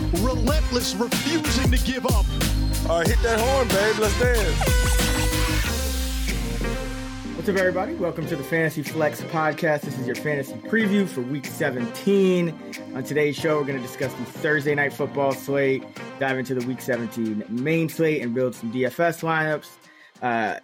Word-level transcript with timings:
Relentless, 0.00 0.94
refusing 0.94 1.70
to 1.70 1.78
give 1.84 2.06
up. 2.06 2.24
All 2.88 2.98
right, 2.98 3.06
hit 3.06 3.20
that 3.22 3.38
horn, 3.38 3.68
babe. 3.68 3.98
Let's 3.98 4.18
dance. 4.18 4.80
What's 7.36 7.48
up, 7.48 7.56
everybody? 7.56 7.94
Welcome 7.94 8.26
to 8.28 8.36
the 8.36 8.42
Fantasy 8.42 8.82
Flex 8.82 9.20
podcast. 9.20 9.82
This 9.82 9.98
is 9.98 10.06
your 10.06 10.16
fantasy 10.16 10.54
preview 10.54 11.06
for 11.06 11.20
week 11.20 11.44
17. 11.44 12.74
On 12.94 13.04
today's 13.04 13.36
show, 13.36 13.58
we're 13.58 13.66
going 13.66 13.80
to 13.80 13.86
discuss 13.86 14.12
the 14.14 14.24
Thursday 14.24 14.74
night 14.74 14.92
football 14.92 15.32
slate, 15.32 15.84
dive 16.18 16.38
into 16.38 16.54
the 16.54 16.66
week 16.66 16.80
17 16.80 17.44
main 17.50 17.88
slate, 17.88 18.22
and 18.22 18.34
build 18.34 18.54
some 18.54 18.72
DFS 18.72 19.22
lineups. 19.22 19.68
Uh, 20.22 20.60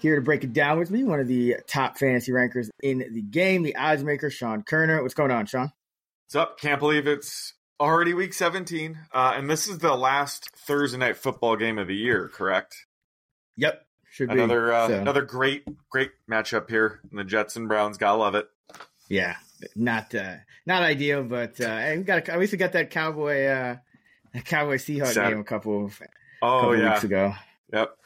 here 0.00 0.16
to 0.16 0.22
break 0.22 0.42
it 0.42 0.54
down 0.54 0.78
with 0.78 0.90
me, 0.90 1.04
one 1.04 1.20
of 1.20 1.28
the 1.28 1.56
top 1.66 1.98
fantasy 1.98 2.32
rankers 2.32 2.70
in 2.82 2.98
the 2.98 3.22
game, 3.22 3.62
the 3.62 3.76
odds 3.76 4.02
maker, 4.02 4.30
Sean 4.30 4.62
Koerner. 4.62 5.02
What's 5.02 5.14
going 5.14 5.30
on, 5.30 5.44
Sean? 5.44 5.70
What's 6.26 6.36
up? 6.36 6.58
Can't 6.58 6.80
believe 6.80 7.06
it's 7.06 7.54
already 7.80 8.14
week 8.14 8.34
17. 8.34 8.98
Uh, 9.12 9.32
and 9.34 9.50
this 9.50 9.66
is 9.66 9.78
the 9.78 9.96
last 9.96 10.50
Thursday 10.54 10.98
night 10.98 11.16
football 11.16 11.56
game 11.56 11.78
of 11.78 11.88
the 11.88 11.96
year, 11.96 12.28
correct? 12.28 12.86
Yep. 13.56 13.84
Should 14.12 14.30
another 14.30 14.66
be, 14.66 14.72
uh, 14.74 14.88
so. 14.88 14.94
another 15.00 15.22
great 15.22 15.64
great 15.88 16.10
matchup 16.28 16.68
here. 16.68 17.00
And 17.10 17.18
the 17.18 17.24
Jets 17.24 17.56
and 17.56 17.68
Browns, 17.68 17.96
gotta 17.96 18.18
love 18.18 18.34
it. 18.34 18.48
Yeah, 19.08 19.36
not 19.76 20.14
uh, 20.14 20.36
not 20.66 20.82
ideal, 20.82 21.22
but 21.22 21.60
uh, 21.60 21.92
we 21.96 22.02
got 22.02 22.28
at 22.28 22.38
least 22.40 22.52
we 22.52 22.58
got 22.58 22.72
that 22.72 22.90
Cowboy 22.90 23.44
uh, 23.46 23.76
Cowboy 24.44 24.76
Seahawks 24.76 25.14
game 25.14 25.38
a 25.38 25.44
couple 25.44 25.84
of 25.84 26.02
oh 26.42 26.60
couple 26.60 26.76
yeah 26.76 26.90
weeks 26.90 27.04
ago. 27.04 27.34
Yep. 27.72 27.96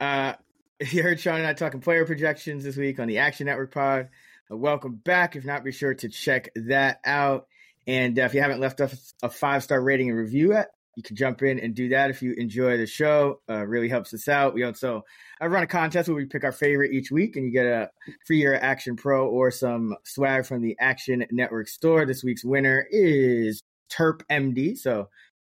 Uh, 0.00 0.32
you 0.90 1.02
heard 1.02 1.20
Sean 1.20 1.36
and 1.36 1.46
I 1.46 1.52
talking 1.52 1.80
player 1.80 2.06
projections 2.06 2.64
this 2.64 2.76
week 2.76 2.98
on 2.98 3.06
the 3.06 3.18
Action 3.18 3.46
Network 3.46 3.72
Pod. 3.72 4.08
Uh, 4.50 4.56
welcome 4.56 4.94
back. 4.94 5.36
If 5.36 5.44
not, 5.44 5.62
be 5.62 5.72
sure 5.72 5.94
to 5.94 6.08
check 6.08 6.48
that 6.56 7.00
out. 7.04 7.48
And 7.86 8.18
uh, 8.18 8.22
if 8.22 8.34
you 8.34 8.40
haven't 8.40 8.60
left 8.60 8.80
us 8.80 9.14
a 9.22 9.28
five 9.28 9.62
star 9.62 9.80
rating 9.80 10.08
and 10.08 10.18
review 10.18 10.52
yet, 10.52 10.70
you 10.96 11.02
can 11.02 11.16
jump 11.16 11.42
in 11.42 11.58
and 11.58 11.74
do 11.74 11.88
that 11.90 12.10
if 12.10 12.22
you 12.22 12.34
enjoy 12.34 12.76
the 12.76 12.86
show. 12.86 13.40
Uh, 13.48 13.66
really 13.66 13.88
helps 13.88 14.12
us 14.12 14.28
out. 14.28 14.54
We 14.54 14.62
also 14.62 15.02
I 15.40 15.46
run 15.46 15.62
a 15.62 15.66
contest 15.66 16.08
where 16.08 16.16
we 16.16 16.26
pick 16.26 16.44
our 16.44 16.52
favorite 16.52 16.92
each 16.92 17.10
week, 17.10 17.36
and 17.36 17.46
you 17.46 17.52
get 17.52 17.66
a 17.66 17.90
free 18.26 18.38
year 18.38 18.54
Action 18.54 18.96
Pro 18.96 19.26
or 19.26 19.50
some 19.50 19.96
swag 20.04 20.46
from 20.46 20.62
the 20.62 20.76
Action 20.78 21.24
Network 21.30 21.68
store. 21.68 22.04
This 22.04 22.22
week's 22.22 22.44
winner 22.44 22.86
is 22.90 23.62
Terp 23.90 24.22
MD. 24.30 24.76
So 24.76 25.08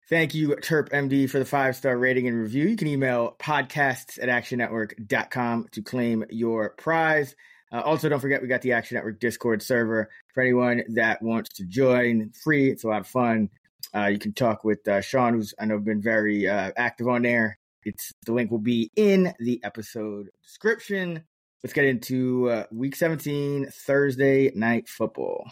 thank 0.08 0.34
you, 0.34 0.50
Terp 0.50 0.90
MD, 0.90 1.28
for 1.28 1.38
the 1.40 1.44
five 1.44 1.74
star 1.74 1.98
rating 1.98 2.28
and 2.28 2.38
review. 2.38 2.68
You 2.68 2.76
can 2.76 2.88
email 2.88 3.36
podcasts 3.40 4.22
at 4.22 4.28
actionnetwork.com 4.28 5.68
to 5.72 5.82
claim 5.82 6.24
your 6.30 6.70
prize. 6.78 7.34
Uh, 7.72 7.80
also, 7.80 8.08
don't 8.08 8.20
forget 8.20 8.42
we 8.42 8.48
got 8.48 8.62
the 8.62 8.72
Action 8.72 8.96
Network 8.96 9.18
Discord 9.18 9.62
server 9.62 10.10
for 10.34 10.42
anyone 10.42 10.82
that 10.88 11.22
wants 11.22 11.54
to 11.54 11.64
join. 11.64 12.30
Free, 12.42 12.70
it's 12.70 12.84
a 12.84 12.88
lot 12.88 13.00
of 13.00 13.06
fun. 13.06 13.48
Uh, 13.94 14.06
you 14.06 14.18
can 14.18 14.32
talk 14.32 14.62
with 14.62 14.86
uh, 14.86 15.00
Sean, 15.00 15.34
who's 15.34 15.54
I 15.58 15.64
know 15.64 15.78
been 15.78 16.02
very 16.02 16.46
uh, 16.46 16.72
active 16.76 17.08
on 17.08 17.22
there. 17.22 17.58
It's 17.84 18.12
the 18.26 18.32
link 18.32 18.50
will 18.50 18.58
be 18.58 18.90
in 18.94 19.32
the 19.38 19.60
episode 19.64 20.28
description. 20.44 21.24
Let's 21.64 21.72
get 21.72 21.84
into 21.84 22.50
uh, 22.50 22.64
Week 22.70 22.94
17 22.94 23.68
Thursday 23.70 24.52
night 24.54 24.88
football. 24.88 25.50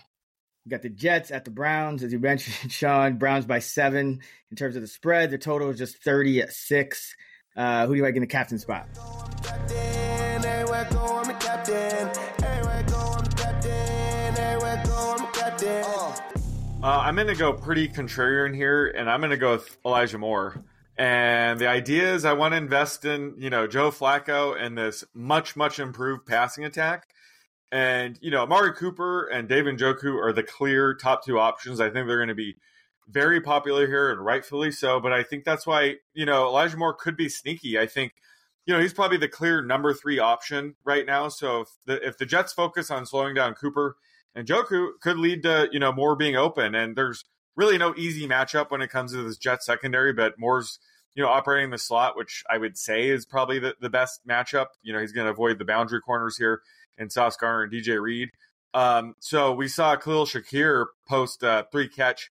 We 0.64 0.70
got 0.70 0.82
the 0.82 0.91
Jets 0.91 1.31
at 1.31 1.44
the 1.44 1.50
Browns, 1.50 2.02
as 2.02 2.12
you 2.12 2.19
mentioned, 2.20 2.70
Sean. 2.70 3.16
Browns 3.16 3.47
by 3.47 3.60
seven 3.60 4.20
in 4.50 4.56
terms 4.56 4.76
of 4.76 4.82
the 4.82 4.88
spread. 4.88 5.31
The 5.31 5.38
total 5.38 5.70
is 5.70 5.78
just 5.78 6.02
36. 6.02 7.14
Uh, 7.56 7.87
who 7.87 7.94
do 7.94 7.98
you 7.98 8.04
like 8.04 8.14
in 8.14 8.20
the 8.20 8.26
captain 8.26 8.58
spot? 8.58 8.88
Uh, 16.82 17.00
I'm 17.00 17.14
going 17.14 17.26
to 17.26 17.34
go 17.34 17.52
pretty 17.52 17.88
contrarian 17.88 18.54
here, 18.54 18.86
and 18.86 19.10
I'm 19.10 19.20
going 19.20 19.32
to 19.32 19.36
go 19.36 19.52
with 19.52 19.76
Elijah 19.84 20.16
Moore. 20.16 20.64
And 20.96 21.60
the 21.60 21.66
idea 21.66 22.14
is 22.14 22.24
I 22.24 22.32
want 22.32 22.52
to 22.52 22.56
invest 22.56 23.04
in, 23.04 23.34
you 23.36 23.50
know, 23.50 23.66
Joe 23.66 23.91
Flacco 23.91 24.58
and 24.58 24.78
this 24.78 25.04
much, 25.12 25.56
much 25.56 25.78
improved 25.78 26.24
passing 26.24 26.64
attack. 26.64 27.08
And, 27.70 28.19
you 28.22 28.30
know, 28.30 28.44
Amari 28.44 28.72
Cooper 28.72 29.26
and 29.26 29.46
David 29.46 29.78
Njoku 29.78 30.14
are 30.24 30.32
the 30.32 30.42
clear 30.42 30.94
top 30.94 31.22
two 31.22 31.38
options. 31.38 31.80
I 31.80 31.90
think 31.90 32.06
they're 32.06 32.16
going 32.16 32.28
to 32.28 32.34
be 32.34 32.56
very 33.10 33.42
popular 33.42 33.86
here 33.86 34.10
and 34.10 34.24
rightfully 34.24 34.72
so. 34.72 35.00
But 35.00 35.12
I 35.12 35.22
think 35.22 35.44
that's 35.44 35.66
why, 35.66 35.96
you 36.14 36.24
know, 36.24 36.46
Elijah 36.46 36.78
Moore 36.78 36.94
could 36.94 37.16
be 37.16 37.28
sneaky. 37.28 37.78
I 37.78 37.86
think, 37.86 38.14
you 38.64 38.72
know, 38.72 38.80
he's 38.80 38.94
probably 38.94 39.19
the 39.19 39.28
clear 39.28 39.62
number 39.62 39.92
three 39.92 40.19
option 40.19 40.76
right 40.84 41.04
now. 41.04 41.28
So 41.28 41.60
if 41.60 41.69
the, 41.84 42.08
if 42.08 42.16
the 42.16 42.24
Jets 42.24 42.54
focus 42.54 42.90
on 42.90 43.04
slowing 43.04 43.34
down 43.34 43.52
Cooper, 43.52 43.96
and 44.34 44.46
Njoku 44.46 44.91
could 45.00 45.18
lead 45.18 45.42
to 45.42 45.68
you 45.72 45.78
know 45.78 45.92
more 45.92 46.16
being 46.16 46.36
open. 46.36 46.74
And 46.74 46.96
there's 46.96 47.24
really 47.56 47.78
no 47.78 47.94
easy 47.96 48.26
matchup 48.26 48.70
when 48.70 48.82
it 48.82 48.91
comes 48.91 49.12
to 49.12 49.22
this 49.22 49.36
Jet 49.36 49.62
secondary, 49.62 50.12
but 50.12 50.38
Moore's 50.38 50.78
you 51.14 51.22
know 51.22 51.28
operating 51.28 51.70
the 51.70 51.78
slot, 51.78 52.16
which 52.16 52.42
I 52.48 52.58
would 52.58 52.78
say 52.78 53.08
is 53.08 53.26
probably 53.26 53.58
the, 53.58 53.74
the 53.80 53.90
best 53.90 54.26
matchup. 54.26 54.66
You 54.82 54.92
know 54.92 55.00
he's 55.00 55.12
going 55.12 55.26
to 55.26 55.32
avoid 55.32 55.58
the 55.58 55.64
boundary 55.64 56.00
corners 56.00 56.36
here 56.36 56.62
in 56.98 57.10
Sauce 57.10 57.36
Gardner 57.36 57.64
and 57.64 57.72
DJ 57.72 58.00
Reed. 58.00 58.30
Um, 58.72 59.14
so 59.19 59.52
we 59.52 59.69
saw 59.69 59.96
Khalil 59.96 60.26
Shakir 60.26 60.86
post 61.08 61.42
a 61.42 61.66
three 61.72 61.88
catch, 61.88 62.30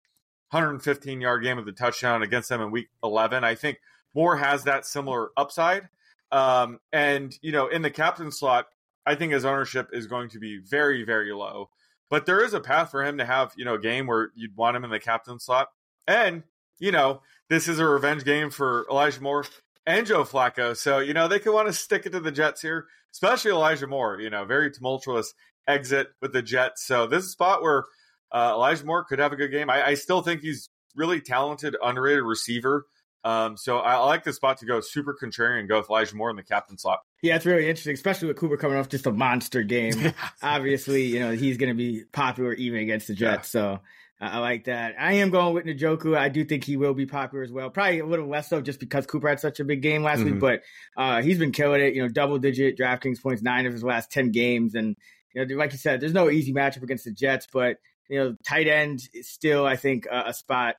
115 0.52 1.22
yard 1.22 1.44
game 1.44 1.58
with 1.58 1.66
the 1.66 1.72
touchdown 1.72 2.22
against 2.22 2.50
them 2.50 2.62
in 2.62 2.72
week 2.72 2.90
11. 3.04 3.44
I 3.44 3.56
think 3.56 3.80
Moore 4.14 4.38
has 4.38 4.64
that 4.66 4.86
similar 4.86 5.30
upside. 5.36 5.90
Um, 6.32 6.80
and 6.92 7.38
you 7.42 7.52
know 7.52 7.68
in 7.68 7.82
the 7.82 7.90
captain 7.90 8.32
slot, 8.32 8.68
I 9.06 9.16
think 9.16 9.34
his 9.34 9.46
ownership 9.46 9.90
is 9.94 10.08
going 10.08 10.30
to 10.30 10.40
be 10.40 10.60
very 10.60 11.04
very 11.04 11.34
low. 11.34 11.70
But 12.10 12.26
there 12.26 12.44
is 12.44 12.54
a 12.54 12.60
path 12.60 12.92
for 12.92 13.06
him 13.06 13.18
to 13.18 13.26
have, 13.26 13.54
you 13.58 13.66
know, 13.66 13.76
a 13.76 13.80
game 13.80 14.08
where 14.08 14.32
you'd 14.36 14.56
want 14.56 14.78
him 14.78 14.84
in 14.84 14.90
the 14.90 15.00
captain 15.00 15.40
slot. 15.40 15.68
And, 16.08 16.44
you 16.80 16.92
know, 16.92 17.22
this 17.50 17.68
is 17.68 17.80
a 17.80 17.86
revenge 17.86 18.24
game 18.24 18.50
for 18.50 18.86
Elijah 18.90 19.22
Moore 19.22 19.46
and 19.86 20.06
Joe 20.06 20.24
Flacco. 20.24 20.76
So, 20.76 21.00
you 21.00 21.14
know, 21.14 21.28
they 21.28 21.40
could 21.40 21.54
want 21.54 21.68
to 21.68 21.74
stick 21.74 22.06
it 22.06 22.12
to 22.12 22.20
the 22.20 22.32
Jets 22.32 22.62
here, 22.62 22.88
especially 23.14 23.52
Elijah 23.52 23.88
Moore, 23.88 24.20
you 24.22 24.30
know, 24.30 24.46
very 24.46 24.72
tumultuous 24.72 25.34
exit 25.68 26.08
with 26.22 26.34
the 26.34 26.42
Jets. 26.42 26.86
So 26.86 27.08
this 27.08 27.24
is 27.24 27.30
a 27.30 27.32
spot 27.32 27.62
where 27.62 27.84
uh, 28.32 28.54
Elijah 28.56 28.86
Moore 28.86 29.04
could 29.04 29.20
have 29.20 29.34
a 29.34 29.38
good 29.38 29.52
game. 29.52 29.70
I, 29.70 29.88
I 29.88 29.94
still 29.96 30.22
think 30.22 30.42
he's 30.42 30.70
really 30.96 31.22
talented, 31.22 31.76
underrated 31.84 32.24
receiver. 32.24 32.86
Um, 33.28 33.58
so 33.58 33.80
I, 33.80 33.96
I 33.96 34.06
like 34.06 34.24
the 34.24 34.32
spot 34.32 34.60
to 34.60 34.66
go 34.66 34.80
super 34.80 35.14
contrarian 35.22 35.60
and 35.60 35.68
go 35.68 35.80
with 35.80 35.90
Elijah 35.90 36.16
Moore 36.16 36.30
in 36.30 36.38
the 36.38 36.44
captain 36.44 36.78
slot. 36.78 37.00
Yeah, 37.22 37.36
it's 37.36 37.46
really 37.46 37.68
interesting, 37.68 37.94
especially 37.94 38.30
with 38.30 38.38
Cooper 38.38 38.56
coming 38.56 38.78
off 38.78 38.88
just 38.88 39.06
a 39.06 39.12
monster 39.12 39.64
game. 39.64 40.14
Obviously, 40.42 41.04
you 41.04 41.20
know, 41.20 41.32
he's 41.32 41.58
going 41.58 41.70
to 41.70 41.76
be 41.76 42.06
popular 42.14 42.54
even 42.54 42.80
against 42.80 43.08
the 43.08 43.16
Jets. 43.16 43.54
Yeah. 43.54 43.62
So 43.62 43.80
I 44.22 44.40
like 44.40 44.64
that. 44.66 44.96
I 44.98 45.14
am 45.14 45.30
going 45.30 45.54
with 45.54 45.66
Njoku. 45.66 46.18
I 46.18 46.30
do 46.30 46.46
think 46.46 46.64
he 46.64 46.78
will 46.78 46.94
be 46.94 47.06
popular 47.06 47.44
as 47.44 47.52
well. 47.52 47.70
Probably 47.70 48.00
a 48.00 48.06
little 48.06 48.30
less 48.30 48.50
so 48.50 48.62
just 48.62 48.80
because 48.80 49.06
Cooper 49.06 49.28
had 49.28 49.42
such 49.42 49.60
a 49.60 49.66
big 49.66 49.82
game 49.82 50.04
last 50.04 50.20
mm-hmm. 50.20 50.32
week, 50.32 50.40
but 50.40 50.62
uh, 50.96 51.22
he's 51.22 51.38
been 51.38 51.52
killing 51.52 51.82
it. 51.82 51.96
You 51.96 52.04
know, 52.04 52.08
double 52.08 52.40
digit 52.40 52.78
DraftKings 52.78 53.22
points, 53.22 53.42
nine 53.42 53.66
of 53.66 53.74
his 53.74 53.84
last 53.84 54.10
10 54.10 54.32
games. 54.32 54.74
And, 54.74 54.96
you 55.34 55.46
know, 55.46 55.56
like 55.56 55.74
you 55.74 55.80
said, 55.80 56.00
there's 56.00 56.14
no 56.14 56.30
easy 56.30 56.54
matchup 56.54 56.84
against 56.84 57.04
the 57.04 57.12
Jets, 57.12 57.46
but, 57.52 57.76
you 58.10 58.20
know, 58.20 58.38
tight 58.48 58.70
end 58.70 59.02
is 59.14 59.30
still, 59.30 59.66
I 59.66 59.76
think, 59.76 60.08
uh, 60.10 60.24
a 60.28 60.34
spot 60.34 60.78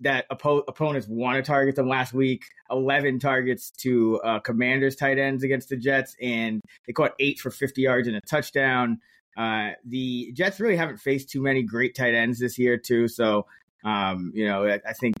that 0.00 0.28
oppo- 0.30 0.64
opponents 0.68 1.06
want 1.08 1.36
to 1.36 1.42
target 1.42 1.76
them 1.76 1.88
last 1.88 2.12
week. 2.12 2.44
11 2.70 3.18
targets 3.18 3.70
to 3.70 4.20
uh, 4.20 4.38
commanders 4.40 4.96
tight 4.96 5.18
ends 5.18 5.44
against 5.44 5.68
the 5.68 5.76
jets 5.76 6.16
and 6.20 6.60
they 6.86 6.92
caught 6.92 7.12
eight 7.18 7.38
for 7.38 7.50
50 7.50 7.82
yards 7.82 8.08
and 8.08 8.16
a 8.16 8.20
touchdown. 8.22 9.00
Uh, 9.36 9.70
the 9.86 10.30
jets 10.32 10.60
really 10.60 10.76
haven't 10.76 10.98
faced 10.98 11.30
too 11.30 11.40
many 11.40 11.62
great 11.62 11.94
tight 11.94 12.14
ends 12.14 12.38
this 12.38 12.58
year 12.58 12.76
too 12.76 13.08
so 13.08 13.46
um, 13.82 14.30
you 14.34 14.46
know 14.46 14.66
I, 14.66 14.78
I 14.86 14.92
think 14.92 15.16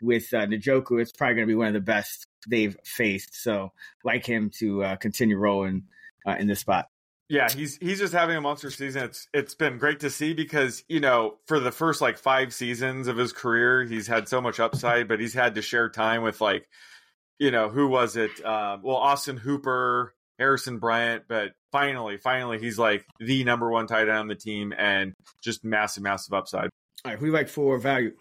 with 0.00 0.32
uh, 0.32 0.46
Njoku, 0.46 1.02
it's 1.02 1.10
probably 1.10 1.34
going 1.34 1.48
to 1.48 1.50
be 1.50 1.56
one 1.56 1.66
of 1.66 1.72
the 1.72 1.80
best 1.80 2.24
they've 2.46 2.76
faced 2.84 3.34
so 3.34 3.72
like 4.04 4.24
him 4.24 4.48
to 4.58 4.84
uh, 4.84 4.96
continue 4.96 5.36
rolling 5.36 5.82
uh, 6.24 6.36
in 6.38 6.46
this 6.46 6.60
spot 6.60 6.88
yeah, 7.28 7.48
he's 7.50 7.76
he's 7.76 7.98
just 7.98 8.14
having 8.14 8.36
a 8.36 8.40
monster 8.40 8.70
season. 8.70 9.04
It's 9.04 9.28
it's 9.34 9.54
been 9.54 9.76
great 9.76 10.00
to 10.00 10.10
see 10.10 10.32
because 10.32 10.82
you 10.88 11.00
know 11.00 11.36
for 11.46 11.60
the 11.60 11.70
first 11.70 12.00
like 12.00 12.16
five 12.16 12.54
seasons 12.54 13.06
of 13.06 13.18
his 13.18 13.32
career, 13.32 13.84
he's 13.84 14.06
had 14.06 14.28
so 14.28 14.40
much 14.40 14.58
upside, 14.58 15.08
but 15.08 15.20
he's 15.20 15.34
had 15.34 15.54
to 15.56 15.62
share 15.62 15.90
time 15.90 16.22
with 16.22 16.40
like, 16.40 16.66
you 17.38 17.50
know, 17.50 17.68
who 17.68 17.88
was 17.88 18.16
it? 18.16 18.30
Uh, 18.42 18.78
well, 18.82 18.96
Austin 18.96 19.36
Hooper, 19.36 20.14
Harrison 20.38 20.78
Bryant, 20.78 21.24
but 21.28 21.52
finally, 21.70 22.16
finally, 22.16 22.58
he's 22.58 22.78
like 22.78 23.04
the 23.20 23.44
number 23.44 23.70
one 23.70 23.86
tight 23.86 24.08
end 24.08 24.10
on 24.10 24.28
the 24.28 24.34
team 24.34 24.72
and 24.76 25.12
just 25.42 25.64
massive, 25.64 26.02
massive 26.02 26.32
upside. 26.32 26.70
All 27.04 27.12
right, 27.12 27.18
who 27.18 27.26
do 27.26 27.30
you 27.30 27.32
like 27.32 27.48
for 27.48 27.76
value? 27.78 28.12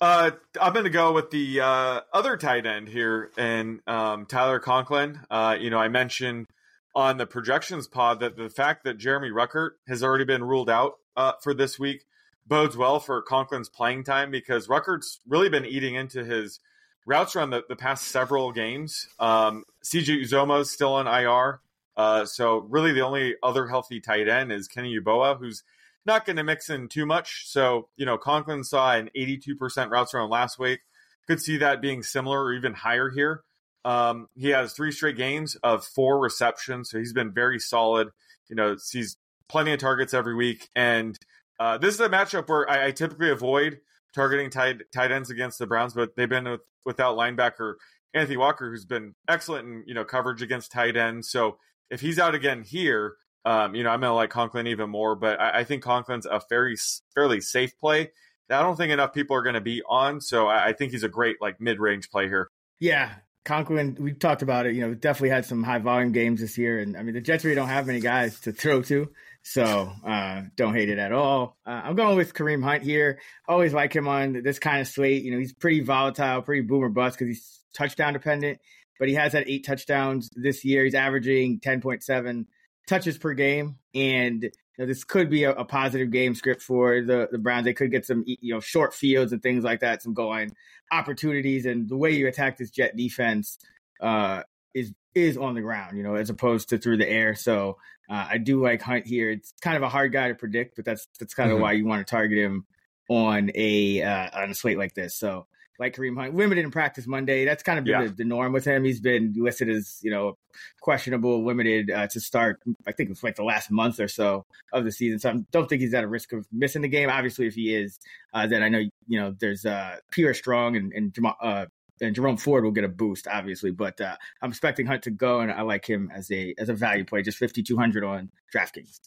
Uh, 0.00 0.32
I'm 0.60 0.72
going 0.72 0.84
to 0.84 0.90
go 0.90 1.12
with 1.12 1.30
the 1.30 1.60
uh, 1.60 2.00
other 2.12 2.36
tight 2.36 2.66
end 2.66 2.88
here, 2.88 3.30
and 3.38 3.80
um, 3.86 4.26
Tyler 4.26 4.58
Conklin. 4.58 5.20
Uh, 5.30 5.56
you 5.58 5.70
know, 5.70 5.78
I 5.78 5.88
mentioned 5.88 6.46
on 6.96 7.18
the 7.18 7.26
projections 7.26 7.86
pod 7.86 8.20
that 8.20 8.36
the 8.36 8.48
fact 8.48 8.82
that 8.84 8.96
Jeremy 8.96 9.28
Ruckert 9.28 9.72
has 9.86 10.02
already 10.02 10.24
been 10.24 10.42
ruled 10.42 10.70
out 10.70 10.94
uh, 11.14 11.32
for 11.42 11.52
this 11.52 11.78
week 11.78 12.06
bodes 12.46 12.74
well 12.74 12.98
for 12.98 13.22
Conklin's 13.22 13.68
playing 13.68 14.02
time 14.02 14.30
because 14.30 14.66
Ruckert's 14.66 15.20
really 15.28 15.50
been 15.50 15.66
eating 15.66 15.94
into 15.94 16.24
his 16.24 16.58
routes 17.04 17.36
run 17.36 17.50
the, 17.50 17.64
the 17.68 17.76
past 17.76 18.08
several 18.08 18.50
games. 18.50 19.08
Um, 19.18 19.64
CJ 19.84 20.22
Uzomah 20.22 20.62
is 20.62 20.70
still 20.70 20.94
on 20.94 21.06
IR. 21.06 21.60
Uh, 21.98 22.24
so 22.24 22.58
really 22.68 22.92
the 22.92 23.04
only 23.04 23.34
other 23.42 23.66
healthy 23.66 24.00
tight 24.00 24.26
end 24.26 24.50
is 24.50 24.66
Kenny 24.66 24.98
Yeboah, 24.98 25.38
who's 25.38 25.64
not 26.06 26.24
going 26.24 26.36
to 26.36 26.44
mix 26.44 26.70
in 26.70 26.88
too 26.88 27.04
much. 27.04 27.44
So, 27.46 27.88
you 27.96 28.06
know, 28.06 28.16
Conklin 28.16 28.64
saw 28.64 28.94
an 28.94 29.10
82% 29.14 29.90
routes 29.90 30.14
run 30.14 30.30
last 30.30 30.58
week. 30.58 30.80
Could 31.26 31.42
see 31.42 31.58
that 31.58 31.82
being 31.82 32.02
similar 32.02 32.42
or 32.42 32.54
even 32.54 32.72
higher 32.72 33.10
here. 33.10 33.42
Um, 33.86 34.26
he 34.34 34.48
has 34.48 34.72
three 34.72 34.90
straight 34.90 35.16
games 35.16 35.54
of 35.62 35.84
four 35.84 36.18
receptions, 36.18 36.90
so 36.90 36.98
he's 36.98 37.12
been 37.12 37.32
very 37.32 37.60
solid. 37.60 38.08
You 38.48 38.56
know, 38.56 38.76
sees 38.76 39.16
plenty 39.48 39.72
of 39.72 39.78
targets 39.78 40.12
every 40.12 40.34
week, 40.34 40.68
and 40.74 41.16
uh, 41.60 41.78
this 41.78 41.94
is 41.94 42.00
a 42.00 42.08
matchup 42.08 42.48
where 42.48 42.68
I, 42.68 42.86
I 42.86 42.90
typically 42.90 43.30
avoid 43.30 43.78
targeting 44.12 44.50
tight 44.50 44.82
tight 44.92 45.12
ends 45.12 45.30
against 45.30 45.60
the 45.60 45.68
Browns, 45.68 45.94
but 45.94 46.16
they've 46.16 46.28
been 46.28 46.48
with, 46.48 46.62
without 46.84 47.16
linebacker 47.16 47.74
Anthony 48.12 48.36
Walker, 48.36 48.68
who's 48.68 48.84
been 48.84 49.14
excellent 49.28 49.68
in 49.68 49.84
you 49.86 49.94
know 49.94 50.04
coverage 50.04 50.42
against 50.42 50.72
tight 50.72 50.96
ends. 50.96 51.30
So 51.30 51.58
if 51.88 52.00
he's 52.00 52.18
out 52.18 52.34
again 52.34 52.62
here, 52.62 53.14
um, 53.44 53.76
you 53.76 53.84
know 53.84 53.90
I'm 53.90 54.00
going 54.00 54.10
to 54.10 54.14
like 54.14 54.30
Conklin 54.30 54.66
even 54.66 54.90
more. 54.90 55.14
But 55.14 55.40
I, 55.40 55.60
I, 55.60 55.64
think 55.64 55.84
Conklin's 55.84 56.26
a 56.26 56.40
very 56.48 56.76
fairly 57.14 57.40
safe 57.40 57.78
play. 57.78 58.10
I 58.50 58.62
don't 58.62 58.76
think 58.76 58.92
enough 58.92 59.12
people 59.12 59.36
are 59.36 59.42
going 59.42 59.54
to 59.54 59.60
be 59.60 59.82
on, 59.88 60.20
so 60.20 60.48
I, 60.48 60.68
I 60.68 60.72
think 60.72 60.90
he's 60.90 61.04
a 61.04 61.08
great 61.08 61.36
like 61.40 61.60
mid 61.60 61.78
range 61.78 62.10
play 62.10 62.26
here. 62.26 62.50
Yeah, 62.80 63.10
Conklin, 63.46 63.96
we 63.98 64.12
talked 64.12 64.42
about 64.42 64.66
it. 64.66 64.74
You 64.74 64.82
know, 64.82 64.94
definitely 64.94 65.30
had 65.30 65.46
some 65.46 65.62
high 65.62 65.78
volume 65.78 66.10
games 66.10 66.40
this 66.40 66.58
year, 66.58 66.80
and 66.80 66.96
I 66.96 67.02
mean 67.02 67.14
the 67.14 67.20
Jets 67.20 67.44
really 67.44 67.54
don't 67.54 67.68
have 67.68 67.86
many 67.86 68.00
guys 68.00 68.40
to 68.40 68.52
throw 68.52 68.82
to, 68.82 69.08
so 69.42 69.92
uh, 70.04 70.42
don't 70.56 70.74
hate 70.74 70.90
it 70.90 70.98
at 70.98 71.12
all. 71.12 71.56
Uh, 71.64 71.80
I'm 71.84 71.94
going 71.94 72.16
with 72.16 72.34
Kareem 72.34 72.62
Hunt 72.62 72.82
here. 72.82 73.20
Always 73.48 73.72
like 73.72 73.94
him 73.94 74.08
on 74.08 74.42
this 74.42 74.58
kind 74.58 74.80
of 74.80 74.88
slate. 74.88 75.22
You 75.22 75.30
know, 75.30 75.38
he's 75.38 75.54
pretty 75.54 75.80
volatile, 75.80 76.42
pretty 76.42 76.62
boomer 76.62 76.88
bust 76.88 77.16
because 77.16 77.36
he's 77.36 77.60
touchdown 77.72 78.14
dependent, 78.14 78.58
but 78.98 79.08
he 79.08 79.14
has 79.14 79.32
had 79.32 79.44
eight 79.46 79.64
touchdowns 79.64 80.28
this 80.34 80.64
year. 80.64 80.82
He's 80.82 80.96
averaging 80.96 81.60
10.7 81.60 82.46
touches 82.88 83.16
per 83.16 83.32
game, 83.32 83.76
and 83.94 84.50
you 84.76 84.84
know, 84.84 84.86
this 84.86 85.04
could 85.04 85.30
be 85.30 85.44
a, 85.44 85.52
a, 85.52 85.64
positive 85.64 86.10
game 86.10 86.34
script 86.34 86.62
for 86.62 87.00
the 87.00 87.28
the 87.30 87.38
Browns. 87.38 87.64
They 87.64 87.72
could 87.72 87.90
get 87.90 88.04
some 88.04 88.24
you 88.26 88.54
know 88.54 88.60
short 88.60 88.94
fields 88.94 89.32
and 89.32 89.42
things 89.42 89.64
like 89.64 89.80
that, 89.80 90.02
some 90.02 90.14
going 90.14 90.52
opportunities 90.92 91.66
and 91.66 91.88
the 91.88 91.96
way 91.96 92.10
you 92.12 92.28
attack 92.28 92.56
this 92.56 92.70
Jet 92.70 92.96
defense 92.96 93.58
uh, 94.00 94.42
is 94.74 94.92
is 95.14 95.36
on 95.36 95.54
the 95.54 95.60
ground, 95.60 95.96
you 95.96 96.02
know, 96.02 96.14
as 96.14 96.30
opposed 96.30 96.68
to 96.68 96.78
through 96.78 96.98
the 96.98 97.08
air. 97.08 97.34
So 97.34 97.78
uh, 98.10 98.26
I 98.30 98.38
do 98.38 98.62
like 98.62 98.82
Hunt 98.82 99.06
here. 99.06 99.30
It's 99.30 99.52
kind 99.62 99.76
of 99.76 99.82
a 99.82 99.88
hard 99.88 100.12
guy 100.12 100.28
to 100.28 100.34
predict, 100.34 100.76
but 100.76 100.84
that's 100.84 101.08
that's 101.18 101.34
kind 101.34 101.50
of 101.50 101.56
mm-hmm. 101.56 101.62
why 101.62 101.72
you 101.72 101.86
want 101.86 102.06
to 102.06 102.10
target 102.10 102.38
him 102.38 102.66
on 103.08 103.50
a 103.54 104.02
uh, 104.02 104.42
on 104.42 104.50
a 104.50 104.54
slate 104.54 104.78
like 104.78 104.94
this. 104.94 105.16
So 105.16 105.46
like 105.78 105.94
Kareem 105.94 106.16
Hunt, 106.16 106.34
limited 106.34 106.64
in 106.64 106.70
practice 106.70 107.06
Monday. 107.06 107.44
That's 107.44 107.62
kind 107.62 107.78
of 107.78 107.84
been 107.84 108.00
yeah. 108.00 108.06
the, 108.06 108.14
the, 108.14 108.24
norm 108.24 108.52
with 108.52 108.64
him. 108.64 108.84
He's 108.84 109.00
been 109.00 109.34
listed 109.36 109.68
as 109.68 109.98
you 110.02 110.10
know 110.10 110.38
questionable, 110.80 111.44
limited 111.44 111.90
uh, 111.90 112.06
to 112.08 112.20
start. 112.20 112.60
I 112.86 112.92
think 112.92 113.10
it's 113.10 113.22
like 113.22 113.36
the 113.36 113.44
last 113.44 113.70
month 113.70 114.00
or 114.00 114.08
so 114.08 114.46
of 114.72 114.84
the 114.84 114.92
season. 114.92 115.18
So 115.18 115.30
I 115.30 115.34
don't 115.50 115.68
think 115.68 115.82
he's 115.82 115.94
at 115.94 116.04
a 116.04 116.08
risk 116.08 116.32
of 116.32 116.46
missing 116.52 116.82
the 116.82 116.88
game. 116.88 117.10
Obviously, 117.10 117.46
if 117.46 117.54
he 117.54 117.74
is, 117.74 117.98
uh, 118.32 118.46
then 118.46 118.62
I 118.62 118.68
know 118.68 118.82
you 119.06 119.20
know 119.20 119.34
there's 119.38 119.66
uh, 119.66 119.96
Pierre 120.10 120.34
Strong 120.34 120.76
and 120.76 120.92
and, 120.92 121.16
uh, 121.40 121.66
and 122.00 122.14
Jerome 122.14 122.36
Ford 122.36 122.64
will 122.64 122.72
get 122.72 122.84
a 122.84 122.88
boost, 122.88 123.26
obviously. 123.26 123.70
But 123.70 124.00
uh, 124.00 124.16
I'm 124.42 124.50
expecting 124.50 124.86
Hunt 124.86 125.02
to 125.02 125.10
go, 125.10 125.40
and 125.40 125.50
I 125.50 125.62
like 125.62 125.86
him 125.86 126.10
as 126.14 126.30
a 126.30 126.54
as 126.58 126.68
a 126.68 126.74
value 126.74 127.04
play, 127.04 127.22
just 127.22 127.38
5200 127.38 128.04
on 128.04 128.30
DraftKings. 128.54 129.00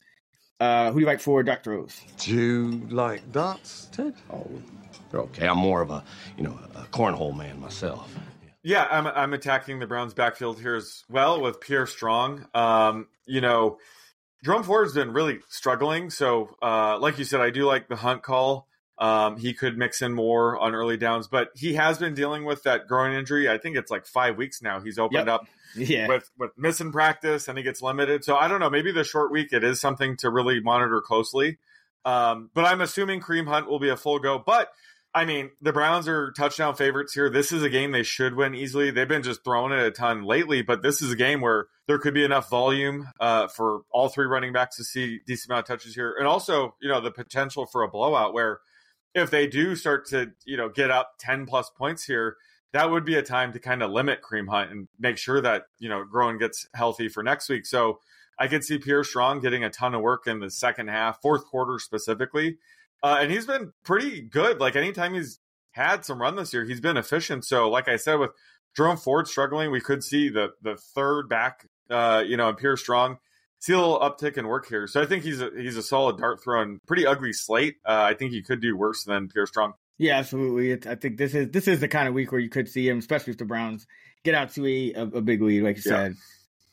Uh, 0.59 0.91
who 0.91 0.95
do 0.95 1.01
you 1.01 1.05
like 1.05 1.21
for 1.21 1.41
dart 1.41 1.63
throws? 1.63 2.01
Do 2.17 2.33
you 2.33 2.87
like 2.89 3.31
dots, 3.31 3.87
Ted? 3.93 4.13
Oh, 4.29 4.45
okay. 5.13 5.47
I'm 5.47 5.57
more 5.57 5.81
of 5.81 5.89
a, 5.89 6.03
you 6.37 6.43
know, 6.43 6.59
a 6.75 6.81
cornhole 6.83 7.35
man 7.35 7.59
myself. 7.59 8.13
Yeah, 8.61 8.87
I'm 8.89 9.07
I'm 9.07 9.33
attacking 9.33 9.79
the 9.79 9.87
Browns 9.87 10.13
backfield 10.13 10.59
here 10.59 10.75
as 10.75 11.03
well 11.09 11.41
with 11.41 11.61
Pierre 11.61 11.87
Strong. 11.87 12.45
Um, 12.53 13.07
you 13.25 13.41
know, 13.41 13.77
Jerome 14.43 14.63
Ford's 14.63 14.93
been 14.93 15.13
really 15.13 15.39
struggling. 15.47 16.09
So, 16.09 16.55
uh, 16.61 16.99
like 16.99 17.17
you 17.17 17.25
said, 17.25 17.39
I 17.39 17.51
do 17.51 17.65
like 17.65 17.87
the 17.87 17.95
Hunt 17.95 18.21
call. 18.21 18.67
Um, 18.97 19.37
he 19.37 19.53
could 19.53 19.77
mix 19.77 20.01
in 20.01 20.13
more 20.13 20.57
on 20.57 20.75
early 20.75 20.97
downs, 20.97 21.29
but 21.29 21.51
he 21.55 21.75
has 21.75 21.97
been 21.97 22.13
dealing 22.13 22.43
with 22.43 22.63
that 22.63 22.87
groin 22.87 23.13
injury. 23.13 23.49
I 23.49 23.57
think 23.57 23.77
it's 23.77 23.89
like 23.89 24.05
five 24.05 24.35
weeks 24.35 24.61
now. 24.61 24.81
He's 24.81 24.99
opened 24.99 25.27
yep. 25.27 25.35
up 25.35 25.47
yeah. 25.75 26.07
with 26.09 26.29
with 26.37 26.51
missing 26.57 26.91
practice 26.91 27.47
and 27.47 27.57
he 27.57 27.63
gets 27.63 27.81
limited. 27.81 28.25
So 28.25 28.35
I 28.35 28.49
don't 28.49 28.59
know. 28.59 28.69
Maybe 28.69 28.91
the 28.91 29.05
short 29.05 29.31
week 29.31 29.53
it 29.53 29.63
is 29.63 29.79
something 29.79 30.17
to 30.17 30.29
really 30.29 30.59
monitor 30.59 30.99
closely. 30.99 31.59
Um, 32.03 32.49
but 32.53 32.65
I'm 32.65 32.81
assuming 32.81 33.21
Kareem 33.21 33.47
Hunt 33.47 33.67
will 33.67 33.79
be 33.79 33.89
a 33.89 33.97
full 33.97 34.19
go. 34.19 34.37
But 34.37 34.69
I 35.13 35.25
mean, 35.25 35.49
the 35.59 35.73
Browns 35.73 36.07
are 36.07 36.31
touchdown 36.33 36.75
favorites 36.75 37.13
here. 37.13 37.31
This 37.31 37.51
is 37.51 37.63
a 37.63 37.69
game 37.69 37.91
they 37.91 38.03
should 38.03 38.35
win 38.35 38.53
easily. 38.53 38.91
They've 38.91 39.07
been 39.07 39.23
just 39.23 39.43
throwing 39.43 39.71
it 39.71 39.83
a 39.83 39.89
ton 39.89 40.23
lately, 40.23 40.61
but 40.61 40.83
this 40.83 41.01
is 41.01 41.11
a 41.11 41.15
game 41.15 41.41
where 41.41 41.65
there 41.87 41.97
could 41.97 42.13
be 42.13 42.23
enough 42.23 42.49
volume 42.49 43.07
uh, 43.19 43.47
for 43.47 43.81
all 43.89 44.09
three 44.09 44.27
running 44.27 44.53
backs 44.53 44.77
to 44.77 44.83
see 44.83 45.19
decent 45.25 45.49
amount 45.49 45.67
of 45.67 45.77
touches 45.77 45.95
here, 45.95 46.15
and 46.19 46.27
also 46.27 46.75
you 46.79 46.89
know 46.89 47.01
the 47.01 47.11
potential 47.11 47.65
for 47.65 47.81
a 47.81 47.89
blowout 47.89 48.33
where 48.33 48.59
if 49.15 49.31
they 49.31 49.47
do 49.47 49.75
start 49.75 50.07
to 50.09 50.31
you 50.45 50.57
know 50.57 50.69
get 50.69 50.91
up 50.91 51.13
ten 51.19 51.47
plus 51.47 51.71
points 51.75 52.03
here, 52.03 52.37
that 52.73 52.91
would 52.91 53.03
be 53.03 53.15
a 53.15 53.23
time 53.23 53.51
to 53.53 53.59
kind 53.59 53.81
of 53.81 53.89
limit 53.89 54.21
Kareem 54.21 54.47
Hunt 54.47 54.71
and 54.71 54.87
make 54.99 55.17
sure 55.17 55.41
that 55.41 55.63
you 55.79 55.89
know 55.89 56.03
Groen 56.03 56.37
gets 56.37 56.67
healthy 56.75 57.09
for 57.09 57.23
next 57.23 57.49
week. 57.49 57.65
So 57.65 57.99
I 58.37 58.47
could 58.47 58.63
see 58.63 58.77
Pierre 58.77 59.03
Strong 59.03 59.41
getting 59.41 59.63
a 59.63 59.71
ton 59.71 59.95
of 59.95 60.01
work 60.01 60.27
in 60.27 60.39
the 60.39 60.51
second 60.51 60.89
half, 60.89 61.19
fourth 61.21 61.45
quarter 61.45 61.79
specifically. 61.79 62.59
Uh, 63.01 63.17
and 63.21 63.31
he's 63.31 63.45
been 63.45 63.71
pretty 63.83 64.21
good. 64.21 64.59
Like 64.59 64.75
anytime 64.75 65.13
he's 65.13 65.39
had 65.71 66.05
some 66.05 66.21
run 66.21 66.35
this 66.35 66.53
year, 66.53 66.65
he's 66.65 66.81
been 66.81 66.97
efficient. 66.97 67.45
So, 67.45 67.69
like 67.69 67.87
I 67.87 67.95
said, 67.95 68.15
with 68.15 68.31
Jerome 68.75 68.97
Ford 68.97 69.27
struggling, 69.27 69.71
we 69.71 69.81
could 69.81 70.03
see 70.03 70.29
the 70.29 70.49
the 70.61 70.75
third 70.95 71.29
back, 71.29 71.67
uh, 71.89 72.23
you 72.25 72.37
know, 72.37 72.49
and 72.49 72.57
Pierre 72.57 72.77
Strong 72.77 73.17
see 73.59 73.73
a 73.73 73.77
little 73.77 73.99
uptick 73.99 74.37
in 74.37 74.47
work 74.47 74.67
here. 74.67 74.87
So 74.87 75.01
I 75.01 75.05
think 75.05 75.23
he's 75.23 75.41
a, 75.41 75.49
he's 75.55 75.77
a 75.77 75.83
solid 75.83 76.17
dart 76.17 76.41
throw 76.43 76.61
and 76.61 76.79
pretty 76.87 77.05
ugly 77.05 77.33
slate. 77.33 77.75
Uh, 77.85 78.07
I 78.09 78.13
think 78.13 78.31
he 78.31 78.41
could 78.41 78.61
do 78.61 78.75
worse 78.75 79.03
than 79.03 79.27
Pierre 79.27 79.47
Strong. 79.47 79.73
Yeah, 79.97 80.17
absolutely. 80.17 80.71
It, 80.71 80.87
I 80.87 80.95
think 80.95 81.17
this 81.17 81.35
is 81.35 81.49
this 81.51 81.67
is 81.67 81.81
the 81.81 81.89
kind 81.89 82.07
of 82.07 82.13
week 82.13 82.31
where 82.31 82.39
you 82.39 82.49
could 82.49 82.69
see 82.69 82.87
him, 82.87 82.99
especially 82.99 83.31
if 83.31 83.37
the 83.37 83.45
Browns 83.45 83.85
get 84.23 84.33
out 84.33 84.53
to 84.53 84.65
a, 84.65 84.93
a, 84.93 85.03
a 85.03 85.21
big 85.21 85.41
lead, 85.41 85.63
like 85.63 85.77
you 85.77 85.83
yeah. 85.85 85.97
said. 85.97 86.15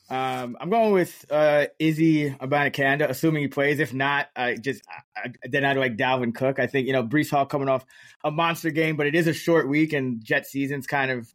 Um, 0.08 0.56
I'm 0.60 0.70
going 0.70 0.92
with 0.92 1.25
uh, 1.30 1.66
Izzy 1.78 2.30
Abanikanda, 2.30 3.08
assuming 3.08 3.42
he 3.42 3.48
plays. 3.48 3.80
If 3.80 3.92
not, 3.92 4.28
I 4.36 4.54
just 4.54 4.82
I, 5.16 5.32
then 5.42 5.64
I'd 5.64 5.76
like 5.76 5.96
Dalvin 5.96 6.34
Cook. 6.34 6.60
I 6.60 6.68
think 6.68 6.86
you 6.86 6.92
know 6.92 7.02
Breece 7.02 7.30
Hall 7.30 7.44
coming 7.44 7.68
off 7.68 7.84
a 8.22 8.30
monster 8.30 8.70
game, 8.70 8.96
but 8.96 9.06
it 9.06 9.16
is 9.16 9.26
a 9.26 9.32
short 9.32 9.68
week 9.68 9.92
and 9.92 10.25
Jet 10.25 10.46
season's 10.46 10.86
kind 10.86 11.10
of 11.10 11.32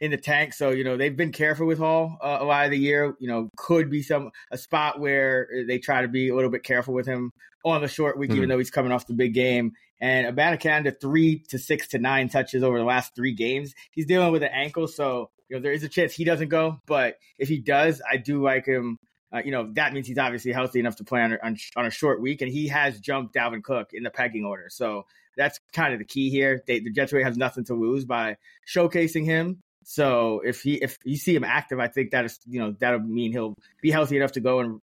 in 0.00 0.10
the 0.10 0.16
tank. 0.16 0.54
So 0.54 0.70
you 0.70 0.84
know 0.84 0.96
they've 0.96 1.16
been 1.16 1.32
careful 1.32 1.66
with 1.66 1.78
Hall 1.78 2.16
uh, 2.22 2.38
a 2.40 2.44
lot 2.44 2.64
of 2.64 2.70
the 2.70 2.78
year. 2.78 3.14
You 3.18 3.28
know, 3.28 3.50
could 3.56 3.90
be 3.90 4.02
some 4.02 4.30
a 4.50 4.56
spot 4.56 5.00
where 5.00 5.48
they 5.66 5.78
try 5.78 6.00
to 6.00 6.08
be 6.08 6.30
a 6.30 6.34
little 6.34 6.50
bit 6.50 6.62
careful 6.62 6.94
with 6.94 7.06
him 7.06 7.30
on 7.62 7.82
the 7.82 7.88
short 7.88 8.18
week, 8.18 8.30
mm-hmm. 8.30 8.38
even 8.38 8.48
though 8.48 8.58
he's 8.58 8.70
coming 8.70 8.92
off 8.92 9.06
the 9.06 9.14
big 9.14 9.34
game. 9.34 9.72
And 10.00 10.34
Abanikanda 10.34 10.98
three 10.98 11.40
to 11.48 11.58
six 11.58 11.88
to 11.88 11.98
nine 11.98 12.30
touches 12.30 12.62
over 12.62 12.78
the 12.78 12.84
last 12.84 13.14
three 13.14 13.34
games. 13.34 13.74
He's 13.90 14.06
dealing 14.06 14.32
with 14.32 14.42
an 14.42 14.50
ankle, 14.52 14.88
so 14.88 15.30
you 15.48 15.56
know, 15.56 15.62
there 15.62 15.72
is 15.72 15.82
a 15.82 15.88
chance 15.88 16.12
he 16.12 16.24
doesn't 16.24 16.48
go, 16.48 16.80
but 16.86 17.18
if 17.38 17.48
he 17.48 17.58
does, 17.58 18.00
I 18.10 18.16
do 18.16 18.42
like 18.42 18.66
him. 18.66 18.98
Uh, 19.32 19.42
you 19.44 19.50
know, 19.50 19.70
that 19.72 19.92
means 19.92 20.06
he's 20.06 20.18
obviously 20.18 20.52
healthy 20.52 20.78
enough 20.78 20.96
to 20.96 21.04
play 21.04 21.20
on, 21.20 21.36
on, 21.42 21.56
on 21.76 21.86
a 21.86 21.90
short 21.90 22.20
week, 22.20 22.40
and 22.40 22.50
he 22.50 22.68
has 22.68 23.00
jumped 23.00 23.34
Dalvin 23.34 23.64
Cook 23.64 23.90
in 23.92 24.04
the 24.04 24.10
pecking 24.10 24.44
order. 24.44 24.68
So 24.68 25.06
that's 25.36 25.58
kind 25.72 25.92
of 25.92 25.98
the 25.98 26.04
key 26.04 26.30
here. 26.30 26.62
They, 26.66 26.80
the 26.80 26.90
Jets 26.90 27.12
really 27.12 27.24
have 27.24 27.36
nothing 27.36 27.64
to 27.64 27.74
lose 27.74 28.04
by 28.04 28.36
showcasing 28.66 29.24
him. 29.24 29.60
So 29.84 30.40
if 30.44 30.62
he 30.62 30.74
if 30.74 30.98
you 31.04 31.16
see 31.16 31.34
him 31.34 31.44
active, 31.44 31.78
I 31.78 31.88
think 31.88 32.12
that 32.12 32.24
is 32.24 32.38
you 32.46 32.60
know 32.60 32.74
that'll 32.78 33.00
mean 33.00 33.32
he'll 33.32 33.54
be 33.82 33.90
healthy 33.90 34.16
enough 34.16 34.32
to 34.32 34.40
go 34.40 34.60
and 34.60 34.80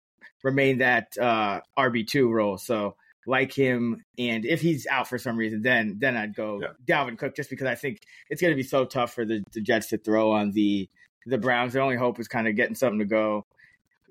remain 0.44 0.80
that 0.80 1.18
uh, 1.18 1.62
RB 1.78 2.08
two 2.08 2.32
role. 2.32 2.58
So 2.58 2.96
like 3.28 3.54
him, 3.54 4.04
and 4.18 4.46
if 4.46 4.62
he's 4.62 4.88
out 4.88 5.08
for 5.08 5.18
some 5.18 5.38
reason, 5.38 5.62
then 5.62 5.98
then 6.00 6.16
I'd 6.16 6.34
go 6.34 6.62
yeah. 6.62 6.68
Dalvin 6.86 7.18
Cook 7.18 7.36
just 7.36 7.50
because 7.50 7.68
I 7.68 7.76
think 7.76 8.00
it's 8.30 8.42
going 8.42 8.52
to 8.52 8.56
be 8.56 8.64
so 8.64 8.86
tough 8.86 9.14
for 9.14 9.26
the, 9.26 9.44
the 9.52 9.62
Jets 9.62 9.88
to 9.88 9.98
throw 9.98 10.32
on 10.32 10.52
the 10.52 10.90
the 11.26 11.38
Browns. 11.38 11.74
Their 11.74 11.82
only 11.82 11.98
hope 11.98 12.20
is 12.20 12.28
kind 12.28 12.48
of 12.48 12.56
getting 12.56 12.76
something 12.76 13.00
to 13.00 13.06
go 13.06 13.46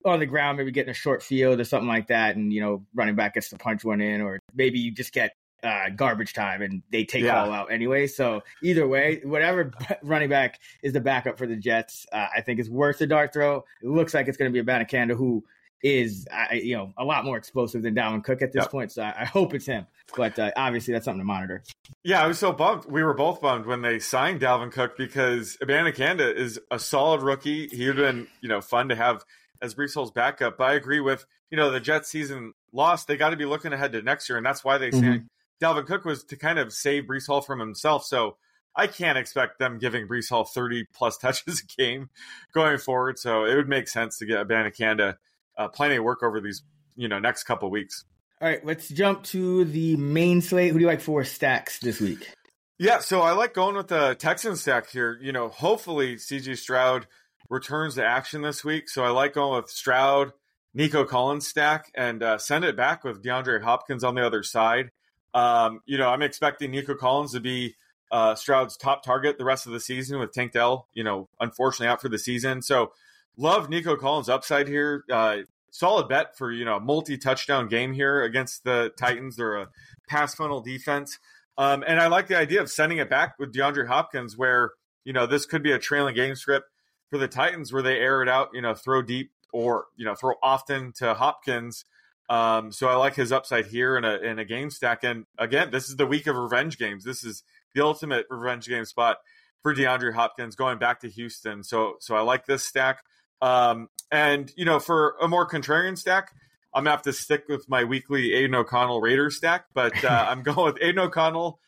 on 0.05 0.21
the 0.21 0.27
ground, 0.27 0.59
maybe 0.59 0.71
getting 0.71 0.91
a 0.91 0.95
short 0.95 1.23
field 1.23 1.59
or 1.59 1.65
something 1.65 1.89
like 1.89 2.09
that, 2.09 2.37
and 2.37 2.53
you 2.53 2.61
know 2.61 2.85
running 2.95 3.17
back 3.17 3.35
gets 3.35 3.49
to 3.49 3.57
punch 3.57 3.85
one 3.85 4.01
in, 4.01 4.21
or 4.21 4.39
maybe 4.55 4.79
you 4.79 4.93
just 4.93 5.13
get 5.13 5.33
uh, 5.63 5.89
garbage 5.91 6.33
time 6.33 6.63
and 6.63 6.83
they 6.93 7.05
take 7.05 7.25
yeah. 7.25 7.43
all 7.43 7.51
out 7.51 7.73
anyway. 7.73 8.07
So 8.07 8.43
either 8.63 8.87
way, 8.87 9.21
whatever 9.25 9.73
running 10.03 10.29
back 10.29 10.61
is 10.83 10.93
the 10.93 11.01
backup 11.01 11.39
for 11.39 11.47
the 11.47 11.57
Jets, 11.57 12.07
uh, 12.13 12.29
I 12.37 12.41
think 12.43 12.61
is 12.61 12.71
worth 12.71 12.99
the 12.99 13.07
dart 13.07 13.33
throw. 13.33 13.65
It 13.83 13.89
looks 13.89 14.15
like 14.15 14.29
it's 14.29 14.37
going 14.37 14.53
to 14.53 14.53
be 14.53 14.61
a 14.61 14.65
Abanikanda 14.65 15.17
who 15.17 15.45
is, 15.87 16.27
I, 16.33 16.55
you 16.55 16.77
know, 16.77 16.93
a 16.97 17.05
lot 17.05 17.25
more 17.25 17.37
explosive 17.37 17.83
than 17.83 17.95
Dalvin 17.95 18.25
Cook 18.25 18.43
at 18.43 18.53
this 18.53 18.63
Yep. 18.65 18.71
point. 18.71 18.93
So 18.93 19.03
I, 19.03 19.15
I 19.21 19.25
hope 19.25 19.55
it's 19.55 19.67
him. 19.67 19.87
But 20.17 20.39
uh, 20.39 20.51
obviously, 20.57 20.93
that's 20.93 21.05
something 21.05 21.21
to 21.21 21.25
monitor. 21.25 21.63
Yeah, 22.03 22.23
I 22.23 22.27
was 22.27 22.39
so 22.39 22.53
bummed. 22.53 22.85
We 22.87 23.03
were 23.03 23.15
both 23.15 23.41
bummed 23.41 23.67
when 23.67 23.83
they 23.83 23.99
signed 23.99 24.41
Dalvin 24.41 24.73
Cook 24.73 24.97
because 24.97 25.57
Abanikanda 25.63 26.35
is 26.35 26.59
a 26.71 26.79
solid 26.79 27.23
rookie. 27.23 27.69
He 27.69 27.87
would 27.87 27.99
have 27.99 28.15
been, 28.15 28.27
you 28.41 28.49
know, 28.49 28.61
fun 28.61 28.89
to 28.89 28.97
have 28.97 29.25
as 29.63 29.75
Breece 29.75 29.95
Hall's 29.95 30.11
backup. 30.11 30.59
But 30.59 30.65
I 30.65 30.75
agree 30.75 31.01
with, 31.01 31.25
you 31.51 31.57
know, 31.57 31.71
the 31.71 31.81
Jets 31.81 32.09
season 32.11 32.53
lost. 32.73 33.07
They 33.09 33.17
got 33.17 33.31
to 33.31 33.37
be 33.37 33.45
looking 33.45 33.73
ahead 33.73 33.93
to 33.93 34.03
next 34.03 34.29
year, 34.29 34.37
and 34.37 34.47
that's 34.47 34.65
why 34.65 34.79
they 34.79 34.91
Mhm. 34.91 35.01
signed 35.01 35.29
Dalvin 35.63 35.87
Cook 35.87 36.05
was 36.05 36.23
to 36.25 36.37
kind 36.37 36.59
of 36.59 36.73
save 36.73 37.05
Breece 37.05 37.27
Hall 37.27 37.41
from 37.41 37.61
himself. 37.61 38.05
So 38.05 38.37
I 38.75 38.87
can't 38.87 39.17
expect 39.17 39.59
them 39.59 39.79
giving 39.79 40.07
Breece 40.07 40.29
Hall 40.29 40.45
30 40.45 40.85
plus 40.95 41.17
touches 41.23 41.63
a 41.63 41.81
game 41.81 42.11
going 42.53 42.79
forward. 42.79 43.19
So 43.19 43.45
it 43.45 43.55
would 43.57 43.69
make 43.69 43.89
sense 43.89 44.19
to 44.19 44.27
get 44.27 44.47
Abanikanda 44.47 45.17
uh, 45.57 45.69
plenty 45.69 45.97
of 45.97 46.05
work 46.05 46.23
over 46.23 46.41
these, 46.41 46.63
you 46.97 47.09
know, 47.09 47.19
next 47.19 47.45
couple 47.45 47.71
weeks. 47.71 48.05
All 48.41 48.49
right, 48.49 48.65
let's 48.65 48.89
jump 48.89 49.23
to 49.25 49.65
the 49.65 49.97
main 49.97 50.43
slate. 50.43 50.73
Who 50.73 50.79
do 50.79 50.83
you 50.83 50.87
like 50.87 51.01
for 51.01 51.25
stacks 51.25 51.79
this 51.79 52.01
week? 52.01 52.31
Yeah, 52.79 52.99
so 52.99 53.23
I 53.23 53.33
like 53.33 53.55
going 53.55 53.77
with 53.77 53.89
the 53.89 54.15
Texan 54.19 54.57
stack 54.57 54.91
here. 54.91 55.19
You 55.23 55.33
know, 55.33 55.49
hopefully 55.49 56.17
CJ 56.17 56.59
Stroud 56.59 57.07
returns 57.49 57.95
to 57.95 58.05
action 58.05 58.43
this 58.43 58.63
week. 58.63 58.91
So 58.91 59.03
I 59.03 59.09
like 59.09 59.33
going 59.33 59.63
with 59.63 59.71
Stroud, 59.71 60.33
Nico 60.75 61.05
Collins 61.05 61.47
stack, 61.47 61.91
and 61.95 62.23
uh, 62.23 62.37
send 62.37 62.65
it 62.65 62.77
back 62.77 63.05
with 63.05 63.23
DeAndre 63.23 63.63
Hopkins 63.63 64.05
on 64.05 64.15
the 64.15 64.27
other 64.27 64.43
side. 64.43 64.91
Um, 65.33 65.81
you 65.87 65.97
know, 65.97 66.11
I'm 66.11 66.23
expecting 66.23 66.71
Nico 66.71 66.95
Collins 66.95 67.33
to 67.33 67.41
be 67.41 67.77
uh, 68.11 68.35
Stroud's 68.35 68.77
top 68.77 69.03
target 69.03 69.39
the 69.39 69.45
rest 69.45 69.67
of 69.67 69.73
the 69.73 69.81
season 69.81 70.19
with 70.19 70.33
Tank 70.33 70.53
Dell, 70.53 70.89
you 70.93 71.05
know, 71.05 71.29
unfortunately 71.41 71.89
out 71.89 72.03
for 72.03 72.09
the 72.09 72.19
season. 72.19 72.63
So 72.63 72.93
love 73.37 73.69
Nico 73.69 73.97
Collins 73.97 74.29
upside 74.29 74.69
here. 74.69 75.05
Uh, 75.11 75.39
solid 75.71 76.09
bet 76.09 76.37
for, 76.37 76.53
you 76.53 76.65
know, 76.65 76.81
multi 76.81 77.19
touchdown 77.19 77.69
game 77.69 77.93
here 77.93 78.23
against 78.23 78.65
the 78.65 78.93
Titans. 78.99 79.37
They're 79.37 79.57
a 79.57 79.69
pass 80.09 80.35
funnel 80.35 80.61
defense. 80.61 81.19
Um, 81.59 81.85
and 81.87 82.01
I 82.01 82.09
like 82.09 82.27
the 82.27 82.37
idea 82.37 82.61
of 82.61 82.71
sending 82.71 82.99
it 82.99 83.09
back 83.09 83.39
with 83.39 83.53
DeAndre 83.53 83.87
Hopkins, 83.87 84.37
where 84.37 84.73
you 85.05 85.13
know 85.13 85.27
this 85.27 85.47
could 85.47 85.63
be 85.63 85.73
a 85.73 85.79
trailing 85.79 86.15
game 86.15 86.35
script 86.35 86.67
for 87.09 87.19
the 87.19 87.29
Titans, 87.29 87.73
where 87.73 87.83
they 87.83 87.99
air 87.99 88.23
it 88.23 88.29
out, 88.29 88.51
you 88.53 88.61
know, 88.61 88.75
throw 88.75 89.01
deep 89.03 89.31
or 89.53 89.87
you 89.97 90.05
know 90.05 90.15
throw 90.15 90.35
often 90.43 90.93
to 90.97 91.15
Hopkins. 91.15 91.85
Um, 92.29 92.73
so 92.73 92.89
I 92.89 92.97
like 92.97 93.15
his 93.15 93.33
upside 93.33 93.67
here 93.67 93.97
in 93.97 94.05
a 94.05 94.17
in 94.17 94.39
a 94.39 94.45
game 94.45 94.71
stack. 94.71 95.05
And 95.05 95.25
again, 95.39 95.71
this 95.71 95.89
is 95.89 95.97
the 95.97 96.07
week 96.07 96.27
of 96.27 96.37
revenge 96.37 96.79
games. 96.79 97.05
This 97.05 97.25
is 97.25 97.43
the 97.75 97.85
ultimate 97.85 98.27
revenge 98.29 98.69
game 98.69 98.85
spot 98.85 99.19
for 99.63 99.75
DeAndre 99.75 100.13
Hopkins 100.13 100.57
going 100.57 100.79
back 100.79 101.01
to 101.01 101.09
Houston. 101.09 101.63
So 101.63 101.97
so 102.01 102.17
I 102.17 102.21
like 102.21 102.47
this 102.47 102.65
stack. 102.65 102.99
Um, 103.41 103.89
and 104.11 104.53
you 104.57 104.65
know, 104.65 104.79
for 104.79 105.17
a 105.21 105.29
more 105.29 105.49
contrarian 105.49 105.99
stack, 105.99 106.33
I'm 106.73 106.85
gonna 106.85 106.91
have 106.91 107.03
to 107.03 107.13
stick 107.13 107.45
with 107.49 107.69
my 107.69 107.85
weekly 107.85 108.35
Aidan 108.35 108.55
O'Connell 108.55 109.01
Raiders 109.01 109.37
stack, 109.37 109.67
but 109.75 110.05
uh, 110.05 110.27
I'm 110.29 110.43
going 110.43 110.73
with 110.73 110.83
Aidan 110.83 111.01
O'Connell, 111.01 111.59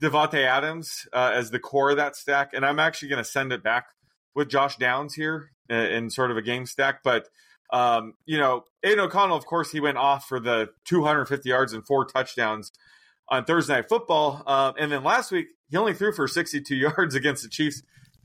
Davante 0.00 0.44
Adams 0.44 1.06
uh, 1.12 1.32
as 1.34 1.50
the 1.50 1.58
core 1.58 1.90
of 1.90 1.96
that 1.96 2.16
stack, 2.16 2.52
and 2.54 2.64
I'm 2.64 2.78
actually 2.78 3.08
gonna 3.08 3.24
send 3.24 3.52
it 3.52 3.62
back 3.62 3.86
with 4.34 4.48
Josh 4.48 4.76
Downs 4.76 5.14
here 5.14 5.50
in, 5.68 5.76
in 5.76 6.10
sort 6.10 6.30
of 6.30 6.36
a 6.36 6.42
game 6.42 6.66
stack. 6.66 7.02
But 7.02 7.28
um, 7.72 8.14
you 8.24 8.38
know, 8.38 8.64
Aidan 8.84 9.00
O'Connell, 9.00 9.36
of 9.36 9.46
course, 9.46 9.70
he 9.70 9.80
went 9.80 9.98
off 9.98 10.26
for 10.26 10.40
the 10.40 10.70
250 10.84 11.48
yards 11.48 11.72
and 11.72 11.86
four 11.86 12.04
touchdowns 12.04 12.72
on 13.28 13.44
Thursday 13.44 13.74
Night 13.74 13.88
Football, 13.88 14.42
um, 14.46 14.74
and 14.78 14.92
then 14.92 15.02
last 15.02 15.32
week 15.32 15.48
he 15.68 15.76
only 15.76 15.94
threw 15.94 16.12
for 16.12 16.28
62 16.28 16.74
yards 16.76 17.14
against 17.14 17.42
the 17.42 17.48
Chiefs 17.48 17.82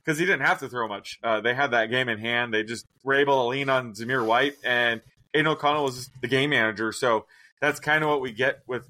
because 0.08 0.18
he 0.18 0.26
didn't 0.26 0.46
have 0.46 0.60
to 0.60 0.70
throw 0.70 0.88
much. 0.88 1.20
Uh, 1.22 1.42
they 1.42 1.54
had 1.54 1.72
that 1.72 1.88
game 1.88 2.08
in 2.08 2.18
hand. 2.18 2.54
They 2.54 2.64
just 2.64 2.86
were 3.04 3.16
able 3.16 3.44
to 3.44 3.50
lean 3.50 3.68
on 3.68 3.94
Zamir 3.94 4.26
White, 4.26 4.56
and 4.64 5.02
Aidan 5.34 5.48
O'Connell 5.48 5.84
was 5.84 6.10
the 6.22 6.30
game 6.30 6.52
manager. 6.52 6.94
So 6.94 7.26
that's 7.60 7.82
kind 7.82 8.06
of 8.06 8.10
what 8.10 8.22
we 8.22 8.32
get 8.32 8.62
with 8.68 8.88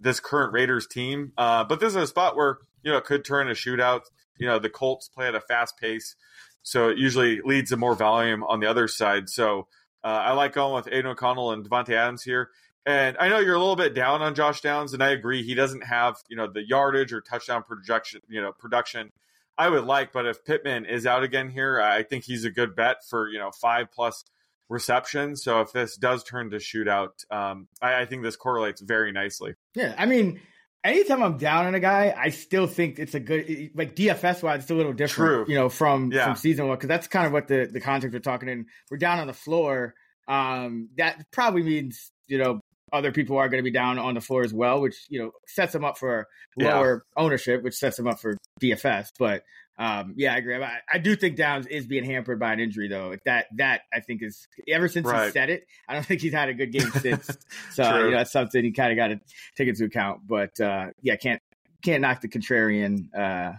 this 0.00 0.18
current 0.18 0.52
Raiders 0.52 0.88
team. 0.88 1.32
Uh, 1.38 1.62
but 1.62 1.78
this 1.78 1.90
is 1.90 1.96
a 1.96 2.06
spot 2.08 2.34
where 2.34 2.58
you 2.82 2.90
know 2.90 2.98
it 2.98 3.04
could 3.04 3.24
turn 3.24 3.48
a 3.48 3.52
shootout. 3.52 4.02
You 4.38 4.48
know 4.48 4.58
the 4.58 4.68
Colts 4.68 5.08
play 5.08 5.28
at 5.28 5.36
a 5.36 5.40
fast 5.40 5.78
pace, 5.78 6.16
so 6.64 6.88
it 6.88 6.98
usually 6.98 7.40
leads 7.44 7.70
to 7.70 7.76
more 7.76 7.94
volume 7.94 8.42
on 8.42 8.58
the 8.58 8.66
other 8.66 8.88
side. 8.88 9.28
So 9.28 9.68
uh, 10.02 10.08
I 10.08 10.32
like 10.32 10.54
going 10.54 10.74
with 10.74 10.88
Aidan 10.88 11.12
O'Connell 11.12 11.52
and 11.52 11.68
Davante 11.68 11.90
Adams 11.90 12.24
here. 12.24 12.50
And 12.84 13.16
I 13.20 13.28
know 13.28 13.38
you're 13.38 13.54
a 13.54 13.58
little 13.58 13.76
bit 13.76 13.94
down 13.94 14.22
on 14.22 14.34
Josh 14.34 14.62
Downs, 14.62 14.94
and 14.94 15.02
I 15.02 15.10
agree 15.10 15.42
he 15.44 15.54
doesn't 15.54 15.82
have 15.82 16.16
you 16.28 16.36
know 16.36 16.50
the 16.50 16.66
yardage 16.66 17.12
or 17.12 17.20
touchdown 17.20 17.62
projection, 17.62 18.22
you 18.28 18.42
know 18.42 18.50
production 18.50 19.12
I 19.58 19.68
would 19.68 19.84
like. 19.84 20.12
But 20.12 20.26
if 20.26 20.44
Pittman 20.44 20.86
is 20.86 21.06
out 21.06 21.22
again 21.24 21.50
here, 21.50 21.80
I 21.80 22.02
think 22.04 22.24
he's 22.24 22.44
a 22.44 22.50
good 22.50 22.76
bet 22.76 22.98
for 23.08 23.28
you 23.28 23.38
know 23.38 23.50
five 23.50 23.90
plus 23.92 24.24
receptions. 24.68 25.42
So 25.42 25.60
if 25.60 25.72
this 25.72 25.96
does 25.96 26.22
turn 26.24 26.50
to 26.50 26.56
shootout, 26.56 27.10
um, 27.30 27.68
I, 27.80 28.02
I 28.02 28.04
think 28.06 28.22
this 28.22 28.36
correlates 28.36 28.80
very 28.80 29.12
nicely. 29.12 29.54
Yeah, 29.74 29.94
I 29.96 30.06
mean, 30.06 30.40
anytime 30.84 31.22
I'm 31.22 31.38
down 31.38 31.66
on 31.66 31.74
a 31.74 31.80
guy, 31.80 32.14
I 32.16 32.30
still 32.30 32.66
think 32.66 32.98
it's 32.98 33.14
a 33.14 33.20
good 33.20 33.70
like 33.74 33.96
DFS 33.96 34.42
wise. 34.42 34.62
It's 34.62 34.70
a 34.70 34.74
little 34.74 34.92
different, 34.92 35.46
True. 35.46 35.52
you 35.52 35.58
know, 35.58 35.68
from 35.68 36.12
Yeah. 36.12 36.26
from 36.26 36.36
season 36.36 36.68
one 36.68 36.76
because 36.76 36.88
that's 36.88 37.08
kind 37.08 37.26
of 37.26 37.32
what 37.32 37.48
the 37.48 37.68
the 37.72 37.80
context 37.80 38.12
we're 38.14 38.20
talking 38.20 38.48
in. 38.48 38.66
We're 38.90 38.98
down 38.98 39.18
on 39.18 39.26
the 39.26 39.32
floor. 39.34 39.94
Um, 40.28 40.90
that 40.98 41.24
probably 41.32 41.62
means 41.62 42.12
you 42.26 42.38
know 42.38 42.60
other 42.92 43.12
people 43.12 43.36
are 43.38 43.48
going 43.48 43.58
to 43.58 43.64
be 43.64 43.70
down 43.70 43.98
on 43.98 44.14
the 44.14 44.20
floor 44.20 44.42
as 44.42 44.52
well, 44.52 44.80
which 44.80 44.96
you 45.08 45.20
know 45.20 45.32
sets 45.46 45.72
them 45.72 45.84
up 45.84 45.98
for 45.98 46.26
Yeah. 46.56 46.74
lower 46.76 47.04
ownership, 47.16 47.62
which 47.62 47.74
sets 47.74 47.96
them 47.96 48.06
up 48.06 48.20
for 48.20 48.36
DFS. 48.60 49.08
But 49.18 49.44
um, 49.78 50.14
yeah, 50.16 50.34
I 50.34 50.38
agree. 50.38 50.56
I, 50.56 50.78
I 50.92 50.98
do 50.98 51.14
think 51.14 51.36
Downs 51.36 51.66
is 51.68 51.86
being 51.86 52.02
hampered 52.04 52.40
by 52.40 52.52
an 52.52 52.58
injury, 52.58 52.88
though. 52.88 53.14
That, 53.24 53.46
that 53.58 53.82
I 53.94 54.00
think 54.00 54.22
is 54.24 54.48
ever 54.66 54.88
since 54.88 55.08
he 55.08 55.30
said 55.30 55.50
it. 55.50 55.66
I 55.88 55.94
don't 55.94 56.04
think 56.06 56.20
he's 56.20 56.32
had 56.32 56.48
a 56.48 56.54
good 56.54 56.72
game 56.72 56.90
since. 57.00 57.26
so 57.72 57.88
True. 57.88 58.04
you 58.06 58.10
know, 58.10 58.16
that's 58.16 58.32
something 58.32 58.64
you 58.64 58.72
kind 58.72 58.90
of 58.90 58.96
got 58.96 59.08
to 59.08 59.20
take 59.56 59.68
into 59.68 59.84
account. 59.84 60.22
But 60.26 60.58
uh, 60.60 60.86
yeah, 61.00 61.14
can't 61.16 61.40
can't 61.82 62.02
knock 62.02 62.20
the 62.22 62.28
contrarian 62.28 63.14
uh, 63.16 63.52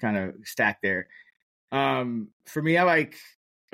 kind 0.00 0.16
of 0.16 0.34
stack 0.44 0.78
there. 0.82 1.08
Um, 1.72 2.28
for 2.46 2.62
me, 2.62 2.78
I 2.78 2.84
like 2.84 3.16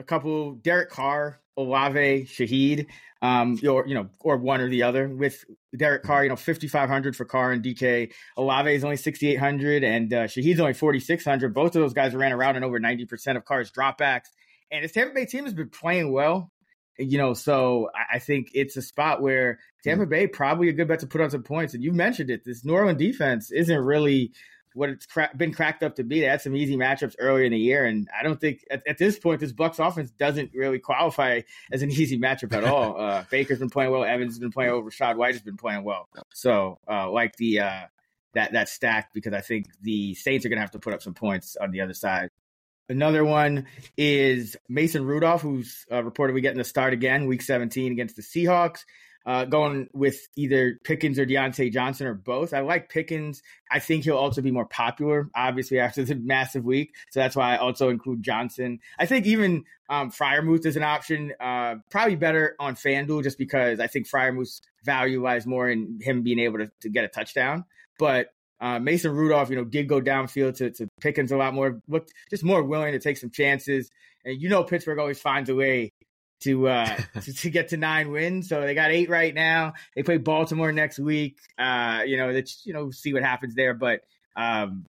a 0.02 0.04
couple 0.04 0.54
Derek 0.56 0.90
Carr, 0.90 1.40
Olave, 1.56 2.24
Shaheed, 2.24 2.86
um, 3.22 3.58
or 3.66 3.86
you 3.86 3.94
know, 3.94 4.08
or 4.20 4.36
one 4.36 4.60
or 4.60 4.68
the 4.68 4.82
other. 4.82 5.08
With 5.08 5.44
Derek 5.76 6.02
Carr, 6.02 6.24
you 6.24 6.28
know, 6.30 6.36
fifty 6.36 6.68
five 6.68 6.88
hundred 6.88 7.16
for 7.16 7.24
Carr 7.24 7.52
and 7.52 7.62
DK. 7.64 8.12
Olave 8.36 8.74
is 8.74 8.84
only 8.84 8.96
sixty 8.96 9.28
eight 9.30 9.38
hundred, 9.38 9.84
and 9.84 10.12
uh, 10.12 10.24
Shaheed's 10.24 10.60
only 10.60 10.74
forty 10.74 11.00
six 11.00 11.24
hundred. 11.24 11.54
Both 11.54 11.76
of 11.76 11.82
those 11.82 11.94
guys 11.94 12.14
ran 12.14 12.32
around 12.32 12.56
in 12.56 12.64
over 12.64 12.78
ninety 12.78 13.06
percent 13.06 13.38
of 13.38 13.44
Carr's 13.44 13.70
dropbacks, 13.70 14.28
and 14.70 14.82
his 14.82 14.92
Tampa 14.92 15.14
Bay 15.14 15.26
team 15.26 15.44
has 15.44 15.54
been 15.54 15.70
playing 15.70 16.12
well. 16.12 16.50
You 16.98 17.16
know, 17.16 17.32
so 17.32 17.88
I- 17.94 18.16
I 18.16 18.18
think 18.18 18.48
it's 18.52 18.76
a 18.76 18.82
spot 18.82 19.22
where 19.22 19.58
Tampa 19.82 20.04
Bay 20.06 20.26
probably 20.26 20.68
a 20.68 20.72
good 20.74 20.88
bet 20.88 21.00
to 21.00 21.06
put 21.06 21.20
on 21.22 21.30
some 21.30 21.42
points. 21.42 21.72
And 21.74 21.82
you 21.82 21.90
mentioned 21.92 22.28
it, 22.28 22.42
this 22.44 22.64
New 22.66 22.74
Orleans 22.74 22.98
defense 22.98 23.50
isn't 23.50 23.78
really 23.80 24.32
what 24.74 24.90
it's 24.90 25.06
cra- 25.06 25.30
been 25.36 25.52
cracked 25.52 25.82
up 25.82 25.96
to 25.96 26.04
be. 26.04 26.20
They 26.20 26.26
had 26.26 26.40
some 26.40 26.56
easy 26.56 26.76
matchups 26.76 27.14
earlier 27.18 27.44
in 27.44 27.52
the 27.52 27.58
year, 27.58 27.84
and 27.84 28.08
I 28.18 28.22
don't 28.22 28.40
think 28.40 28.64
at, 28.70 28.82
at 28.86 28.98
this 28.98 29.18
point 29.18 29.40
this 29.40 29.52
Bucks 29.52 29.78
offense 29.78 30.10
doesn't 30.10 30.52
really 30.54 30.78
qualify 30.78 31.42
as 31.70 31.82
an 31.82 31.90
easy 31.92 32.18
matchup 32.18 32.52
at 32.52 32.64
all. 32.64 33.00
uh, 33.00 33.24
Baker's 33.30 33.58
been 33.58 33.70
playing 33.70 33.90
well, 33.90 34.04
Evans 34.04 34.32
has 34.32 34.38
been 34.38 34.52
playing 34.52 34.72
well, 34.72 34.82
Rachaad 34.82 35.16
White 35.16 35.34
has 35.34 35.42
been 35.42 35.56
playing 35.56 35.84
well. 35.84 36.08
So 36.32 36.78
uh, 36.88 37.10
like 37.10 37.36
the 37.36 37.60
uh, 37.60 37.82
that 38.34 38.52
that 38.52 38.68
stack 38.68 39.12
because 39.12 39.32
I 39.32 39.40
think 39.40 39.66
the 39.80 40.14
Saints 40.14 40.44
are 40.46 40.48
going 40.48 40.58
to 40.58 40.62
have 40.62 40.72
to 40.72 40.78
put 40.78 40.94
up 40.94 41.02
some 41.02 41.14
points 41.14 41.56
on 41.56 41.70
the 41.70 41.80
other 41.80 41.94
side. 41.94 42.30
Another 42.88 43.24
one 43.24 43.66
is 43.96 44.56
Mason 44.68 45.04
Rudolph, 45.04 45.40
who's 45.40 45.86
uh, 45.90 46.02
reportedly 46.02 46.42
getting 46.42 46.58
the 46.58 46.64
start 46.64 46.92
again, 46.92 47.26
Week 47.26 47.40
17 47.40 47.92
against 47.92 48.16
the 48.16 48.22
Seahawks. 48.22 48.80
Uh, 49.24 49.44
going 49.44 49.88
with 49.92 50.26
either 50.34 50.80
Pickens 50.82 51.18
or 51.18 51.24
Diontae 51.24 51.72
Johnson 51.72 52.08
or 52.08 52.14
both. 52.14 52.52
I 52.52 52.60
like 52.60 52.88
Pickens. 52.88 53.40
I 53.70 53.78
think 53.78 54.02
he'll 54.02 54.16
also 54.16 54.42
be 54.42 54.50
more 54.50 54.66
popular, 54.66 55.30
obviously, 55.34 55.78
after 55.78 56.04
the 56.04 56.14
massive 56.22 56.64
week. 56.64 56.94
So 57.10 57.20
that's 57.20 57.36
why 57.36 57.54
I 57.54 57.58
also 57.58 57.88
include 57.88 58.22
Johnson. 58.22 58.80
I 58.98 59.06
think 59.06 59.26
even 59.26 59.64
um, 59.88 60.10
Freiermuth 60.10 60.66
is 60.66 60.76
an 60.76 60.82
option. 60.82 61.32
Uh, 61.38 61.76
probably 61.90 62.16
better 62.16 62.56
on 62.58 62.74
FanDuel 62.74 63.22
just 63.22 63.38
because 63.38 63.78
I 63.78 63.86
think 63.86 64.08
Freiermuth's 64.08 64.60
value 64.84 65.22
lies 65.22 65.46
more 65.46 65.68
in 65.68 66.00
him 66.00 66.22
being 66.22 66.40
able 66.40 66.58
to, 66.58 66.70
to 66.80 66.88
get 66.88 67.04
a 67.04 67.08
touchdown. 67.08 67.64
But 67.98 68.28
uh, 68.60 68.78
Mason 68.78 69.12
Rudolph, 69.12 69.50
you 69.50 69.56
know, 69.56 69.64
did 69.64 69.88
go 69.88 70.00
downfield 70.00 70.56
to, 70.58 70.70
to 70.70 70.88
Pickens 71.00 71.32
a 71.32 71.36
lot 71.36 71.52
more, 71.52 71.82
looked 71.88 72.12
just 72.30 72.44
more 72.44 72.62
willing 72.62 72.92
to 72.92 73.00
take 73.00 73.16
some 73.16 73.30
chances. 73.30 73.90
And 74.24 74.40
you 74.40 74.48
know, 74.48 74.62
Pittsburgh 74.62 74.98
always 74.98 75.20
finds 75.20 75.50
a 75.50 75.54
way 75.54 75.92
to 76.42 76.68
uh 76.68 76.96
to, 77.20 77.32
to 77.32 77.50
get 77.50 77.68
to 77.68 77.76
nine 77.76 78.10
wins. 78.10 78.48
So 78.48 78.60
they 78.60 78.74
got 78.74 78.90
eight 78.90 79.08
right 79.08 79.34
now. 79.34 79.74
They 79.96 80.02
play 80.02 80.18
Baltimore 80.18 80.72
next 80.72 80.98
week. 80.98 81.38
Uh, 81.58 82.02
you 82.06 82.16
know, 82.16 82.32
that's 82.32 82.64
you 82.64 82.72
know, 82.72 82.90
see 82.90 83.12
what 83.12 83.22
happens 83.22 83.54
there. 83.54 83.74
But 83.74 84.00
um 84.36 84.86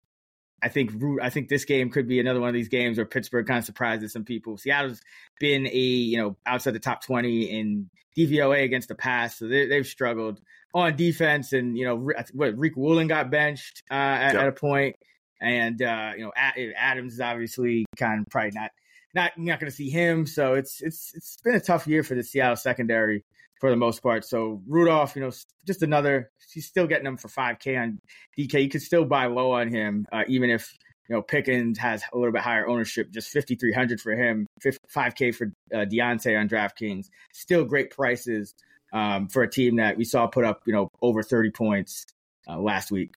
I 0.61 0.67
think 0.67 0.91
I 1.21 1.29
think 1.29 1.47
this 1.47 1.65
game 1.65 1.89
could 1.89 2.07
be 2.07 2.19
another 2.19 2.39
one 2.41 2.49
of 2.49 2.53
these 2.55 2.67
games 2.67 2.97
where 2.97 3.05
Pittsburgh 3.05 3.47
kind 3.47 3.59
of 3.59 3.65
surprises 3.65 4.11
some 4.11 4.25
people. 4.25 4.57
Seattle's 4.57 5.01
been 5.39 5.65
a 5.67 5.69
you 5.71 6.17
know 6.17 6.35
outside 6.45 6.71
the 6.71 6.79
top 6.79 7.03
twenty 7.03 7.43
in 7.43 7.89
DVOA 8.17 8.63
against 8.65 8.89
the 8.89 8.95
pass, 8.95 9.37
so 9.37 9.47
they, 9.47 9.67
they've 9.67 9.87
struggled 9.87 10.41
on 10.73 10.97
defense. 10.97 11.53
And 11.53 11.77
you 11.77 11.85
know 11.85 11.95
what 11.95 12.57
Riq 12.57 12.75
Woolen 12.75 13.07
got 13.07 13.31
benched 13.31 13.83
uh, 13.89 13.93
at, 13.93 14.33
Yep. 14.33 14.41
at 14.41 14.47
a 14.49 14.51
point, 14.51 14.95
and 15.39 15.81
uh, 15.81 16.11
you 16.17 16.25
know 16.25 16.31
Adams 16.35 17.13
is 17.13 17.21
obviously 17.21 17.85
kind 17.95 18.19
of 18.19 18.27
probably 18.29 18.51
not 18.53 18.71
not 19.13 19.37
not 19.37 19.59
going 19.59 19.69
to 19.69 19.75
see 19.75 19.89
him. 19.89 20.25
So 20.25 20.53
it's 20.53 20.81
it's 20.81 21.13
it's 21.15 21.37
been 21.43 21.55
a 21.55 21.59
tough 21.59 21.87
year 21.87 22.03
for 22.03 22.15
the 22.15 22.23
Seattle 22.23 22.55
secondary 22.55 23.23
for 23.59 23.69
the 23.69 23.75
most 23.75 24.01
part. 24.01 24.25
So 24.25 24.61
Rudolph, 24.67 25.15
you 25.15 25.21
know, 25.21 25.31
just 25.65 25.83
another. 25.83 26.31
He's 26.51 26.65
still 26.65 26.87
getting 26.87 27.03
them 27.03 27.17
for 27.17 27.27
5K 27.27 27.79
on 27.79 27.99
DK. 28.37 28.63
You 28.63 28.69
could 28.69 28.81
still 28.81 29.05
buy 29.05 29.27
low 29.27 29.51
on 29.51 29.67
him, 29.67 30.07
uh, 30.11 30.23
even 30.27 30.49
if 30.49 30.75
you 31.07 31.15
know 31.15 31.21
Pickens 31.21 31.77
has 31.77 32.01
a 32.13 32.17
little 32.17 32.31
bit 32.31 32.41
higher 32.41 32.67
ownership. 32.67 33.11
Just 33.11 33.31
5,300 33.31 34.01
for 34.01 34.13
him, 34.13 34.47
5K 34.63 35.35
for 35.35 35.51
uh, 35.73 35.85
Diontae 35.85 36.39
on 36.39 36.49
DraftKings. 36.49 37.07
Still 37.33 37.65
great 37.65 37.91
prices 37.91 38.55
um, 38.93 39.27
for 39.27 39.43
a 39.43 39.49
team 39.49 39.75
that 39.77 39.97
we 39.97 40.03
saw 40.03 40.27
put 40.27 40.45
up, 40.45 40.61
you 40.65 40.73
know, 40.73 40.89
over 41.01 41.21
30 41.21 41.51
points 41.51 42.05
uh, 42.47 42.57
last 42.57 42.91
week. 42.91 43.13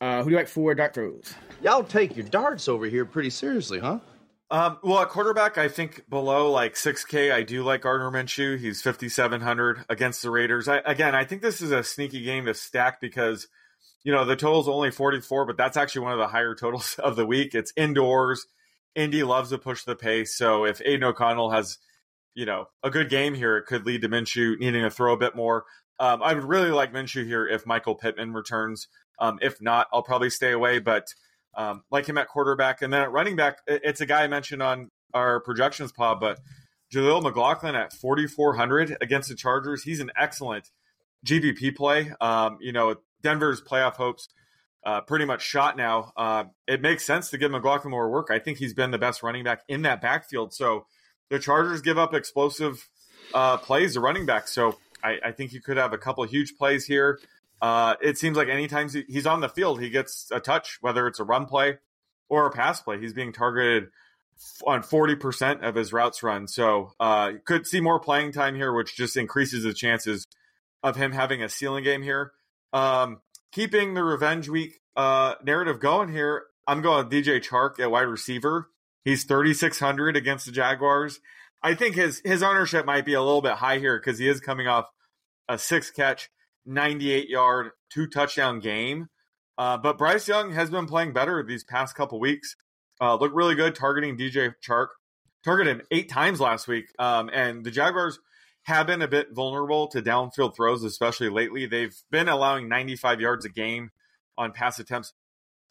Uh, 0.00 0.18
who 0.18 0.24
do 0.24 0.30
you 0.32 0.36
like 0.36 0.48
for 0.48 0.74
dart 0.74 0.92
throws? 0.92 1.34
Y'all 1.62 1.82
take 1.82 2.16
your 2.16 2.26
darts 2.26 2.68
over 2.68 2.84
here 2.86 3.06
pretty 3.06 3.30
seriously, 3.30 3.78
huh? 3.78 4.00
Um, 4.50 4.78
well, 4.82 5.00
at 5.00 5.08
quarterback, 5.08 5.58
I 5.58 5.68
think 5.68 6.08
below 6.08 6.50
like 6.50 6.74
6K, 6.74 7.32
I 7.32 7.42
do 7.42 7.62
like 7.62 7.82
Gardner 7.82 8.10
Minshew. 8.10 8.58
He's 8.58 8.82
5,700 8.82 9.86
against 9.88 10.22
the 10.22 10.30
Raiders. 10.30 10.68
I, 10.68 10.78
again, 10.84 11.14
I 11.14 11.24
think 11.24 11.42
this 11.42 11.60
is 11.60 11.70
a 11.70 11.82
sneaky 11.82 12.22
game 12.22 12.44
to 12.46 12.54
stack 12.54 13.00
because, 13.00 13.48
you 14.04 14.12
know, 14.12 14.24
the 14.24 14.36
total's 14.36 14.68
only 14.68 14.90
44, 14.90 15.46
but 15.46 15.56
that's 15.56 15.76
actually 15.76 16.02
one 16.02 16.12
of 16.12 16.18
the 16.18 16.28
higher 16.28 16.54
totals 16.54 16.94
of 16.98 17.16
the 17.16 17.26
week. 17.26 17.54
It's 17.54 17.72
indoors. 17.76 18.46
Indy 18.94 19.24
loves 19.24 19.50
to 19.50 19.58
push 19.58 19.82
the 19.84 19.96
pace. 19.96 20.36
So 20.36 20.64
if 20.64 20.80
Aidan 20.84 21.04
O'Connell 21.04 21.50
has, 21.50 21.78
you 22.34 22.46
know, 22.46 22.66
a 22.82 22.90
good 22.90 23.08
game 23.08 23.34
here, 23.34 23.56
it 23.56 23.66
could 23.66 23.86
lead 23.86 24.02
to 24.02 24.08
Minshew 24.08 24.58
needing 24.58 24.82
to 24.82 24.90
throw 24.90 25.14
a 25.14 25.18
bit 25.18 25.34
more. 25.34 25.64
Um, 25.98 26.22
I 26.22 26.34
would 26.34 26.44
really 26.44 26.70
like 26.70 26.92
Minshew 26.92 27.24
here 27.24 27.46
if 27.46 27.66
Michael 27.66 27.94
Pittman 27.94 28.32
returns. 28.32 28.88
Um, 29.18 29.38
if 29.40 29.60
not, 29.60 29.88
I'll 29.92 30.02
probably 30.02 30.30
stay 30.30 30.52
away. 30.52 30.78
But 30.80 31.06
um, 31.56 31.82
like 31.90 32.06
him 32.06 32.18
at 32.18 32.28
quarterback. 32.28 32.82
And 32.82 32.92
then 32.92 33.02
at 33.02 33.12
running 33.12 33.36
back, 33.36 33.58
it's 33.66 34.00
a 34.00 34.06
guy 34.06 34.24
I 34.24 34.28
mentioned 34.28 34.62
on 34.62 34.90
our 35.12 35.40
projections 35.40 35.92
pod, 35.92 36.20
but 36.20 36.38
Jaleel 36.92 37.22
McLaughlin 37.22 37.74
at 37.74 37.92
4,400 37.92 38.96
against 39.00 39.28
the 39.28 39.34
Chargers. 39.34 39.82
He's 39.82 40.00
an 40.00 40.10
excellent 40.16 40.70
GPP 41.26 41.74
play. 41.76 42.12
Um, 42.20 42.58
you 42.60 42.72
know, 42.72 42.96
Denver's 43.22 43.60
playoff 43.60 43.94
hopes 43.94 44.28
uh, 44.84 45.00
pretty 45.00 45.24
much 45.24 45.42
shot 45.42 45.76
now. 45.76 46.12
Uh, 46.16 46.44
it 46.66 46.82
makes 46.82 47.04
sense 47.04 47.30
to 47.30 47.38
give 47.38 47.50
McLaughlin 47.50 47.90
more 47.90 48.10
work. 48.10 48.28
I 48.30 48.38
think 48.38 48.58
he's 48.58 48.74
been 48.74 48.90
the 48.90 48.98
best 48.98 49.22
running 49.22 49.44
back 49.44 49.62
in 49.68 49.82
that 49.82 50.00
backfield. 50.00 50.52
So 50.52 50.86
the 51.30 51.38
Chargers 51.38 51.80
give 51.80 51.98
up 51.98 52.14
explosive 52.14 52.88
uh, 53.32 53.56
plays 53.56 53.94
to 53.94 54.00
running 54.00 54.26
back. 54.26 54.46
So 54.46 54.78
I, 55.02 55.18
I 55.24 55.32
think 55.32 55.52
you 55.52 55.60
could 55.60 55.78
have 55.78 55.92
a 55.92 55.98
couple 55.98 56.22
huge 56.24 56.56
plays 56.56 56.84
here. 56.84 57.18
Uh, 57.64 57.96
it 58.02 58.18
seems 58.18 58.36
like 58.36 58.48
anytime 58.48 58.90
he's 59.08 59.24
on 59.24 59.40
the 59.40 59.48
field, 59.48 59.80
he 59.80 59.88
gets 59.88 60.30
a 60.30 60.38
touch, 60.38 60.76
whether 60.82 61.06
it's 61.06 61.18
a 61.18 61.24
run 61.24 61.46
play 61.46 61.78
or 62.28 62.44
a 62.44 62.50
pass 62.50 62.82
play. 62.82 63.00
He's 63.00 63.14
being 63.14 63.32
targeted 63.32 63.88
on 64.66 64.82
40% 64.82 65.66
of 65.66 65.74
his 65.74 65.90
routes 65.90 66.22
run. 66.22 66.46
So 66.46 66.92
uh, 67.00 67.32
could 67.46 67.66
see 67.66 67.80
more 67.80 67.98
playing 67.98 68.32
time 68.32 68.54
here, 68.54 68.74
which 68.74 68.94
just 68.94 69.16
increases 69.16 69.64
the 69.64 69.72
chances 69.72 70.26
of 70.82 70.96
him 70.96 71.12
having 71.12 71.42
a 71.42 71.48
ceiling 71.48 71.84
game 71.84 72.02
here. 72.02 72.32
Um, 72.74 73.22
keeping 73.50 73.94
the 73.94 74.04
revenge 74.04 74.46
week 74.50 74.82
uh, 74.94 75.36
narrative 75.42 75.80
going 75.80 76.10
here, 76.10 76.42
I'm 76.66 76.82
going 76.82 77.08
DJ 77.08 77.42
Chark 77.42 77.80
at 77.80 77.90
wide 77.90 78.02
receiver. 78.02 78.68
He's 79.06 79.24
3,600 79.24 80.18
against 80.18 80.44
the 80.44 80.52
Jaguars. 80.52 81.18
I 81.62 81.74
think 81.74 81.96
his 81.96 82.20
his 82.26 82.42
ownership 82.42 82.84
might 82.84 83.06
be 83.06 83.14
a 83.14 83.22
little 83.22 83.40
bit 83.40 83.52
high 83.52 83.78
here 83.78 83.98
because 83.98 84.18
he 84.18 84.28
is 84.28 84.40
coming 84.40 84.66
off 84.66 84.84
a 85.48 85.56
six 85.56 85.90
catch 85.90 86.28
98 86.66 87.28
yard, 87.28 87.70
two 87.90 88.06
touchdown 88.06 88.60
game. 88.60 89.08
Uh, 89.56 89.78
but 89.78 89.98
Bryce 89.98 90.26
Young 90.26 90.52
has 90.52 90.70
been 90.70 90.86
playing 90.86 91.12
better 91.12 91.42
these 91.42 91.64
past 91.64 91.94
couple 91.94 92.18
weeks. 92.18 92.56
Uh, 93.00 93.16
looked 93.16 93.34
really 93.34 93.54
good 93.54 93.74
targeting 93.74 94.16
DJ 94.16 94.54
Chark. 94.66 94.88
Targeted 95.44 95.76
him 95.76 95.86
eight 95.90 96.08
times 96.08 96.40
last 96.40 96.66
week. 96.66 96.86
Um, 96.98 97.30
and 97.32 97.64
the 97.64 97.70
Jaguars 97.70 98.18
have 98.62 98.86
been 98.86 99.02
a 99.02 99.08
bit 99.08 99.32
vulnerable 99.32 99.88
to 99.88 100.02
downfield 100.02 100.56
throws, 100.56 100.82
especially 100.82 101.28
lately. 101.28 101.66
They've 101.66 101.94
been 102.10 102.28
allowing 102.28 102.68
95 102.68 103.20
yards 103.20 103.44
a 103.44 103.50
game 103.50 103.90
on 104.38 104.52
pass 104.52 104.78
attempts, 104.78 105.12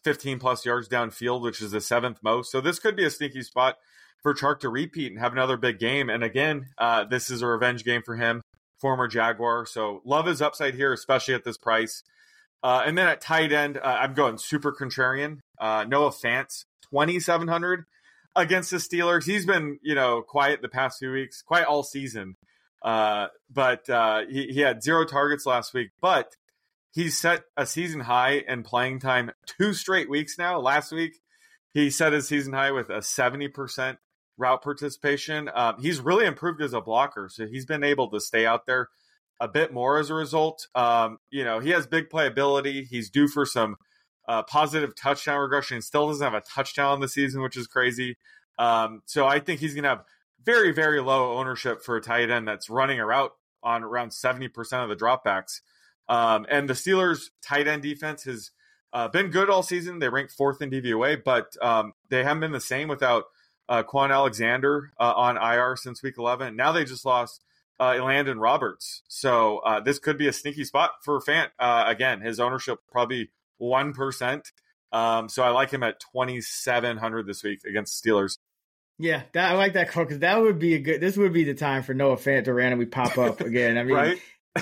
15 0.04 0.38
plus 0.38 0.64
yards 0.64 0.88
downfield, 0.88 1.42
which 1.42 1.60
is 1.60 1.72
the 1.72 1.80
seventh 1.80 2.18
most. 2.22 2.52
So 2.52 2.60
this 2.60 2.78
could 2.78 2.96
be 2.96 3.04
a 3.04 3.10
sneaky 3.10 3.42
spot 3.42 3.76
for 4.22 4.32
Chark 4.32 4.60
to 4.60 4.68
repeat 4.68 5.10
and 5.10 5.20
have 5.20 5.32
another 5.32 5.56
big 5.56 5.78
game. 5.78 6.08
And 6.08 6.22
again, 6.22 6.68
uh, 6.78 7.04
this 7.04 7.30
is 7.30 7.42
a 7.42 7.46
revenge 7.46 7.84
game 7.84 8.02
for 8.02 8.16
him 8.16 8.42
former 8.84 9.08
Jaguar. 9.08 9.64
So 9.64 10.02
love 10.04 10.26
his 10.26 10.42
upside 10.42 10.74
here, 10.74 10.92
especially 10.92 11.32
at 11.32 11.42
this 11.42 11.56
price. 11.56 12.02
Uh, 12.62 12.82
and 12.84 12.98
then 12.98 13.08
at 13.08 13.22
tight 13.22 13.50
end, 13.50 13.78
uh, 13.78 13.80
I'm 13.98 14.12
going 14.12 14.36
super 14.36 14.72
contrarian. 14.78 15.38
Uh, 15.58 15.86
Noah 15.88 16.10
Fant, 16.10 16.66
2,700 16.90 17.86
against 18.36 18.70
the 18.70 18.76
Steelers. 18.76 19.24
He's 19.24 19.46
been, 19.46 19.78
you 19.82 19.94
know, 19.94 20.20
quiet 20.20 20.60
the 20.60 20.68
past 20.68 20.98
few 20.98 21.12
weeks, 21.12 21.40
quite 21.40 21.64
all 21.64 21.82
season. 21.82 22.36
Uh, 22.82 23.28
but 23.50 23.88
uh, 23.88 24.26
he, 24.28 24.48
he 24.48 24.60
had 24.60 24.82
zero 24.82 25.06
targets 25.06 25.46
last 25.46 25.72
week, 25.72 25.92
but 26.02 26.36
he's 26.92 27.16
set 27.16 27.44
a 27.56 27.64
season 27.64 28.00
high 28.00 28.44
in 28.46 28.64
playing 28.64 29.00
time 29.00 29.30
two 29.46 29.72
straight 29.72 30.10
weeks 30.10 30.36
now. 30.36 30.60
Last 30.60 30.92
week, 30.92 31.22
he 31.72 31.88
set 31.88 32.12
his 32.12 32.28
season 32.28 32.52
high 32.52 32.72
with 32.72 32.90
a 32.90 32.98
70% 32.98 33.96
route 34.36 34.62
participation. 34.62 35.50
Um, 35.54 35.76
he's 35.80 36.00
really 36.00 36.26
improved 36.26 36.62
as 36.62 36.72
a 36.72 36.80
blocker, 36.80 37.28
so 37.30 37.46
he's 37.46 37.66
been 37.66 37.84
able 37.84 38.10
to 38.10 38.20
stay 38.20 38.46
out 38.46 38.66
there 38.66 38.88
a 39.40 39.48
bit 39.48 39.72
more 39.72 39.98
as 39.98 40.10
a 40.10 40.14
result. 40.14 40.68
Um, 40.74 41.18
you 41.30 41.44
know, 41.44 41.58
he 41.60 41.70
has 41.70 41.86
big 41.86 42.08
playability. 42.08 42.86
He's 42.86 43.10
due 43.10 43.28
for 43.28 43.44
some 43.46 43.76
uh, 44.28 44.42
positive 44.44 44.94
touchdown 44.94 45.40
regression. 45.40 45.82
Still 45.82 46.08
doesn't 46.08 46.24
have 46.24 46.34
a 46.34 46.40
touchdown 46.40 47.00
this 47.00 47.14
season, 47.14 47.42
which 47.42 47.56
is 47.56 47.66
crazy. 47.66 48.16
Um, 48.58 49.02
so 49.06 49.26
I 49.26 49.40
think 49.40 49.60
he's 49.60 49.74
going 49.74 49.84
to 49.84 49.90
have 49.90 50.04
very, 50.44 50.72
very 50.72 51.00
low 51.00 51.36
ownership 51.36 51.82
for 51.82 51.96
a 51.96 52.00
tight 52.00 52.30
end 52.30 52.46
that's 52.46 52.70
running 52.70 53.00
a 53.00 53.06
route 53.06 53.32
on 53.62 53.82
around 53.82 54.10
70% 54.10 54.48
of 54.82 54.88
the 54.88 54.96
dropbacks. 54.96 55.60
Um, 56.08 56.46
and 56.50 56.68
the 56.68 56.74
Steelers' 56.74 57.30
tight 57.42 57.66
end 57.66 57.82
defense 57.82 58.24
has 58.24 58.50
uh, 58.92 59.08
been 59.08 59.30
good 59.30 59.50
all 59.50 59.62
season. 59.62 59.98
They 59.98 60.08
rank 60.08 60.30
fourth 60.30 60.60
in 60.60 60.70
DVOA, 60.70 61.24
but 61.24 61.56
um, 61.62 61.92
they 62.10 62.22
haven't 62.22 62.40
been 62.40 62.52
the 62.52 62.60
same 62.60 62.88
without 62.88 63.24
uh, 63.68 63.82
Kwon 63.82 64.10
Alexander 64.10 64.92
uh, 64.98 65.12
on 65.14 65.36
IR 65.36 65.76
since 65.76 66.02
week 66.02 66.14
11. 66.18 66.56
Now 66.56 66.72
they 66.72 66.84
just 66.84 67.04
lost 67.04 67.42
uh, 67.80 68.02
Landon 68.02 68.38
Roberts. 68.38 69.02
So 69.08 69.58
uh, 69.58 69.80
this 69.80 69.98
could 69.98 70.18
be 70.18 70.28
a 70.28 70.32
sneaky 70.32 70.64
spot 70.64 70.92
for 71.02 71.20
Fant. 71.20 71.48
Uh, 71.58 71.84
again, 71.86 72.20
his 72.20 72.40
ownership 72.40 72.78
probably 72.90 73.30
1%. 73.60 74.42
Um, 74.92 75.28
so 75.28 75.42
I 75.42 75.50
like 75.50 75.70
him 75.70 75.82
at 75.82 76.00
2,700 76.00 77.26
this 77.26 77.42
week 77.42 77.64
against 77.64 78.02
Steelers. 78.02 78.38
Yeah, 78.98 79.22
that, 79.32 79.50
I 79.50 79.54
like 79.54 79.72
that 79.72 79.90
call 79.90 80.04
because 80.04 80.20
that 80.20 80.40
would 80.40 80.60
be 80.60 80.74
a 80.74 80.78
good. 80.78 81.00
This 81.00 81.16
would 81.16 81.32
be 81.32 81.42
the 81.42 81.54
time 81.54 81.82
for 81.82 81.94
Noah 81.94 82.16
Fant 82.16 82.44
to 82.44 82.54
randomly 82.54 82.86
pop 82.86 83.18
up 83.18 83.40
again. 83.40 83.76
I 83.76 83.82
mean, 83.82 83.94
right? 83.94 84.18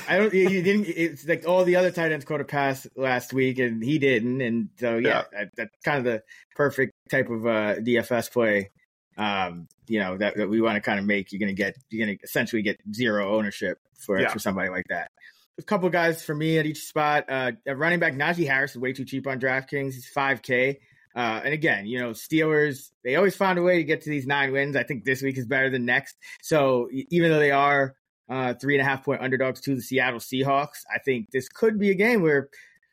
I 0.08 0.16
don't. 0.16 0.32
He 0.32 0.62
didn't. 0.62 0.86
It's 0.88 1.28
like 1.28 1.46
all 1.46 1.64
the 1.64 1.76
other 1.76 1.90
tight 1.90 2.12
ends 2.12 2.24
caught 2.24 2.40
a 2.40 2.44
pass 2.44 2.86
last 2.96 3.34
week, 3.34 3.58
and 3.58 3.84
he 3.84 3.98
didn't. 3.98 4.40
And 4.40 4.70
so, 4.78 4.96
yeah, 4.96 5.08
yeah. 5.08 5.22
That, 5.32 5.50
that's 5.54 5.76
kind 5.84 5.98
of 5.98 6.04
the 6.04 6.22
perfect 6.56 6.94
type 7.10 7.28
of 7.28 7.44
uh, 7.44 7.74
DFS 7.80 8.32
play 8.32 8.70
um, 9.16 9.68
you 9.86 10.00
know, 10.00 10.16
that, 10.16 10.36
that 10.36 10.48
we 10.48 10.60
want 10.60 10.76
to 10.76 10.80
kind 10.80 10.98
of 10.98 11.04
make, 11.04 11.32
you're 11.32 11.40
going 11.40 11.54
to 11.54 11.54
get, 11.54 11.76
you're 11.90 12.06
going 12.06 12.16
to 12.16 12.24
essentially 12.24 12.62
get 12.62 12.80
zero 12.94 13.36
ownership 13.36 13.78
for, 13.94 14.20
yeah. 14.20 14.28
for 14.28 14.38
somebody 14.38 14.68
like 14.68 14.86
that. 14.88 15.10
A 15.58 15.62
couple 15.62 15.88
guys 15.90 16.22
for 16.22 16.34
me 16.34 16.58
at 16.58 16.66
each 16.66 16.84
spot. 16.84 17.26
Uh, 17.28 17.52
running 17.66 18.00
back 18.00 18.14
Najee 18.14 18.46
Harris 18.46 18.72
is 18.72 18.78
way 18.78 18.92
too 18.92 19.04
cheap 19.04 19.26
on 19.26 19.38
DraftKings. 19.38 19.94
He's 19.94 20.10
5K. 20.16 20.78
Uh, 21.14 21.40
and 21.44 21.52
again, 21.52 21.86
you 21.86 21.98
know, 21.98 22.10
Steelers, 22.10 22.90
they 23.04 23.16
always 23.16 23.36
find 23.36 23.58
a 23.58 23.62
way 23.62 23.76
to 23.76 23.84
get 23.84 24.02
to 24.02 24.10
these 24.10 24.26
nine 24.26 24.52
wins. 24.52 24.76
I 24.76 24.82
think 24.82 25.04
this 25.04 25.22
week 25.22 25.36
is 25.36 25.46
better 25.46 25.68
than 25.68 25.84
next. 25.84 26.16
So 26.40 26.88
even 26.90 27.30
though 27.30 27.38
they 27.38 27.50
are 27.50 27.94
uh, 28.30 28.54
three 28.54 28.76
and 28.76 28.80
a 28.80 28.88
half 28.88 29.04
point 29.04 29.20
underdogs 29.20 29.60
to 29.62 29.74
the 29.74 29.82
Seattle 29.82 30.20
Seahawks, 30.20 30.84
I 30.92 30.98
think 31.04 31.30
this 31.30 31.48
could 31.48 31.78
be 31.78 31.90
a 31.90 31.94
game 31.94 32.22
where, 32.22 32.48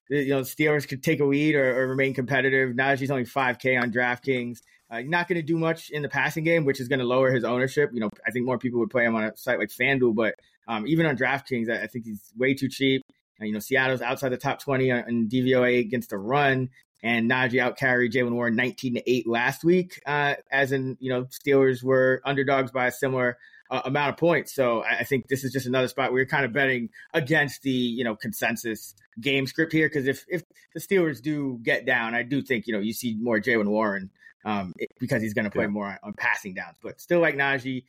you 0.09 0.29
know, 0.29 0.41
Steelers 0.41 0.87
could 0.87 1.01
take 1.01 1.21
a 1.21 1.25
lead 1.25 1.55
or, 1.55 1.81
or 1.81 1.87
remain 1.87 2.13
competitive. 2.13 2.75
Najee's 2.75 3.11
only 3.11 3.23
5K 3.23 3.81
on 3.81 3.91
DraftKings. 3.91 4.59
Uh, 4.91 5.01
not 5.05 5.27
going 5.27 5.35
to 5.35 5.45
do 5.45 5.57
much 5.57 5.91
in 5.91 6.01
the 6.01 6.09
passing 6.09 6.43
game, 6.43 6.65
which 6.65 6.79
is 6.79 6.87
going 6.87 6.99
to 6.99 7.05
lower 7.05 7.31
his 7.31 7.43
ownership. 7.43 7.91
You 7.93 7.99
know, 7.99 8.09
I 8.25 8.31
think 8.31 8.45
more 8.45 8.57
people 8.57 8.79
would 8.79 8.89
play 8.89 9.05
him 9.05 9.15
on 9.15 9.23
a 9.23 9.35
site 9.37 9.59
like 9.59 9.69
FanDuel, 9.69 10.15
but 10.15 10.35
um, 10.67 10.87
even 10.87 11.05
on 11.05 11.15
DraftKings, 11.15 11.69
I, 11.69 11.83
I, 11.83 11.87
think 11.87 12.05
he's 12.05 12.31
way 12.37 12.55
too 12.55 12.69
cheap. 12.69 13.03
Uh, 13.39 13.45
you 13.45 13.53
know, 13.53 13.59
Seattle's 13.59 14.01
outside 14.01 14.29
the 14.29 14.37
top 14.37 14.59
20 14.59 14.89
in 14.89 15.29
DVOA 15.29 15.79
against 15.79 16.09
the 16.09 16.17
run, 16.17 16.69
and 17.03 17.29
Najee 17.29 17.59
out 17.59 17.77
carried 17.77 18.13
Jaylen 18.13 18.31
Warren 18.31 18.55
19 18.55 18.95
to 18.95 19.09
8 19.09 19.27
last 19.27 19.63
week, 19.63 20.01
uh, 20.05 20.35
as 20.51 20.71
in, 20.71 20.97
you 20.99 21.11
know, 21.11 21.25
Steelers 21.25 21.83
were 21.83 22.21
underdogs 22.25 22.71
by 22.71 22.87
a 22.87 22.91
similar 22.91 23.37
uh, 23.71 23.81
amount 23.85 24.09
of 24.09 24.17
points. 24.17 24.53
So 24.53 24.81
I, 24.81 24.99
I, 24.99 25.03
think 25.03 25.27
this 25.27 25.43
is 25.43 25.53
just 25.53 25.67
another 25.67 25.87
spot 25.87 26.11
where 26.11 26.19
you're 26.19 26.27
kind 26.27 26.45
of 26.45 26.51
betting 26.51 26.89
against 27.13 27.61
the, 27.61 27.69
you 27.69 28.03
know, 28.03 28.15
consensus 28.15 28.95
game 29.21 29.45
script 29.45 29.71
here. 29.71 29.87
Because 29.87 30.07
if, 30.07 30.25
if 30.27 30.43
the 30.73 30.79
Steelers 30.79 31.21
do 31.21 31.59
get 31.61 31.85
down, 31.85 32.15
I 32.15 32.23
do 32.23 32.41
think, 32.41 32.65
you 32.65 32.73
know, 32.73 32.79
you 32.79 32.93
see 32.93 33.15
more 33.19 33.39
Jaylen 33.39 33.67
Warren 33.67 34.09
um, 34.45 34.73
it, 34.77 34.89
because 34.99 35.21
he's 35.21 35.33
going 35.33 35.45
to 35.45 35.51
play 35.51 35.65
yeah. 35.65 35.69
more 35.69 35.87
on, 35.87 35.97
on, 36.03 36.13
passing 36.13 36.53
downs. 36.53 36.77
But 36.81 36.99
still 36.99 37.19
like 37.19 37.35
Najee 37.35 37.83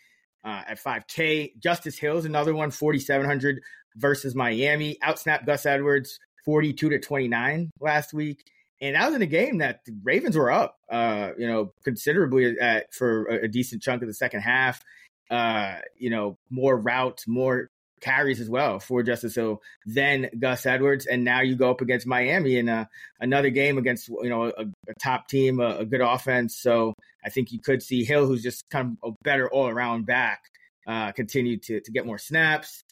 uh, 0.45 0.63
at 0.69 0.83
5K. 0.83 1.59
Justice 1.59 1.99
Hill's 1.99 2.25
another 2.25 2.55
one, 2.55 2.71
4,700 2.71 3.61
versus 3.97 4.35
Miami. 4.35 4.99
Outsnap 5.03 5.47
Gus 5.47 5.67
Edwards, 5.67 6.19
42 6.45 6.91
to 6.91 6.99
29 6.99 7.71
last 7.81 8.13
week. 8.13 8.45
And 8.81 8.97
that 8.97 9.07
was 9.07 9.15
in 9.15 9.23
a 9.23 9.27
game 9.27 9.59
that 9.59 9.85
the 9.85 9.95
Ravens 10.03 10.37
were 10.37 10.51
up, 10.51 10.79
uh, 10.91 11.33
you 11.37 11.47
know, 11.47 11.73
considerably 11.85 12.59
at, 12.59 12.93
for 12.95 13.27
a, 13.27 13.45
a 13.45 13.49
decent 13.49 13.83
chunk 13.83 14.03
of 14.03 14.09
the 14.09 14.15
second 14.15 14.41
half. 14.41 14.83
Uh, 15.31 15.77
you 15.97 16.11
know, 16.11 16.39
more 16.51 16.77
routes, 16.77 17.29
more 17.29 17.71
carries 18.01 18.41
as 18.41 18.49
well 18.49 18.79
for 18.79 19.03
Justice 19.03 19.35
Hill 19.35 19.61
then 19.87 20.31
Gus 20.39 20.67
Edwards. 20.67 21.07
And 21.07 21.25
now 21.25 21.41
you 21.41 21.57
go 21.57 21.71
up 21.71 21.81
against 21.81 22.07
Miami 22.07 22.57
in 22.57 22.69
a, 22.69 22.89
another 23.21 23.51
game 23.51 23.79
against, 23.79 24.09
you 24.09 24.29
know, 24.29 24.45
a, 24.45 24.63
a 24.63 24.95
top 25.03 25.29
team, 25.29 25.61
a, 25.61 25.79
a, 25.79 25.85
good 25.85 26.01
offense. 26.01 26.57
So 26.59 26.95
I 27.25 27.31
think 27.31 27.53
you 27.53 27.61
could 27.61 27.83
see 27.83 28.05
Hill, 28.05 28.27
who's 28.27 28.43
just 28.43 28.65
kind 28.71 28.97
of 29.03 29.13
a 29.13 29.15
better 29.23 29.51
all 29.51 29.69
around 29.69 30.07
back, 30.07 30.41
uh, 30.87 31.13
continue 31.13 31.59
to, 31.59 31.81
to 31.81 31.93
get 31.93 32.07
more 32.07 32.19
snaps. 32.19 32.83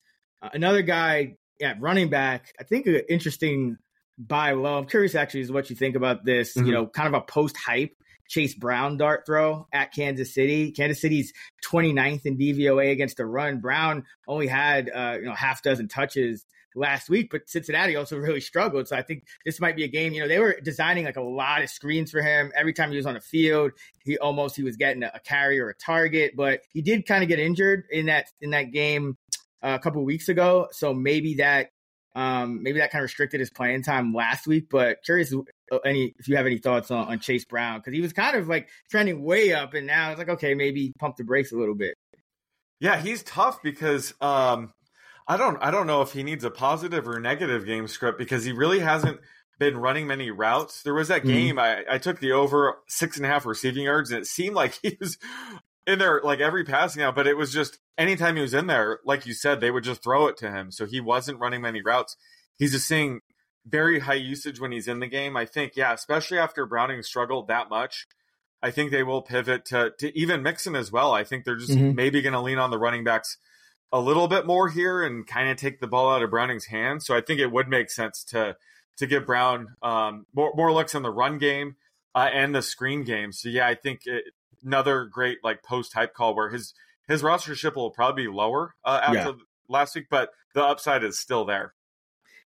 Uh, 0.42 0.50
another 0.52 0.82
guy 0.82 1.36
at 1.60 1.80
running 1.80 2.08
back, 2.08 2.52
I 2.60 2.64
think 2.64 2.86
an 2.86 3.02
interesting 3.08 3.76
buy 4.18 4.52
low. 4.52 4.78
I'm 4.78 4.86
curious 4.86 5.14
actually 5.14 5.40
is 5.40 5.52
what 5.52 5.70
you 5.70 5.76
think 5.76 5.96
about 5.96 6.24
this, 6.24 6.54
mm-hmm. 6.54 6.66
you 6.66 6.72
know, 6.72 6.86
kind 6.86 7.08
of 7.08 7.14
a 7.14 7.24
post 7.24 7.56
hype 7.56 7.92
Chase 8.28 8.54
Brown 8.54 8.96
dart 8.96 9.24
throw 9.26 9.66
at 9.72 9.92
Kansas 9.92 10.32
City. 10.32 10.70
Kansas 10.70 11.00
City's 11.00 11.32
29th 11.64 12.26
in 12.26 12.38
DVOA 12.38 12.92
against 12.92 13.16
the 13.16 13.26
run. 13.26 13.60
Brown 13.60 14.04
only 14.26 14.46
had 14.46 14.90
uh, 14.94 15.16
you 15.18 15.26
know 15.26 15.34
half 15.34 15.62
dozen 15.62 15.88
touches 15.88 16.44
last 16.74 17.08
week, 17.08 17.28
but 17.30 17.48
Cincinnati 17.48 17.96
also 17.96 18.16
really 18.18 18.40
struggled. 18.40 18.88
So 18.88 18.96
I 18.96 19.02
think 19.02 19.24
this 19.44 19.60
might 19.60 19.76
be 19.76 19.84
a 19.84 19.88
game. 19.88 20.12
You 20.12 20.22
know, 20.22 20.28
they 20.28 20.38
were 20.38 20.58
designing 20.62 21.04
like 21.04 21.16
a 21.16 21.22
lot 21.22 21.62
of 21.62 21.70
screens 21.70 22.10
for 22.10 22.22
him. 22.22 22.52
Every 22.54 22.72
time 22.72 22.90
he 22.90 22.96
was 22.96 23.06
on 23.06 23.14
the 23.14 23.20
field, 23.20 23.72
he 24.04 24.18
almost 24.18 24.56
he 24.56 24.62
was 24.62 24.76
getting 24.76 25.02
a, 25.02 25.20
carry 25.24 25.58
or 25.58 25.70
a 25.70 25.74
target, 25.74 26.36
but 26.36 26.60
he 26.72 26.82
did 26.82 27.06
kind 27.06 27.22
of 27.22 27.28
get 27.28 27.38
injured 27.38 27.84
in 27.90 28.06
that 28.06 28.26
in 28.40 28.50
that 28.50 28.72
game 28.72 29.16
uh, 29.62 29.76
a 29.78 29.78
couple 29.78 30.04
weeks 30.04 30.28
ago. 30.28 30.68
So 30.70 30.94
maybe 30.94 31.34
that 31.36 31.70
um, 32.14 32.62
maybe 32.62 32.78
that 32.80 32.90
kind 32.90 33.02
of 33.02 33.04
restricted 33.04 33.40
his 33.40 33.50
playing 33.50 33.82
time 33.82 34.14
last 34.14 34.46
week. 34.46 34.68
But 34.70 35.02
curious 35.04 35.32
any 35.84 36.14
if 36.18 36.28
you 36.28 36.36
have 36.36 36.46
any 36.46 36.58
thoughts 36.58 36.90
on, 36.90 37.08
on 37.08 37.20
Chase 37.20 37.44
Brown 37.44 37.78
because 37.78 37.94
he 37.94 38.00
was 38.00 38.12
kind 38.12 38.36
of 38.36 38.48
like 38.48 38.68
trending 38.90 39.22
way 39.22 39.52
up, 39.52 39.74
and 39.74 39.86
now 39.86 40.10
it's 40.10 40.18
like 40.18 40.28
okay, 40.28 40.54
maybe 40.54 40.92
pump 40.98 41.16
the 41.16 41.24
brakes 41.24 41.52
a 41.52 41.56
little 41.56 41.74
bit. 41.74 41.94
Yeah, 42.80 43.00
he's 43.00 43.22
tough 43.22 43.62
because 43.62 44.14
um, 44.20 44.72
I 45.26 45.36
don't 45.36 45.58
I 45.60 45.70
don't 45.70 45.86
know 45.86 46.02
if 46.02 46.12
he 46.12 46.22
needs 46.22 46.44
a 46.44 46.50
positive 46.50 47.08
or 47.08 47.20
negative 47.20 47.66
game 47.66 47.88
script 47.88 48.18
because 48.18 48.44
he 48.44 48.52
really 48.52 48.80
hasn't 48.80 49.20
been 49.58 49.76
running 49.76 50.06
many 50.06 50.30
routes. 50.30 50.82
There 50.82 50.94
was 50.94 51.08
that 51.08 51.20
mm-hmm. 51.20 51.28
game 51.28 51.58
I, 51.58 51.84
I 51.90 51.98
took 51.98 52.20
the 52.20 52.32
over 52.32 52.78
six 52.86 53.16
and 53.16 53.26
a 53.26 53.28
half 53.28 53.44
receiving 53.44 53.84
yards, 53.84 54.10
and 54.10 54.20
it 54.20 54.26
seemed 54.26 54.54
like 54.54 54.78
he 54.82 54.96
was 55.00 55.18
in 55.86 55.98
there 55.98 56.20
like 56.22 56.40
every 56.40 56.64
passing 56.64 57.02
out, 57.02 57.14
but 57.14 57.26
it 57.26 57.36
was 57.36 57.52
just 57.52 57.78
anytime 57.96 58.36
he 58.36 58.42
was 58.42 58.54
in 58.54 58.66
there, 58.66 59.00
like 59.04 59.26
you 59.26 59.34
said, 59.34 59.60
they 59.60 59.70
would 59.70 59.84
just 59.84 60.02
throw 60.02 60.26
it 60.28 60.36
to 60.36 60.50
him. 60.50 60.70
So 60.70 60.86
he 60.86 61.00
wasn't 61.00 61.40
running 61.40 61.62
many 61.62 61.82
routes. 61.82 62.16
He's 62.58 62.72
just 62.72 62.86
seeing 62.86 63.20
very 63.68 64.00
high 64.00 64.14
usage 64.14 64.60
when 64.60 64.72
he's 64.72 64.88
in 64.88 65.00
the 65.00 65.06
game. 65.06 65.36
I 65.36 65.44
think, 65.44 65.76
yeah, 65.76 65.92
especially 65.92 66.38
after 66.38 66.66
Browning 66.66 67.02
struggled 67.02 67.48
that 67.48 67.68
much, 67.68 68.06
I 68.62 68.70
think 68.70 68.90
they 68.90 69.02
will 69.02 69.22
pivot 69.22 69.64
to 69.66 69.92
to 69.98 70.18
even 70.18 70.42
Mixon 70.42 70.74
as 70.74 70.90
well. 70.90 71.12
I 71.12 71.24
think 71.24 71.44
they're 71.44 71.56
just 71.56 71.72
mm-hmm. 71.72 71.94
maybe 71.94 72.22
going 72.22 72.32
to 72.32 72.40
lean 72.40 72.58
on 72.58 72.70
the 72.70 72.78
running 72.78 73.04
backs 73.04 73.36
a 73.92 74.00
little 74.00 74.28
bit 74.28 74.46
more 74.46 74.68
here 74.68 75.02
and 75.02 75.26
kind 75.26 75.48
of 75.48 75.56
take 75.56 75.80
the 75.80 75.86
ball 75.86 76.10
out 76.10 76.22
of 76.22 76.30
Browning's 76.30 76.66
hands. 76.66 77.06
So 77.06 77.16
I 77.16 77.20
think 77.20 77.40
it 77.40 77.52
would 77.52 77.68
make 77.68 77.90
sense 77.90 78.24
to 78.24 78.56
to 78.96 79.06
give 79.06 79.26
Brown 79.26 79.68
um, 79.82 80.26
more 80.34 80.52
more 80.56 80.72
looks 80.72 80.94
in 80.94 81.02
the 81.02 81.10
run 81.10 81.38
game 81.38 81.76
uh, 82.14 82.28
and 82.32 82.54
the 82.54 82.62
screen 82.62 83.04
game. 83.04 83.32
So 83.32 83.48
yeah, 83.48 83.66
I 83.66 83.74
think 83.74 84.00
it, 84.06 84.24
another 84.64 85.04
great 85.04 85.38
like 85.44 85.62
post 85.62 85.94
hype 85.94 86.14
call 86.14 86.34
where 86.34 86.50
his 86.50 86.74
his 87.06 87.22
roster 87.22 87.52
rostership 87.52 87.76
will 87.76 87.90
probably 87.90 88.24
be 88.24 88.28
lower 88.28 88.74
uh, 88.84 89.00
after 89.02 89.18
yeah. 89.18 89.32
last 89.68 89.94
week, 89.94 90.06
but 90.10 90.30
the 90.54 90.62
upside 90.62 91.04
is 91.04 91.18
still 91.18 91.44
there. 91.44 91.74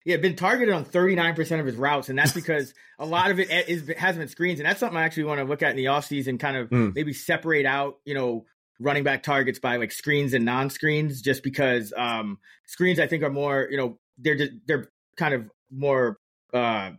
Yeah, 0.04 0.18
been 0.18 0.36
targeted 0.36 0.74
on 0.74 0.84
39% 0.84 1.60
of 1.60 1.66
his 1.66 1.76
routes, 1.76 2.10
and 2.10 2.18
that's 2.18 2.34
because 2.34 2.74
a 2.98 3.06
lot 3.06 3.30
of 3.30 3.40
it 3.40 3.50
is 3.70 3.88
has 3.98 4.18
been 4.18 4.28
screens, 4.28 4.60
and 4.60 4.68
that's 4.68 4.80
something 4.80 4.98
I 4.98 5.04
actually 5.04 5.26
want 5.26 5.40
to 5.40 5.44
look 5.44 5.62
at 5.62 5.72
in 5.72 5.78
the 5.78 5.86
offseason, 5.86 6.40
kind 6.40 6.58
of 6.58 6.70
mm. 6.70 6.96
maybe 6.96 7.14
separate 7.14 7.66
out, 7.66 8.00
you 8.04 8.16
know, 8.16 8.46
running 8.80 9.04
back 9.04 9.22
targets 9.22 9.60
by 9.60 9.76
like 9.76 9.92
screens 9.92 10.34
and 10.34 10.44
non-screens, 10.44 11.22
just 11.22 11.44
because 11.44 11.94
um, 11.96 12.40
screens 12.66 13.00
I 13.00 13.08
think 13.08 13.24
are 13.24 13.30
more, 13.30 13.68
you 13.70 13.78
know, 13.78 14.00
they're 14.18 14.36
just, 14.36 14.52
they're 14.66 14.90
kind 15.18 15.36
of 15.36 15.50
more 15.70 16.18
uh, 16.54 16.92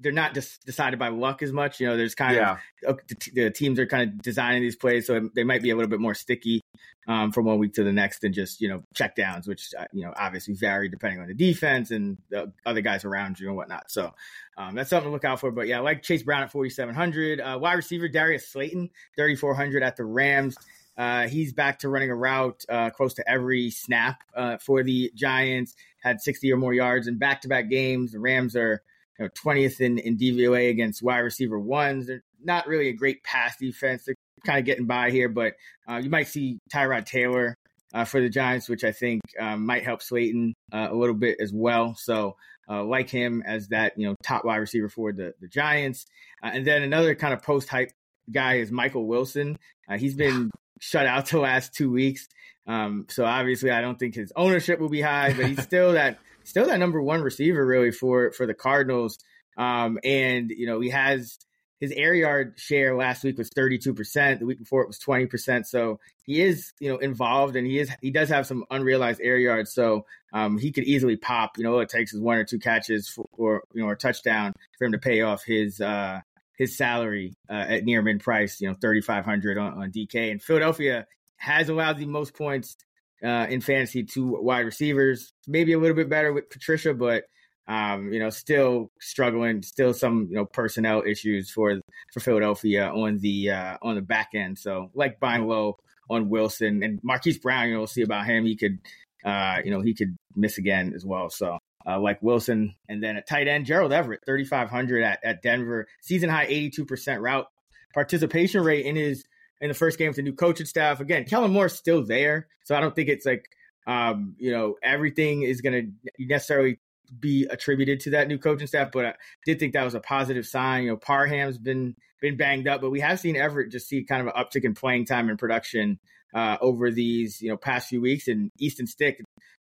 they're 0.00 0.12
not 0.12 0.34
just 0.34 0.64
decided 0.64 0.98
by 0.98 1.08
luck 1.08 1.42
as 1.42 1.52
much. 1.52 1.78
You 1.78 1.86
know, 1.86 1.96
there's 1.96 2.14
kind 2.14 2.36
yeah. 2.36 2.56
of 2.86 2.98
the, 3.06 3.16
the, 3.34 3.50
teams 3.50 3.78
are 3.78 3.86
kind 3.86 4.08
of 4.08 4.22
designing 4.22 4.62
these 4.62 4.76
plays, 4.76 5.06
so 5.06 5.28
they 5.34 5.44
might 5.44 5.62
be 5.62 5.70
a 5.70 5.76
little 5.76 5.90
bit 5.90 6.00
more 6.00 6.14
sticky 6.14 6.62
um, 7.06 7.32
from 7.32 7.44
one 7.44 7.58
week 7.58 7.74
to 7.74 7.84
the 7.84 7.92
next 7.92 8.20
than 8.20 8.32
just 8.32 8.60
you 8.60 8.68
know 8.68 8.82
check 8.94 9.14
downs, 9.14 9.46
which 9.46 9.74
uh, 9.78 9.84
you 9.92 10.02
know 10.02 10.12
obviously 10.16 10.54
vary 10.54 10.88
depending 10.88 11.20
on 11.20 11.28
the 11.28 11.34
defense 11.34 11.90
and 11.90 12.18
the 12.30 12.52
other 12.64 12.80
guys 12.80 13.04
around 13.04 13.38
you 13.38 13.48
and 13.48 13.56
whatnot. 13.56 13.90
So 13.90 14.14
um, 14.56 14.74
that's 14.74 14.90
something 14.90 15.08
to 15.08 15.12
look 15.12 15.24
out 15.24 15.40
for. 15.40 15.50
But 15.50 15.66
yeah, 15.66 15.78
I 15.78 15.80
like 15.80 16.02
Chase 16.02 16.22
Brown 16.22 16.42
at 16.42 16.50
4,700. 16.50 17.40
Uh, 17.40 17.58
wide 17.60 17.74
receiver 17.74 18.08
Darius 18.08 18.48
Slayton 18.48 18.90
3,400 19.16 19.82
at 19.82 19.96
the 19.96 20.04
Rams. 20.04 20.56
Uh, 20.96 21.26
he's 21.28 21.52
back 21.52 21.78
to 21.78 21.88
running 21.88 22.10
a 22.10 22.14
route 22.14 22.62
uh, 22.68 22.90
close 22.90 23.14
to 23.14 23.28
every 23.28 23.70
snap 23.70 24.22
uh, 24.36 24.58
for 24.58 24.82
the 24.82 25.10
Giants. 25.14 25.74
Had 26.02 26.20
60 26.20 26.52
or 26.52 26.56
more 26.56 26.74
yards 26.74 27.06
in 27.06 27.18
back-to-back 27.18 27.70
games. 27.70 28.12
The 28.12 28.20
Rams 28.20 28.56
are 28.56 28.82
you 29.20 29.26
know, 29.26 29.30
20th 29.44 29.80
in, 29.80 29.98
in 29.98 30.16
DVOA 30.16 30.70
against 30.70 31.02
wide 31.02 31.18
receiver 31.18 31.58
ones. 31.58 32.06
They're 32.06 32.22
not 32.42 32.66
really 32.66 32.88
a 32.88 32.94
great 32.94 33.22
pass 33.22 33.56
defense. 33.58 34.04
They're 34.04 34.14
kind 34.46 34.58
of 34.58 34.64
getting 34.64 34.86
by 34.86 35.10
here, 35.10 35.28
but 35.28 35.54
uh, 35.88 36.00
you 36.02 36.08
might 36.08 36.28
see 36.28 36.58
Tyrod 36.72 37.04
Taylor 37.04 37.54
uh, 37.92 38.04
for 38.04 38.20
the 38.20 38.30
Giants, 38.30 38.68
which 38.68 38.82
I 38.82 38.92
think 38.92 39.20
um, 39.38 39.66
might 39.66 39.84
help 39.84 40.00
Slayton 40.02 40.54
uh, 40.72 40.88
a 40.90 40.94
little 40.94 41.14
bit 41.14 41.36
as 41.38 41.52
well. 41.52 41.94
So 41.96 42.36
uh, 42.68 42.82
like 42.82 43.10
him 43.10 43.42
as 43.46 43.68
that 43.68 43.98
you 43.98 44.06
know 44.06 44.14
top 44.22 44.44
wide 44.44 44.56
receiver 44.56 44.88
for 44.88 45.12
the 45.12 45.34
the 45.40 45.48
Giants, 45.48 46.06
uh, 46.42 46.50
and 46.54 46.66
then 46.66 46.82
another 46.82 47.14
kind 47.14 47.34
of 47.34 47.42
post 47.42 47.68
hype 47.68 47.90
guy 48.30 48.54
is 48.54 48.70
Michael 48.70 49.06
Wilson. 49.06 49.58
Uh, 49.88 49.98
he's 49.98 50.14
been 50.14 50.50
shut 50.80 51.06
out 51.06 51.26
the 51.30 51.40
last 51.40 51.74
two 51.74 51.90
weeks, 51.90 52.28
um, 52.66 53.06
so 53.10 53.24
obviously 53.24 53.70
I 53.70 53.80
don't 53.80 53.98
think 53.98 54.14
his 54.14 54.32
ownership 54.36 54.78
will 54.78 54.88
be 54.88 55.00
high, 55.00 55.34
but 55.34 55.46
he's 55.46 55.62
still 55.62 55.92
that 55.92 56.18
still 56.50 56.66
that 56.66 56.78
number 56.78 57.00
one 57.00 57.22
receiver 57.22 57.64
really 57.64 57.90
for 57.90 58.32
for 58.32 58.46
the 58.46 58.54
Cardinals. 58.54 59.18
Um, 59.56 59.98
and 60.04 60.50
you 60.50 60.66
know 60.66 60.80
he 60.80 60.90
has 60.90 61.38
his 61.80 61.92
air 61.92 62.14
yard 62.14 62.54
share 62.58 62.94
last 62.94 63.24
week 63.24 63.38
was 63.38 63.48
32%. 63.50 64.38
The 64.38 64.44
week 64.44 64.58
before 64.58 64.82
it 64.82 64.86
was 64.86 64.98
20%. 64.98 65.64
So 65.64 65.98
he 66.24 66.42
is, 66.42 66.72
you 66.78 66.90
know, 66.90 66.98
involved 66.98 67.56
and 67.56 67.66
he 67.66 67.78
is, 67.78 67.90
he 68.02 68.10
does 68.10 68.28
have 68.28 68.46
some 68.46 68.66
unrealized 68.70 69.20
air 69.22 69.38
yards. 69.38 69.72
So 69.72 70.04
um, 70.32 70.58
he 70.58 70.72
could 70.72 70.84
easily 70.84 71.16
pop, 71.16 71.56
you 71.56 71.64
know, 71.64 71.78
it 71.78 71.88
takes 71.88 72.12
is 72.12 72.20
one 72.20 72.36
or 72.36 72.44
two 72.44 72.58
catches 72.58 73.08
for, 73.08 73.24
or, 73.32 73.62
you 73.72 73.80
know, 73.80 73.88
or 73.88 73.96
touchdown 73.96 74.52
for 74.78 74.84
him 74.84 74.92
to 74.92 74.98
pay 74.98 75.22
off 75.22 75.42
his, 75.42 75.80
uh, 75.80 76.20
his 76.58 76.76
salary 76.76 77.34
uh, 77.48 77.64
at 77.68 77.84
near 77.84 78.02
min 78.02 78.18
price, 78.18 78.60
you 78.60 78.68
know, 78.68 78.76
3,500 78.78 79.56
on, 79.56 79.82
on 79.82 79.90
DK. 79.90 80.30
And 80.30 80.42
Philadelphia 80.42 81.06
has 81.36 81.70
allowed 81.70 81.96
the 81.96 82.04
most 82.04 82.34
points 82.34 82.76
uh, 83.24 83.46
in 83.48 83.60
fantasy 83.60 84.04
to 84.04 84.40
wide 84.40 84.60
receivers. 84.60 85.32
Maybe 85.46 85.72
a 85.72 85.78
little 85.78 85.96
bit 85.96 86.08
better 86.08 86.32
with 86.32 86.50
Patricia, 86.50 86.94
but 86.94 87.24
um, 87.68 88.12
you 88.12 88.18
know, 88.18 88.30
still 88.30 88.90
struggling, 89.00 89.62
still 89.62 89.94
some 89.94 90.26
you 90.28 90.36
know 90.36 90.44
personnel 90.44 91.02
issues 91.06 91.50
for 91.50 91.80
for 92.12 92.20
Philadelphia 92.20 92.88
on 92.88 93.18
the 93.18 93.50
uh, 93.50 93.76
on 93.82 93.94
the 93.94 94.02
back 94.02 94.30
end. 94.34 94.58
So 94.58 94.90
like 94.94 95.20
buying 95.20 95.46
low 95.46 95.78
on 96.08 96.28
Wilson 96.28 96.82
and 96.82 96.98
Marquise 97.02 97.38
Brown, 97.38 97.68
you 97.68 97.74
know, 97.74 97.80
we'll 97.80 97.86
see 97.86 98.02
about 98.02 98.26
him. 98.26 98.44
He 98.44 98.56
could, 98.56 98.80
uh, 99.24 99.58
you 99.64 99.70
know, 99.70 99.80
he 99.80 99.94
could 99.94 100.16
miss 100.34 100.58
again 100.58 100.92
as 100.96 101.06
well. 101.06 101.30
So 101.30 101.58
uh, 101.86 102.00
like 102.00 102.20
Wilson, 102.22 102.74
and 102.88 103.00
then 103.00 103.16
at 103.16 103.28
tight 103.28 103.46
end, 103.46 103.66
Gerald 103.66 103.92
Everett, 103.92 104.24
thirty 104.26 104.44
five 104.44 104.68
hundred 104.68 105.04
at 105.04 105.20
at 105.22 105.42
Denver, 105.42 105.86
season 106.00 106.28
high 106.28 106.46
eighty 106.46 106.70
two 106.70 106.84
percent 106.84 107.20
route 107.20 107.46
participation 107.94 108.62
rate 108.62 108.86
in 108.86 108.96
his 108.96 109.24
in 109.60 109.68
the 109.68 109.74
first 109.74 109.98
game 109.98 110.08
with 110.08 110.16
the 110.16 110.22
new 110.22 110.32
coaching 110.32 110.66
staff. 110.66 111.00
Again, 111.00 111.24
Kellen 111.24 111.52
Moore's 111.52 111.74
still 111.74 112.04
there, 112.04 112.48
so 112.64 112.74
I 112.74 112.80
don't 112.80 112.94
think 112.94 113.08
it's 113.08 113.26
like 113.26 113.48
um, 113.86 114.34
you 114.38 114.52
know 114.52 114.76
everything 114.82 115.42
is 115.42 115.60
going 115.60 115.94
to 116.08 116.24
necessarily 116.24 116.78
be 117.18 117.46
attributed 117.50 118.00
to 118.00 118.10
that 118.10 118.28
new 118.28 118.38
coaching 118.38 118.66
staff. 118.66 118.90
But 118.92 119.06
I 119.06 119.14
did 119.44 119.58
think 119.58 119.72
that 119.72 119.84
was 119.84 119.94
a 119.94 120.00
positive 120.00 120.46
sign. 120.46 120.84
You 120.84 120.90
know, 120.90 120.96
Parham's 120.96 121.58
been 121.58 121.94
been 122.20 122.36
banged 122.36 122.68
up, 122.68 122.80
but 122.80 122.90
we 122.90 123.00
have 123.00 123.20
seen 123.20 123.36
Everett 123.36 123.72
just 123.72 123.88
see 123.88 124.04
kind 124.04 124.26
of 124.26 124.34
an 124.34 124.42
uptick 124.42 124.64
in 124.64 124.74
playing 124.74 125.06
time 125.06 125.28
and 125.28 125.38
production 125.38 125.98
uh, 126.34 126.56
over 126.60 126.90
these 126.90 127.40
you 127.40 127.50
know 127.50 127.56
past 127.56 127.88
few 127.88 128.00
weeks. 128.00 128.28
And 128.28 128.50
Easton 128.58 128.86
Stick 128.86 129.22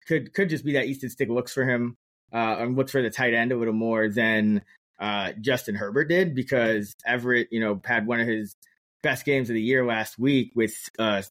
could 0.06 0.32
could 0.34 0.48
just 0.48 0.64
be 0.64 0.72
that 0.72 0.86
Easton 0.86 1.10
Stick 1.10 1.28
looks 1.28 1.52
for 1.52 1.64
him 1.64 1.96
uh, 2.32 2.56
and 2.58 2.76
looks 2.76 2.92
for 2.92 3.02
the 3.02 3.10
tight 3.10 3.34
end 3.34 3.52
a 3.52 3.56
little 3.56 3.74
more 3.74 4.08
than 4.08 4.62
uh, 4.98 5.32
Justin 5.40 5.74
Herbert 5.74 6.08
did 6.08 6.34
because 6.34 6.94
Everett, 7.06 7.48
you 7.50 7.60
know, 7.60 7.80
had 7.84 8.06
one 8.06 8.20
of 8.20 8.28
his 8.28 8.56
best 9.04 9.24
games 9.24 9.50
of 9.50 9.54
the 9.54 9.62
year 9.62 9.86
last 9.86 10.18
week 10.18 10.50
with 10.56 10.74
uh, 10.98 11.22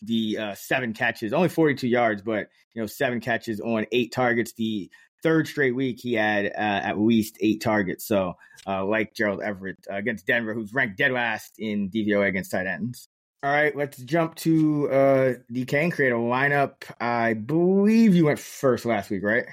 the 0.00 0.38
uh, 0.38 0.54
seven 0.54 0.94
catches, 0.94 1.34
only 1.34 1.48
42 1.50 1.88
yards, 1.88 2.22
but 2.22 2.48
you 2.72 2.80
know, 2.80 2.86
seven 2.86 3.20
catches 3.20 3.60
on 3.60 3.84
eight 3.92 4.12
targets. 4.12 4.52
The 4.52 4.90
third 5.22 5.48
straight 5.48 5.74
week 5.74 5.98
he 6.00 6.14
had 6.14 6.46
uh, 6.46 6.50
at 6.56 6.98
least 6.98 7.36
eight 7.40 7.60
targets. 7.60 8.06
So, 8.06 8.34
uh, 8.66 8.84
like 8.86 9.12
Gerald 9.12 9.42
Everett 9.42 9.76
uh, 9.90 9.96
against 9.96 10.26
Denver, 10.26 10.54
who's 10.54 10.72
ranked 10.72 10.96
dead 10.96 11.12
last 11.12 11.58
in 11.58 11.90
DVOA 11.90 12.28
against 12.28 12.52
tight 12.52 12.66
ends. 12.66 13.08
All 13.42 13.52
right, 13.52 13.76
let's 13.76 13.98
jump 13.98 14.34
to 14.36 14.88
uh, 14.90 15.34
DK 15.52 15.74
and 15.74 15.92
create 15.92 16.12
a 16.12 16.16
lineup. 16.16 16.84
I 17.00 17.34
believe 17.34 18.14
you 18.14 18.26
went 18.26 18.38
first 18.38 18.86
last 18.86 19.10
week, 19.10 19.22
right? 19.22 19.44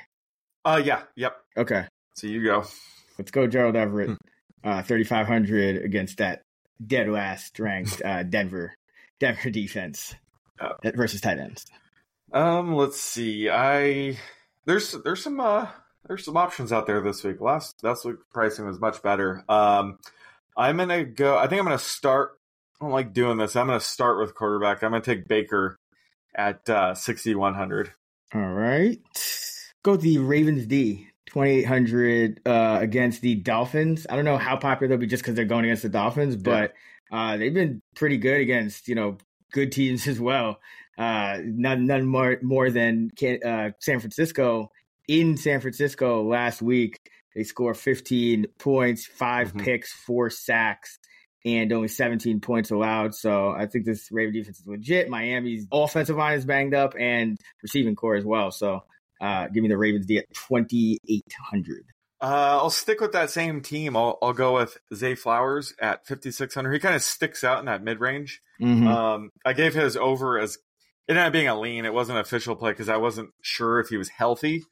Uh, 0.63 0.81
yeah, 0.83 1.01
yep. 1.15 1.37
Okay. 1.57 1.85
So 2.15 2.27
you 2.27 2.43
go. 2.43 2.65
Let's 3.17 3.31
go, 3.31 3.45
Gerald 3.47 3.75
Everett. 3.75 4.09
Hmm. 4.09 4.15
uh, 4.63 4.81
3,500 4.83 5.83
against 5.83 6.17
that 6.19 6.43
dead 6.85 7.09
last 7.09 7.59
ranked 7.59 8.01
uh, 8.03 8.23
Denver 8.23 8.75
Denver 9.19 9.49
defense 9.49 10.15
Oh. 10.61 10.73
versus 10.95 11.19
tight 11.21 11.39
ends. 11.39 11.65
Um, 12.31 12.75
let's 12.75 12.99
see. 13.01 13.49
I 13.49 14.17
there's 14.65 14.91
there's 15.03 15.23
some 15.23 15.39
uh 15.39 15.67
there's 16.07 16.25
some 16.25 16.37
options 16.37 16.71
out 16.71 16.85
there 16.87 17.01
this 17.01 17.23
week. 17.23 17.41
Last 17.41 17.83
last 17.83 18.05
week 18.05 18.17
pricing 18.33 18.65
was 18.65 18.79
much 18.79 19.01
better. 19.01 19.43
Um, 19.49 19.97
I'm 20.55 20.77
gonna 20.77 21.03
go. 21.05 21.37
I 21.37 21.47
think 21.47 21.59
I'm 21.59 21.65
gonna 21.65 21.77
start. 21.79 22.39
I 22.79 22.85
don't 22.85 22.91
like 22.93 23.13
doing 23.13 23.37
this. 23.37 23.55
I'm 23.55 23.67
gonna 23.67 23.79
start 23.79 24.19
with 24.19 24.35
quarterback. 24.35 24.83
I'm 24.83 24.91
gonna 24.91 25.01
take 25.03 25.27
Baker 25.27 25.79
at 26.35 26.67
uh, 26.69 26.93
6100. 26.95 27.91
All 28.35 28.41
right, 28.41 28.99
go 29.83 29.91
with 29.93 30.01
the 30.01 30.17
Ravens 30.19 30.65
D. 30.67 31.07
2800 31.33 32.41
uh, 32.45 32.77
against 32.81 33.21
the 33.21 33.35
Dolphins. 33.35 34.05
I 34.09 34.15
don't 34.15 34.25
know 34.25 34.37
how 34.37 34.57
popular 34.57 34.89
they'll 34.89 34.97
be 34.97 35.07
just 35.07 35.23
because 35.23 35.35
they're 35.35 35.45
going 35.45 35.65
against 35.65 35.83
the 35.83 35.89
Dolphins, 35.89 36.35
but 36.35 36.73
uh, 37.11 37.37
they've 37.37 37.53
been 37.53 37.81
pretty 37.95 38.17
good 38.17 38.41
against 38.41 38.87
you 38.87 38.95
know 38.95 39.17
good 39.51 39.71
teams 39.71 40.07
as 40.07 40.19
well. 40.19 40.59
Uh, 40.97 41.39
none 41.43 41.85
none 41.87 42.05
more 42.05 42.37
more 42.41 42.69
than 42.69 43.09
Can- 43.17 43.43
uh, 43.43 43.71
San 43.79 43.99
Francisco 43.99 44.71
in 45.07 45.37
San 45.37 45.59
Francisco 45.59 46.23
last 46.23 46.61
week. 46.61 46.99
They 47.35 47.43
score 47.43 47.73
15 47.73 48.45
points, 48.59 49.07
5 49.07 49.53
Mhm. 49.53 49.63
picks, 49.63 49.91
four 49.91 50.29
sacks, 50.29 50.99
and 51.43 51.73
only 51.73 51.87
17 51.87 52.41
points 52.41 52.69
allowed. 52.69 53.15
So 53.15 53.49
I 53.49 53.65
think 53.65 53.85
this 53.85 54.11
Raven 54.11 54.33
defense 54.35 54.59
is 54.59 54.67
legit. 54.67 55.09
Miami's 55.09 55.65
offensive 55.71 56.15
line 56.15 56.37
is 56.37 56.45
banged 56.45 56.75
up 56.75 56.93
and 56.97 57.39
receiving 57.63 57.95
core 57.95 58.15
as 58.15 58.23
well. 58.23 58.51
So 58.51 58.83
uh, 59.23 59.47
give 59.47 59.63
me 59.63 59.69
the 59.69 59.77
Ravens 59.77 60.05
D 60.05 60.17
at 60.17 60.25
2,800. 60.33 61.85
Uh, 62.21 62.25
I'll 62.61 62.69
stick 62.69 62.99
with 63.01 63.13
that 63.13 63.29
same 63.29 63.61
team. 63.61 63.97
I'll 63.97 64.17
I'll 64.21 64.33
go 64.33 64.55
with 64.55 64.77
Zay 64.93 65.15
Flowers 65.15 65.73
at 65.81 66.05
5600. 66.05 66.71
He 66.73 66.79
kind 66.79 66.95
of 66.95 67.01
sticks 67.01 67.43
out 67.43 67.59
in 67.59 67.65
that 67.65 67.83
mid 67.83 67.99
range. 67.99 68.41
Mhm. 68.61 68.87
Um, 68.87 69.29
I 69.45 69.53
gave 69.53 69.73
his 69.73 69.97
over 69.97 70.39
as 70.39 70.55
it 71.07 71.11
ended 71.11 71.25
up 71.25 71.33
being 71.33 71.47
a 71.47 71.59
lean. 71.59 71.85
It 71.85 71.93
wasn't 71.93 72.17
an 72.17 72.21
official 72.21 72.55
play 72.55 72.71
because 72.71 72.87
I 72.89 72.97
wasn't 72.97 73.31
sure 73.41 73.79
if 73.79 73.89
he 73.89 73.97
was 73.97 74.09
healthy. 74.09 74.63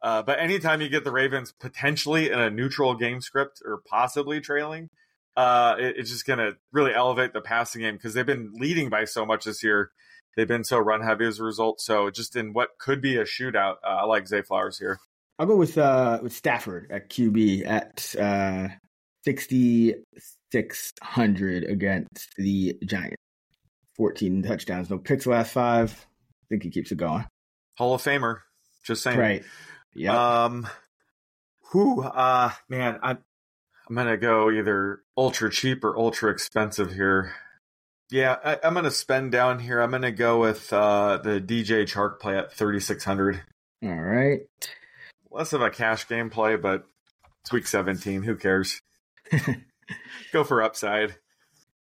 Uh, 0.00 0.22
but 0.22 0.40
anytime 0.40 0.80
you 0.80 0.88
get 0.88 1.04
the 1.04 1.12
Ravens 1.12 1.52
potentially 1.52 2.30
in 2.30 2.38
a 2.38 2.50
neutral 2.50 2.94
game 2.96 3.20
script 3.20 3.62
or 3.64 3.82
possibly 3.88 4.40
trailing, 4.40 4.90
uh, 5.36 5.76
it, 5.78 5.96
it's 5.98 6.10
just 6.10 6.26
going 6.26 6.40
to 6.40 6.56
really 6.72 6.92
elevate 6.92 7.32
the 7.32 7.40
passing 7.40 7.82
game 7.82 7.94
because 7.94 8.14
they've 8.14 8.26
been 8.26 8.52
leading 8.54 8.90
by 8.90 9.04
so 9.04 9.24
much 9.24 9.44
this 9.44 9.62
year. 9.62 9.90
They've 10.36 10.48
been 10.48 10.64
so 10.64 10.78
run 10.78 11.02
heavy 11.02 11.26
as 11.26 11.40
a 11.40 11.44
result. 11.44 11.80
So 11.80 12.10
just 12.10 12.36
in 12.36 12.52
what 12.52 12.78
could 12.78 13.00
be 13.02 13.16
a 13.16 13.24
shootout, 13.24 13.76
uh, 13.84 13.88
I 13.88 14.04
like 14.04 14.26
Zay 14.26 14.42
Flowers 14.42 14.78
here. 14.78 14.98
I'll 15.38 15.46
go 15.46 15.56
with 15.56 15.78
uh, 15.78 16.18
with 16.22 16.32
Stafford 16.32 16.90
at 16.90 17.10
QB 17.10 17.66
at 17.66 18.14
uh, 18.18 18.68
6,600 19.24 21.64
against 21.64 22.36
the 22.36 22.76
Giants. 22.84 23.16
14 23.96 24.42
touchdowns, 24.42 24.88
no 24.88 24.96
picks 24.98 25.26
last 25.26 25.52
five. 25.52 25.92
I 25.92 26.48
think 26.48 26.62
he 26.62 26.70
keeps 26.70 26.92
it 26.92 26.96
going. 26.96 27.26
Hall 27.76 27.94
of 27.94 28.02
Famer. 28.02 28.38
Just 28.84 29.02
saying. 29.02 29.18
Right. 29.18 29.44
Yeah. 29.94 30.44
Um, 30.44 30.66
who? 31.70 32.02
Uh, 32.02 32.50
man, 32.68 32.98
I'm 33.02 33.18
I'm 33.88 33.94
gonna 33.94 34.16
go 34.16 34.50
either 34.50 35.02
ultra 35.16 35.50
cheap 35.50 35.84
or 35.84 35.98
ultra 35.98 36.30
expensive 36.30 36.92
here. 36.92 37.34
Yeah, 38.12 38.36
I, 38.44 38.58
I'm 38.62 38.74
gonna 38.74 38.90
spend 38.90 39.32
down 39.32 39.58
here. 39.58 39.80
I'm 39.80 39.90
gonna 39.90 40.12
go 40.12 40.38
with 40.38 40.70
uh, 40.70 41.16
the 41.16 41.40
DJ 41.40 41.84
Chark 41.84 42.20
play 42.20 42.36
at 42.36 42.52
3600. 42.52 43.42
All 43.82 43.90
right. 43.90 44.40
Less 45.30 45.54
of 45.54 45.62
a 45.62 45.70
cash 45.70 46.06
game 46.06 46.28
play, 46.28 46.56
but 46.56 46.84
it's 47.40 47.52
week 47.52 47.66
17. 47.66 48.22
Who 48.22 48.36
cares? 48.36 48.82
go 50.32 50.44
for 50.44 50.62
upside. 50.62 51.16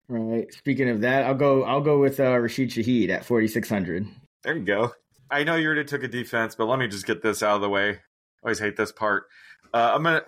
Right. 0.10 0.54
Speaking 0.54 0.90
of 0.90 1.00
that, 1.02 1.24
I'll 1.24 1.34
go. 1.34 1.64
I'll 1.64 1.80
go 1.80 1.98
with 1.98 2.20
uh, 2.20 2.38
Rashid 2.38 2.72
Shaheed 2.72 3.08
at 3.08 3.24
4,600. 3.24 4.06
There 4.44 4.58
you 4.58 4.66
go. 4.66 4.92
I 5.32 5.46
know 5.46 5.56
you 5.56 5.68
already 5.68 5.86
took 5.86 6.04
a 6.04 6.10
defense, 6.10 6.56
but 6.56 6.66
let 6.66 6.78
me 6.78 6.90
just 6.90 7.06
get 7.06 7.22
this 7.22 7.42
out 7.42 7.56
of 7.56 7.62
the 7.62 7.70
way. 7.70 7.92
I 7.92 8.00
always 8.44 8.60
hate 8.60 8.76
this 8.76 8.92
part. 8.92 9.28
Uh, 9.74 9.92
I'm 9.96 10.04
gonna, 10.04 10.24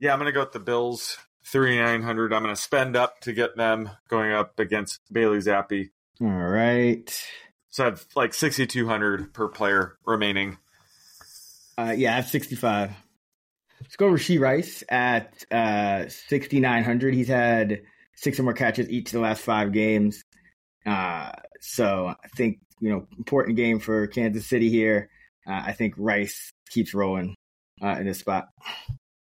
yeah, 0.00 0.12
I'm 0.12 0.18
gonna 0.18 0.32
go 0.32 0.40
with 0.40 0.52
the 0.52 0.60
Bills, 0.60 1.16
three 1.50 1.78
nine 1.78 2.02
hundred. 2.02 2.32
I'm 2.32 2.42
gonna 2.42 2.56
spend 2.56 2.96
up 2.96 3.20
to 3.20 3.32
get 3.32 3.56
them 3.56 3.90
going 4.08 4.32
up 4.32 4.58
against 4.58 5.00
Bailey 5.12 5.38
Zappe. 5.38 5.90
All 6.20 6.28
right. 6.28 7.26
So 7.70 7.84
I 7.84 7.86
have 7.90 8.04
like 8.16 8.34
sixty 8.34 8.66
two 8.66 8.86
hundred 8.86 9.32
per 9.32 9.48
player 9.48 9.96
remaining. 10.04 10.58
Uh, 11.80 11.92
yeah, 11.92 12.12
I 12.12 12.16
have 12.16 12.28
65. 12.28 12.90
Let's 13.80 13.96
go 13.96 14.06
Rashee 14.06 14.38
Rice 14.38 14.84
at 14.90 15.44
uh, 15.50 16.08
6,900. 16.08 17.14
He's 17.14 17.28
had 17.28 17.82
six 18.14 18.38
or 18.38 18.42
more 18.42 18.52
catches 18.52 18.90
each 18.90 19.08
of 19.08 19.12
the 19.12 19.20
last 19.20 19.40
five 19.42 19.72
games. 19.72 20.22
Uh, 20.84 21.32
so 21.60 22.14
I 22.22 22.28
think, 22.36 22.58
you 22.80 22.90
know, 22.90 23.06
important 23.16 23.56
game 23.56 23.78
for 23.78 24.06
Kansas 24.08 24.46
City 24.46 24.68
here. 24.68 25.08
Uh, 25.46 25.62
I 25.66 25.72
think 25.72 25.94
Rice 25.96 26.52
keeps 26.68 26.92
rolling 26.92 27.34
uh, 27.82 27.96
in 27.98 28.04
this 28.04 28.18
spot. 28.18 28.48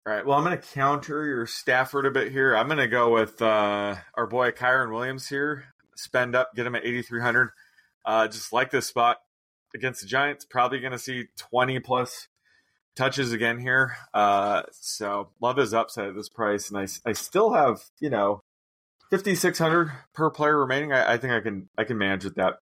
All 0.08 0.14
right. 0.14 0.24
Well, 0.24 0.38
I'm 0.38 0.44
going 0.44 0.56
to 0.56 0.68
counter 0.68 1.26
your 1.26 1.46
Stafford 1.46 2.06
a 2.06 2.10
bit 2.10 2.32
here. 2.32 2.56
I'm 2.56 2.66
going 2.66 2.78
to 2.78 2.88
go 2.88 3.12
with 3.12 3.42
uh, 3.42 3.94
our 4.14 4.26
boy 4.26 4.52
Kyren 4.52 4.90
Williams 4.90 5.28
here. 5.28 5.64
Spend 5.96 6.34
up, 6.34 6.54
get 6.54 6.66
him 6.66 6.74
at 6.74 6.86
8,300. 6.86 7.50
Uh, 8.06 8.26
just 8.26 8.50
like 8.50 8.70
this 8.70 8.86
spot 8.86 9.18
against 9.74 10.00
the 10.00 10.06
Giants. 10.06 10.46
Probably 10.46 10.80
going 10.80 10.92
to 10.92 10.98
see 10.98 11.26
20 11.36 11.80
plus 11.80 12.28
touches 12.96 13.34
again 13.34 13.58
here. 13.58 13.98
Uh, 14.14 14.62
so 14.72 15.28
love 15.42 15.58
his 15.58 15.74
upside 15.74 16.08
at 16.08 16.14
this 16.14 16.30
price. 16.30 16.70
And 16.70 16.78
I, 16.78 16.86
I 17.06 17.12
still 17.12 17.52
have, 17.52 17.82
you 18.00 18.08
know, 18.08 18.40
5,600 19.10 19.92
per 20.14 20.30
player 20.30 20.58
remaining. 20.58 20.90
I, 20.90 21.12
I 21.12 21.18
think 21.18 21.34
I 21.34 21.40
can 21.40 21.68
I 21.76 21.84
can 21.84 21.98
manage 21.98 22.24
with 22.24 22.36
that. 22.36 22.54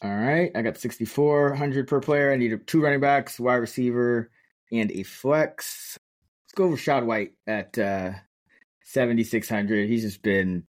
All 0.00 0.16
right. 0.16 0.50
I 0.54 0.62
got 0.62 0.78
6,400 0.78 1.86
per 1.86 2.00
player. 2.00 2.32
I 2.32 2.36
need 2.36 2.58
two 2.66 2.80
running 2.80 3.00
backs, 3.00 3.38
wide 3.38 3.56
receiver, 3.56 4.30
and 4.72 4.90
a 4.92 5.02
flex. 5.02 5.98
Let's 6.50 6.56
go 6.56 6.92
Rachaad 6.92 7.06
White 7.06 7.32
at 7.46 7.78
uh, 7.78 8.10
7,600. 8.82 9.88
He's 9.88 10.02
just 10.02 10.20
been 10.20 10.64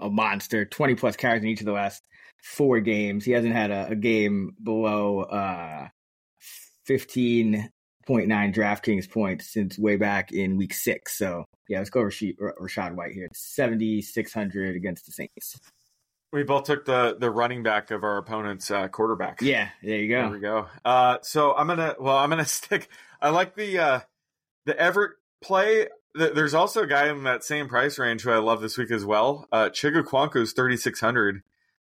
a 0.00 0.10
monster. 0.10 0.64
20 0.64 0.96
plus 0.96 1.14
carries 1.14 1.42
in 1.44 1.48
each 1.48 1.60
of 1.60 1.66
the 1.66 1.72
last 1.72 2.02
four 2.42 2.80
games. 2.80 3.24
He 3.24 3.30
hasn't 3.30 3.54
had 3.54 3.70
a, 3.70 3.88
a 3.90 3.94
game 3.94 4.56
below 4.60 5.20
uh, 5.20 5.86
15.9 6.88 7.68
DraftKings 8.08 9.08
points 9.08 9.52
since 9.52 9.78
way 9.78 9.96
back 9.96 10.32
in 10.32 10.56
week 10.56 10.74
six. 10.74 11.16
So, 11.16 11.44
yeah, 11.68 11.78
let's 11.78 11.90
go 11.90 12.02
Rashid, 12.02 12.36
Rachaad 12.38 12.96
White 12.96 13.12
here. 13.12 13.28
7,600 13.32 14.74
against 14.74 15.06
the 15.06 15.12
Saints. 15.12 15.60
We 16.32 16.42
both 16.42 16.64
took 16.64 16.84
the 16.84 17.16
the 17.18 17.30
running 17.30 17.62
back 17.62 17.92
of 17.92 18.02
our 18.02 18.18
opponent's 18.18 18.68
uh, 18.70 18.88
quarterback. 18.88 19.40
Yeah, 19.40 19.68
there 19.80 20.00
you 20.00 20.08
go. 20.08 20.22
There 20.22 20.30
we 20.30 20.40
go. 20.40 20.66
Uh, 20.84 21.18
so 21.22 21.54
I'm 21.54 21.68
gonna 21.68 21.94
well, 22.00 22.16
I'm 22.16 22.28
gonna 22.28 22.44
stick. 22.44 22.88
I 23.22 23.30
like 23.30 23.54
the 23.54 23.78
uh, 23.78 24.00
the 24.66 24.78
Everett 24.78 25.12
play. 25.42 25.88
Th- 26.16 26.34
There's 26.34 26.54
also 26.54 26.82
a 26.82 26.86
guy 26.86 27.08
in 27.08 27.24
that 27.24 27.44
same 27.44 27.68
price 27.68 27.98
range 27.98 28.22
who 28.22 28.30
I 28.30 28.38
love 28.38 28.60
this 28.60 28.76
week 28.76 28.90
as 28.90 29.04
well. 29.04 29.46
Uh, 29.50 29.70
Chig 29.70 30.00
Okonkwo's 30.00 30.52
3600. 30.52 31.42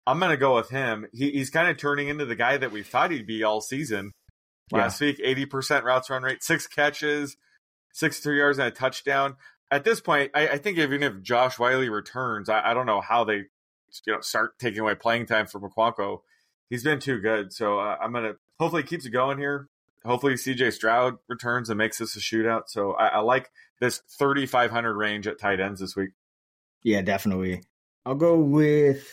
I'm 0.07 0.21
gonna 0.21 0.37
go 0.37 0.55
with 0.57 0.69
him. 0.69 1.07
He, 1.13 1.31
he's 1.31 1.49
kind 1.51 1.69
of 1.69 1.79
turning 1.79 2.09
into 2.09 2.27
the 2.27 2.35
guy 2.37 2.59
that 2.59 2.73
we 2.73 2.83
thought 2.83 3.11
he'd 3.11 3.27
be 3.27 3.43
all 3.43 3.61
season. 3.63 4.13
Last 4.73 5.01
week, 5.01 5.19
80% 5.19 5.83
routes 5.85 6.11
run 6.11 6.23
rate, 6.23 6.43
six 6.43 6.67
catches, 6.67 7.37
63 7.93 8.39
yards 8.39 8.59
and 8.59 8.69
a 8.69 8.71
touchdown. 8.71 9.37
At 9.71 9.85
this 9.85 10.01
point, 10.01 10.31
I, 10.35 10.49
I 10.49 10.59
think 10.59 10.79
even 10.79 11.03
if 11.03 11.23
Josh 11.23 11.59
Whyle 11.59 11.81
returns, 11.81 12.49
I, 12.49 12.71
I 12.71 12.75
don't 12.75 12.87
know 12.87 13.01
how 13.01 13.25
they 13.25 13.45
you 14.07 14.13
know 14.13 14.21
start 14.21 14.59
taking 14.59 14.81
away 14.81 14.95
playing 14.95 15.27
time 15.27 15.47
for 15.47 15.61
Okonkwo. 15.61 16.21
He's 16.71 16.83
been 16.85 16.99
too 17.01 17.21
good, 17.21 17.53
so 17.53 17.79
uh, 17.79 17.97
I'm 18.01 18.13
gonna 18.13 18.35
hopefully 18.59 18.83
keeps 18.83 19.07
it 19.07 19.11
going 19.11 19.39
here. 19.39 19.69
Hopefully 20.05 20.35
CJ 20.35 20.73
Stroud 20.73 21.17
returns 21.29 21.71
and 21.71 21.79
makes 21.79 21.99
this 21.99 22.17
a 22.17 22.21
shootout. 22.21 22.65
So 22.67 22.93
I, 22.93 23.07
I 23.07 23.19
like 23.21 23.51
this 23.81 24.03
3,500 24.19 24.95
range 24.95 25.27
at 25.27 25.41
tight 25.41 25.61
ends 25.61 25.81
this 25.81 25.97
week. 25.97 26.11
Yeah, 26.83 27.03
definitely. 27.03 27.63
I'll 28.05 28.15
go 28.15 28.39
with 28.39 29.09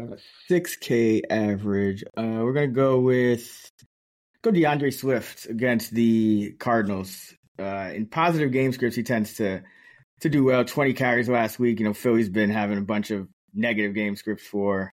uh, 0.00 0.16
6K 0.50 1.22
average. 1.28 2.02
Uh, 2.16 2.40
we're 2.40 2.54
gonna 2.54 2.68
go 2.68 3.00
with 3.00 3.70
go 4.40 4.50
D'Andre 4.50 4.90
Swift 4.90 5.46
against 5.46 5.92
the 5.94 6.52
Cardinals. 6.58 7.34
Uh, 7.58 7.90
in 7.94 8.06
positive 8.06 8.50
game 8.50 8.72
scripts, 8.72 8.96
he 8.96 9.02
tends 9.02 9.34
to 9.34 9.62
to 10.20 10.28
do 10.28 10.44
well. 10.44 10.64
20 10.64 10.94
carries 10.94 11.28
last 11.28 11.58
week. 11.58 11.78
You 11.78 11.86
know, 11.86 11.94
Philly's 11.94 12.30
been 12.30 12.50
having 12.50 12.78
a 12.78 12.82
bunch 12.82 13.10
of 13.10 13.28
negative 13.52 13.94
game 13.94 14.16
scripts 14.16 14.46
for 14.46 14.94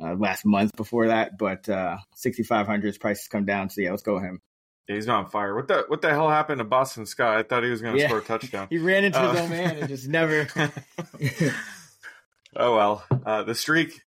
uh, 0.00 0.14
last 0.14 0.46
month 0.46 0.74
before 0.76 1.08
that, 1.08 1.36
but 1.38 1.68
uh, 1.68 1.98
6,500's 2.16 2.98
prices 2.98 3.28
come 3.28 3.44
down. 3.44 3.68
So 3.70 3.80
yeah, 3.82 3.90
let's 3.90 4.02
go 4.02 4.18
him. 4.18 4.40
Yeah, 4.88 4.94
he's 4.94 5.08
on 5.08 5.28
fire. 5.28 5.54
What 5.54 5.68
the 5.68 5.84
what 5.88 6.00
the 6.00 6.10
hell 6.10 6.30
happened 6.30 6.58
to 6.60 6.64
Boston 6.64 7.04
Scott? 7.06 7.36
I 7.36 7.42
thought 7.42 7.62
he 7.62 7.70
was 7.70 7.82
going 7.82 7.94
to 7.94 8.00
Yeah. 8.00 8.08
score 8.08 8.18
a 8.18 8.22
touchdown. 8.22 8.68
He 8.70 8.78
ran 8.78 9.04
into 9.04 9.18
his 9.18 9.38
Uh, 9.38 9.42
own 9.42 9.50
man 9.50 9.76
and 9.76 9.88
just 9.88 10.08
never. 10.08 10.48
oh 12.56 12.74
well, 12.76 13.04
uh, 13.26 13.42
the 13.42 13.54
streak 13.54 14.00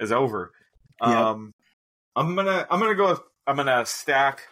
is 0.00 0.12
over. 0.12 0.52
Yep. 1.00 1.08
Um, 1.10 1.54
I'm 2.16 2.34
gonna 2.34 2.66
I'm 2.70 2.80
gonna 2.80 2.94
go 2.94 3.10
with 3.10 3.20
I'm 3.46 3.56
gonna 3.56 3.84
stack 3.86 4.42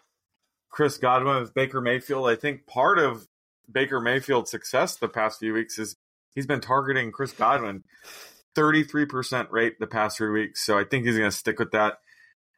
Chris 0.70 0.98
Godwin 0.98 1.40
with 1.40 1.54
Baker 1.54 1.80
Mayfield. 1.80 2.28
I 2.28 2.36
think 2.36 2.66
part 2.66 2.98
of 2.98 3.26
Baker 3.70 4.00
Mayfield's 4.00 4.50
success 4.50 4.96
the 4.96 5.08
past 5.08 5.40
few 5.40 5.52
weeks 5.54 5.78
is 5.78 5.96
he's 6.34 6.46
been 6.46 6.60
targeting 6.60 7.12
Chris 7.12 7.32
Godwin 7.32 7.84
33% 8.56 9.50
rate 9.50 9.78
the 9.80 9.86
past 9.86 10.18
three 10.18 10.30
weeks. 10.30 10.64
So 10.64 10.78
I 10.78 10.84
think 10.84 11.06
he's 11.06 11.16
going 11.16 11.30
to 11.30 11.36
stick 11.36 11.58
with 11.58 11.70
that. 11.72 11.98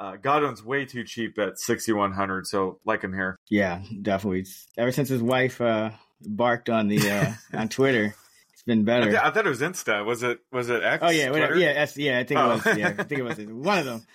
Uh, 0.01 0.17
Godwin's 0.17 0.63
way 0.65 0.85
too 0.85 1.05
cheap 1.05 1.39
at 1.39 1.59
6,100. 1.59 2.47
So 2.47 2.81
like 2.85 3.03
him 3.03 3.13
here. 3.13 3.37
Yeah, 3.49 3.83
definitely. 4.03 4.45
Ever 4.77 4.91
since 4.93 5.09
his 5.09 5.23
wife 5.23 5.61
uh, 5.61 5.91
barked 6.21 6.69
on 6.69 6.89
the 6.89 7.11
uh, 7.11 7.33
on 7.59 7.69
Twitter, 7.69 8.15
it's 8.53 8.63
been 8.65 8.81
I, 8.81 8.83
better. 8.83 9.11
th- 9.11 9.23
I 9.23 9.31
thought 9.31 9.47
it 9.47 9.51
was 9.51 9.61
Insta. 9.61 10.05
Was 10.05 10.23
it? 10.23 10.41
Was 10.53 10.69
it 10.69 10.83
X? 10.83 11.03
Oh 11.07 11.11
yeah, 11.11 11.31
whatever. 11.31 11.55
Twitter? 11.55 11.73
Yeah, 11.73 11.81
S- 11.81 11.97
yeah. 11.97 12.19
I 12.19 12.25
think 12.25 12.41
Oh. 12.41 12.51
it 12.55 12.65
was. 12.65 12.77
Yeah, 12.79 12.89
I 12.99 13.03
think 13.05 13.21
it 13.21 13.25
was 13.25 13.39
one 13.39 13.79
of 13.79 13.85
them. 13.85 14.07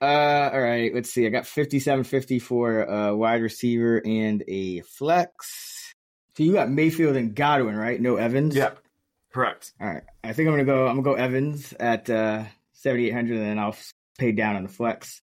Uh, 0.00 0.50
all 0.52 0.60
right. 0.60 0.94
Let's 0.94 1.10
see. 1.12 1.26
I 1.26 1.30
got 1.30 1.44
fifty-seven 1.46 2.04
fifty 2.04 2.38
for 2.38 2.82
a 2.84 3.16
wide 3.16 3.42
receiver 3.42 4.00
and 4.04 4.42
a 4.48 4.80
flex. 4.82 5.94
So 6.36 6.44
you 6.44 6.52
got 6.52 6.70
Mayfield 6.70 7.16
and 7.16 7.34
Godwin, 7.34 7.76
right? 7.76 8.00
No 8.00 8.16
Evans. 8.16 8.54
Yeah. 8.54 8.70
Correct. 9.34 9.72
All 9.80 9.88
right. 9.88 10.04
I 10.22 10.32
think 10.32 10.46
I'm 10.48 10.52
gonna 10.54 10.64
go. 10.64 10.86
I'm 10.86 11.02
gonna 11.02 11.16
go 11.16 11.22
Evans 11.22 11.74
at 11.80 12.08
uh, 12.08 12.44
seventy-eight 12.74 13.12
hundred, 13.12 13.38
and 13.38 13.46
then 13.46 13.58
I'll 13.58 13.76
pay 14.18 14.32
down 14.32 14.56
on 14.56 14.64
the 14.64 14.68
flex. 14.68 15.22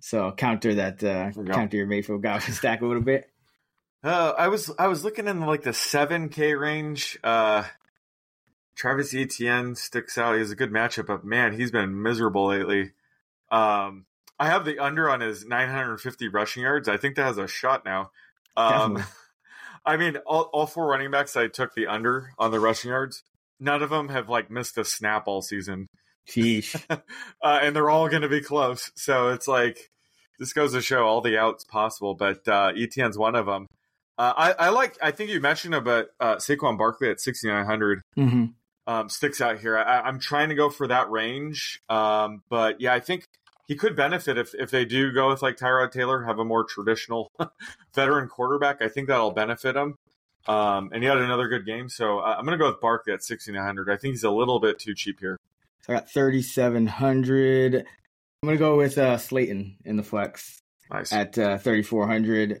So 0.00 0.30
counter 0.32 0.74
that. 0.74 1.02
Uh, 1.02 1.32
counter 1.50 1.76
your 1.76 1.86
Mayfield 1.86 2.22
Godwin 2.22 2.52
stack 2.52 2.82
a 2.82 2.86
little 2.86 3.02
bit. 3.02 3.28
Uh, 4.04 4.32
I 4.38 4.48
was 4.48 4.70
I 4.78 4.86
was 4.86 5.02
looking 5.02 5.26
in 5.26 5.40
like 5.40 5.62
the 5.62 5.72
seven 5.72 6.28
K 6.28 6.54
range. 6.54 7.18
Uh, 7.24 7.64
Travis 8.76 9.12
Etienne 9.12 9.74
sticks 9.74 10.16
out. 10.16 10.36
He's 10.36 10.52
a 10.52 10.56
good 10.56 10.70
matchup, 10.70 11.06
but 11.06 11.24
man, 11.24 11.52
he's 11.58 11.72
been 11.72 12.00
miserable 12.00 12.46
lately. 12.46 12.92
Um, 13.50 14.06
I 14.38 14.46
have 14.46 14.64
the 14.64 14.78
under 14.78 15.10
on 15.10 15.20
his 15.20 15.44
950 15.44 16.28
rushing 16.28 16.62
yards. 16.62 16.88
I 16.88 16.96
think 16.96 17.16
that 17.16 17.24
has 17.24 17.38
a 17.38 17.48
shot 17.48 17.84
now. 17.84 18.12
Um, 18.56 19.02
I 19.84 19.96
mean, 19.96 20.18
all, 20.18 20.42
all 20.52 20.66
four 20.66 20.86
running 20.86 21.10
backs 21.10 21.36
I 21.36 21.48
took 21.48 21.74
the 21.74 21.88
under 21.88 22.30
on 22.38 22.52
the 22.52 22.60
rushing 22.60 22.90
yards. 22.90 23.24
None 23.58 23.82
of 23.82 23.90
them 23.90 24.10
have 24.10 24.28
like 24.28 24.48
missed 24.48 24.78
a 24.78 24.84
snap 24.84 25.26
all 25.26 25.42
season, 25.42 25.88
Sheesh. 26.28 26.80
uh, 26.90 27.58
and 27.62 27.74
they're 27.74 27.90
all 27.90 28.08
going 28.08 28.22
to 28.22 28.28
be 28.28 28.40
close. 28.40 28.90
So 28.94 29.28
it's 29.28 29.48
like 29.48 29.90
this 30.38 30.52
goes 30.52 30.72
to 30.72 30.82
show 30.82 31.06
all 31.06 31.20
the 31.20 31.38
outs 31.38 31.64
possible. 31.64 32.14
But 32.14 32.46
uh, 32.46 32.72
Etienne's 32.76 33.18
one 33.18 33.34
of 33.34 33.46
them. 33.46 33.66
Uh, 34.16 34.34
I, 34.36 34.52
I 34.66 34.68
like. 34.70 34.98
I 35.00 35.10
think 35.10 35.30
you 35.30 35.40
mentioned 35.40 35.74
about 35.74 36.06
uh, 36.18 36.36
Saquon 36.36 36.76
Barkley 36.76 37.10
at 37.10 37.20
6,900 37.20 38.02
hmm 38.14 38.46
um, 38.88 39.10
sticks 39.10 39.40
out 39.42 39.60
here. 39.60 39.78
I, 39.78 40.00
I'm 40.00 40.18
trying 40.18 40.48
to 40.48 40.54
go 40.54 40.70
for 40.70 40.88
that 40.88 41.10
range, 41.10 41.80
um, 41.90 42.42
but 42.48 42.80
yeah, 42.80 42.94
I 42.94 43.00
think 43.00 43.26
he 43.68 43.76
could 43.76 43.94
benefit 43.94 44.38
if 44.38 44.54
if 44.54 44.70
they 44.70 44.86
do 44.86 45.12
go 45.12 45.28
with 45.28 45.42
like 45.42 45.58
Tyrod 45.58 45.92
Taylor, 45.92 46.24
have 46.24 46.38
a 46.38 46.44
more 46.44 46.64
traditional 46.64 47.30
veteran 47.94 48.28
quarterback. 48.28 48.80
I 48.80 48.88
think 48.88 49.08
that'll 49.08 49.30
benefit 49.30 49.76
him. 49.76 49.96
Um, 50.46 50.90
and 50.94 51.02
he 51.02 51.08
had 51.08 51.18
another 51.18 51.48
good 51.48 51.66
game, 51.66 51.90
so 51.90 52.20
uh, 52.20 52.34
I'm 52.38 52.46
going 52.46 52.58
to 52.58 52.64
go 52.64 52.70
with 52.70 52.80
Barkley 52.80 53.12
at 53.12 53.22
6,900. 53.22 53.90
I 53.90 53.98
think 53.98 54.14
he's 54.14 54.24
a 54.24 54.30
little 54.30 54.58
bit 54.58 54.78
too 54.78 54.94
cheap 54.94 55.20
here. 55.20 55.36
So 55.88 55.94
I 55.94 55.98
got 56.00 56.10
3,700. 56.10 57.74
I'm 57.74 58.46
going 58.46 58.54
to 58.54 58.58
go 58.58 58.76
with 58.76 58.98
uh, 58.98 59.16
Slayton 59.16 59.76
in 59.84 59.96
the 59.96 60.02
flex 60.02 60.60
Nice. 60.92 61.12
at 61.12 61.38
uh, 61.38 61.58
3,400. 61.58 62.60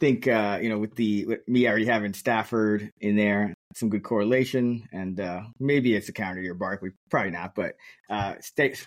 think, 0.00 0.26
uh, 0.26 0.58
you 0.62 0.70
know, 0.70 0.78
with 0.78 0.94
the 0.94 1.26
with 1.26 1.46
me 1.46 1.68
already 1.68 1.84
having 1.86 2.14
Stafford 2.14 2.90
in 3.00 3.16
there, 3.16 3.54
some 3.74 3.90
good 3.90 4.02
correlation, 4.02 4.88
and 4.92 5.20
uh, 5.20 5.42
maybe 5.60 5.94
it's 5.94 6.08
a 6.08 6.12
counter 6.12 6.40
to 6.40 6.44
your 6.44 6.54
Barkley. 6.54 6.90
Probably 7.10 7.32
not, 7.32 7.54
but 7.54 7.74
uh, 8.08 8.34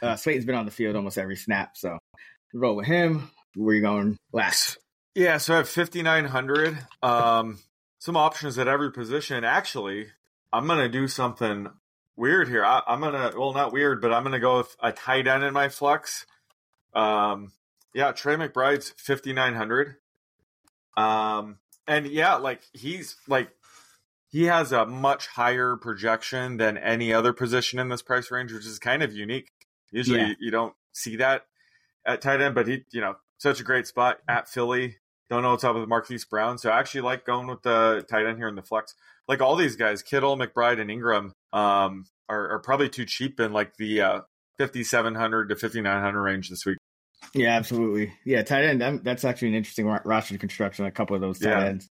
uh, 0.02 0.16
Slayton's 0.16 0.46
been 0.46 0.56
on 0.56 0.66
the 0.66 0.72
field 0.72 0.96
almost 0.96 1.18
every 1.18 1.36
snap, 1.36 1.78
so 1.78 1.98
roll 2.54 2.76
with 2.76 2.88
him. 2.88 3.30
Where 3.56 3.76
you 3.76 3.82
going 3.82 4.18
last? 4.34 4.78
Yeah, 5.16 5.38
so 5.38 5.54
I 5.56 5.58
have 5.58 5.70
5,900. 5.70 6.78
Um, 7.02 7.60
some 8.00 8.18
options 8.18 8.58
at 8.60 8.68
every 8.68 8.92
position. 8.92 9.44
Actually, 9.44 10.08
I'm 10.54 10.68
going 10.68 10.80
to 10.80 10.90
do 10.90 11.08
something 11.08 11.68
weird 12.18 12.50
here. 12.50 12.66
I, 12.66 12.82
I'm 12.88 13.00
going 13.00 13.14
to, 13.14 13.38
well, 13.40 13.54
not 13.54 13.72
weird, 13.72 14.02
but 14.02 14.12
I'm 14.12 14.24
going 14.24 14.34
to 14.34 14.40
go 14.40 14.58
with 14.58 14.76
a 14.82 14.92
tight 14.92 15.28
end 15.28 15.44
in 15.44 15.54
my 15.54 15.70
flex. 15.70 16.26
Um, 16.94 17.52
yeah, 17.94 18.12
Trey 18.12 18.36
McBride's 18.36 18.94
5,900. 18.98 19.96
Um, 20.98 21.60
and 21.88 22.08
yeah, 22.08 22.36
like 22.36 22.64
he's 22.74 23.16
like, 23.28 23.50
he 24.30 24.44
has 24.46 24.72
a 24.74 24.86
much 24.86 25.28
higher 25.28 25.78
projection 25.78 26.58
than 26.58 26.78
any 26.78 27.14
other 27.14 27.32
position 27.32 27.80
in 27.80 27.88
this 27.88 28.02
price 28.02 28.30
range, 28.30 28.52
which 28.52 28.66
is 28.66 28.78
kind 28.80 29.02
of 29.02 29.14
unique. 29.14 29.52
Usually 29.92 30.20
Yeah. 30.20 30.28
you, 30.30 30.36
you 30.40 30.52
don't 30.52 30.74
see 30.92 31.16
that 31.18 31.46
at 32.06 32.22
tight 32.22 32.42
end, 32.42 32.54
but 32.56 32.68
he, 32.68 32.84
you 32.92 33.00
know, 33.00 33.16
such 33.38 33.62
a 33.62 33.64
great 33.64 33.88
spot 33.88 34.20
at 34.28 34.50
Philly. 34.50 34.98
Don't 35.30 35.44
know 35.44 35.52
what's 35.52 35.64
up 35.64 35.76
with 35.76 35.88
Marquise 35.88 36.26
Brown. 36.26 36.58
So 36.58 36.70
I 36.70 36.80
actually 36.80 37.02
like 37.02 37.26
going 37.26 37.48
with 37.48 37.62
the 37.62 38.06
tight 38.10 38.26
end 38.26 38.38
here 38.38 38.48
in 38.48 38.56
the 38.56 38.62
flex. 38.62 38.96
Like 39.28 39.42
all 39.42 39.56
these 39.56 39.76
guys, 39.76 40.02
Kittle, 40.02 40.38
McBride, 40.38 40.80
and 40.80 40.90
Engram 40.90 41.32
um, 41.54 42.06
are, 42.30 42.50
are 42.56 42.60
probably 42.60 42.90
too 42.90 43.06
cheap 43.06 43.40
in 43.40 43.54
like 43.54 43.76
the 43.78 44.02
uh, 44.02 44.22
5,700 44.60 45.50
to 45.50 45.56
5,900 45.56 46.22
range 46.22 46.50
this 46.50 46.66
week. 46.66 46.78
Yeah, 47.34 47.56
absolutely. 47.56 48.14
Yeah, 48.26 48.44
tight 48.44 48.64
end. 48.66 49.02
That's 49.04 49.26
actually 49.26 49.50
an 49.50 49.56
interesting 49.56 49.88
roster 49.88 50.38
construction. 50.38 50.86
A 50.86 50.92
couple 50.92 51.16
of 51.16 51.22
those 51.22 51.40
tight 51.40 51.50
Yeah. 51.50 51.66
ends. 51.66 51.90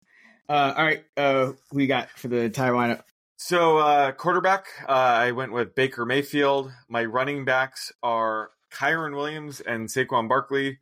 Uh, 0.50 0.74
all 0.76 0.84
right, 0.84 1.04
uh, 1.16 1.54
we 1.72 1.88
got 1.88 2.10
for 2.12 2.28
the 2.28 2.50
tie 2.50 2.66
Taiwan. 2.68 3.02
So 3.38 3.78
uh, 3.78 4.12
quarterback, 4.12 4.66
uh, 4.88 4.92
I 4.92 5.32
went 5.32 5.54
with 5.54 5.74
Baker 5.76 6.06
Mayfield. 6.06 6.72
My 6.90 7.06
running 7.06 7.46
backs 7.46 7.92
are 8.04 8.52
Kyren 8.72 9.16
Williams 9.16 9.62
and 9.62 9.88
Saquon 9.88 10.28
Barkley. 10.28 10.80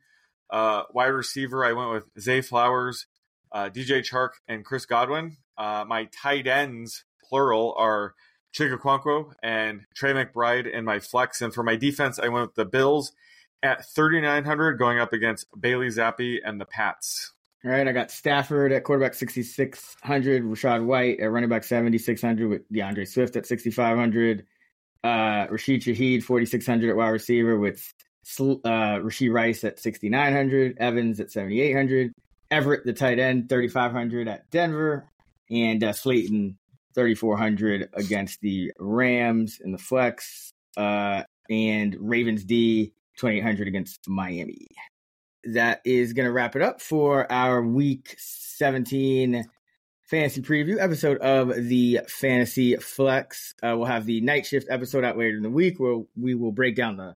Uh, 0.50 0.82
wide 0.92 1.06
receiver, 1.06 1.64
I 1.64 1.72
went 1.72 1.90
with 1.92 2.04
Zay 2.20 2.40
Flowers, 2.40 3.06
uh, 3.52 3.70
DJ 3.70 4.00
Chark, 4.00 4.30
and 4.48 4.64
Chris 4.64 4.84
Godwin. 4.84 5.36
Uh, 5.56 5.84
my 5.86 6.08
tight 6.22 6.46
ends, 6.46 7.04
plural, 7.28 7.74
are 7.78 8.14
Chig 8.54 8.76
Okonkwo 8.76 9.32
and 9.42 9.82
Trey 9.94 10.12
McBride 10.12 10.70
in 10.70 10.84
my 10.84 11.00
flex. 11.00 11.40
And 11.40 11.52
for 11.52 11.62
my 11.62 11.76
defense, 11.76 12.18
I 12.18 12.28
went 12.28 12.48
with 12.48 12.54
the 12.54 12.64
Bills 12.64 13.12
at 13.62 13.86
3,900 13.94 14.74
going 14.74 14.98
up 14.98 15.12
against 15.12 15.46
Bailey 15.58 15.88
Zappe 15.88 16.38
and 16.44 16.60
the 16.60 16.66
Pats. 16.66 17.32
All 17.64 17.70
right, 17.70 17.86
I 17.86 17.92
got 17.92 18.10
Stafford 18.10 18.72
at 18.72 18.82
quarterback 18.82 19.14
6,600, 19.14 20.42
Rachaad 20.42 20.84
White 20.84 21.20
at 21.20 21.30
running 21.30 21.48
back 21.48 21.62
7,600 21.62 22.48
with 22.48 22.68
D'Andre 22.72 23.04
Swift 23.04 23.36
at 23.36 23.46
6,500, 23.46 24.44
uh, 25.04 25.46
Rashid 25.48 25.82
Shaheed 25.82 26.24
4,600 26.24 26.90
at 26.90 26.96
wide 26.96 27.10
receiver 27.10 27.56
with 27.56 27.94
uh, 28.40 29.00
Rice 29.30 29.62
at 29.62 29.78
6,900, 29.78 30.78
Evans 30.78 31.20
at 31.20 31.30
7,800, 31.30 32.12
Everett, 32.50 32.84
the 32.84 32.92
tight 32.92 33.20
end, 33.20 33.48
3,500 33.48 34.26
at 34.26 34.50
Denver, 34.50 35.08
and 35.48 35.84
uh, 35.84 35.92
Slayton 35.92 36.58
3,400 36.94 37.90
against 37.94 38.40
the 38.40 38.72
Rams 38.78 39.58
in 39.62 39.72
the 39.72 39.78
flex, 39.78 40.52
uh, 40.76 41.22
and 41.50 41.96
Ravens 41.98 42.44
D 42.44 42.92
2,800 43.18 43.68
against 43.68 44.08
Miami. 44.08 44.68
That 45.44 45.80
is 45.84 46.12
going 46.12 46.26
to 46.26 46.32
wrap 46.32 46.56
it 46.56 46.62
up 46.62 46.80
for 46.80 47.30
our 47.30 47.62
week 47.62 48.14
17 48.18 49.44
fantasy 50.04 50.42
preview 50.42 50.78
episode 50.78 51.18
of 51.18 51.48
the 51.54 52.00
fantasy 52.06 52.76
flex. 52.76 53.54
Uh, 53.62 53.74
we'll 53.76 53.86
have 53.86 54.06
the 54.06 54.20
night 54.20 54.46
shift 54.46 54.68
episode 54.70 55.04
out 55.04 55.18
later 55.18 55.36
in 55.36 55.42
the 55.42 55.50
week 55.50 55.80
where 55.80 56.02
we 56.16 56.34
will 56.34 56.52
break 56.52 56.76
down 56.76 56.96
the 56.96 57.14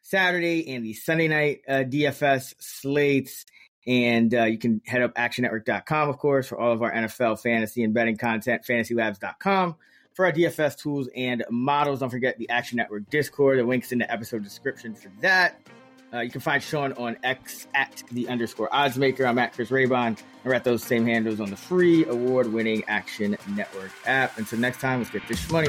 saturday 0.00 0.74
and 0.74 0.86
the 0.86 0.94
sunday 0.94 1.28
night 1.28 1.60
uh, 1.68 1.84
dfs 1.84 2.54
slates 2.58 3.44
and 3.88 4.34
uh, 4.34 4.44
you 4.44 4.58
can 4.58 4.80
head 4.86 5.02
up 5.02 5.14
actionnetwork.com 5.14 6.08
of 6.08 6.18
course 6.18 6.46
for 6.46 6.60
all 6.60 6.72
of 6.72 6.82
our 6.82 6.92
nfl 6.92 7.40
fantasy 7.40 7.82
and 7.82 7.92
betting 7.92 8.16
content 8.16 8.62
fantasylabs.com 8.68 9.74
for 10.12 10.26
our 10.26 10.32
dfs 10.32 10.76
tools 10.76 11.08
and 11.16 11.44
models 11.50 12.00
don't 12.00 12.10
forget 12.10 12.38
the 12.38 12.48
action 12.50 12.76
network 12.76 13.08
discord 13.10 13.58
the 13.58 13.64
links 13.64 13.90
in 13.90 13.98
the 13.98 14.12
episode 14.12 14.44
description 14.44 14.94
for 14.94 15.10
that 15.20 15.60
uh, 16.12 16.20
you 16.20 16.30
can 16.30 16.40
find 16.40 16.62
Sean 16.62 16.92
on 16.94 17.16
X 17.22 17.66
at 17.74 18.02
the 18.12 18.28
underscore 18.28 18.74
odds 18.74 18.96
maker. 18.96 19.26
I'm 19.26 19.38
at 19.38 19.52
Chris 19.52 19.68
Raybon. 19.68 20.06
And 20.06 20.22
we're 20.42 20.54
at 20.54 20.64
those 20.64 20.82
same 20.82 21.04
handles 21.04 21.40
on 21.40 21.50
the 21.50 21.56
free 21.56 22.06
award 22.06 22.50
winning 22.50 22.82
Action 22.88 23.36
Network 23.54 23.90
app. 24.06 24.38
Until 24.38 24.58
next 24.58 24.80
time, 24.80 25.00
let's 25.00 25.10
get 25.10 25.26
this 25.28 25.50
money. 25.50 25.68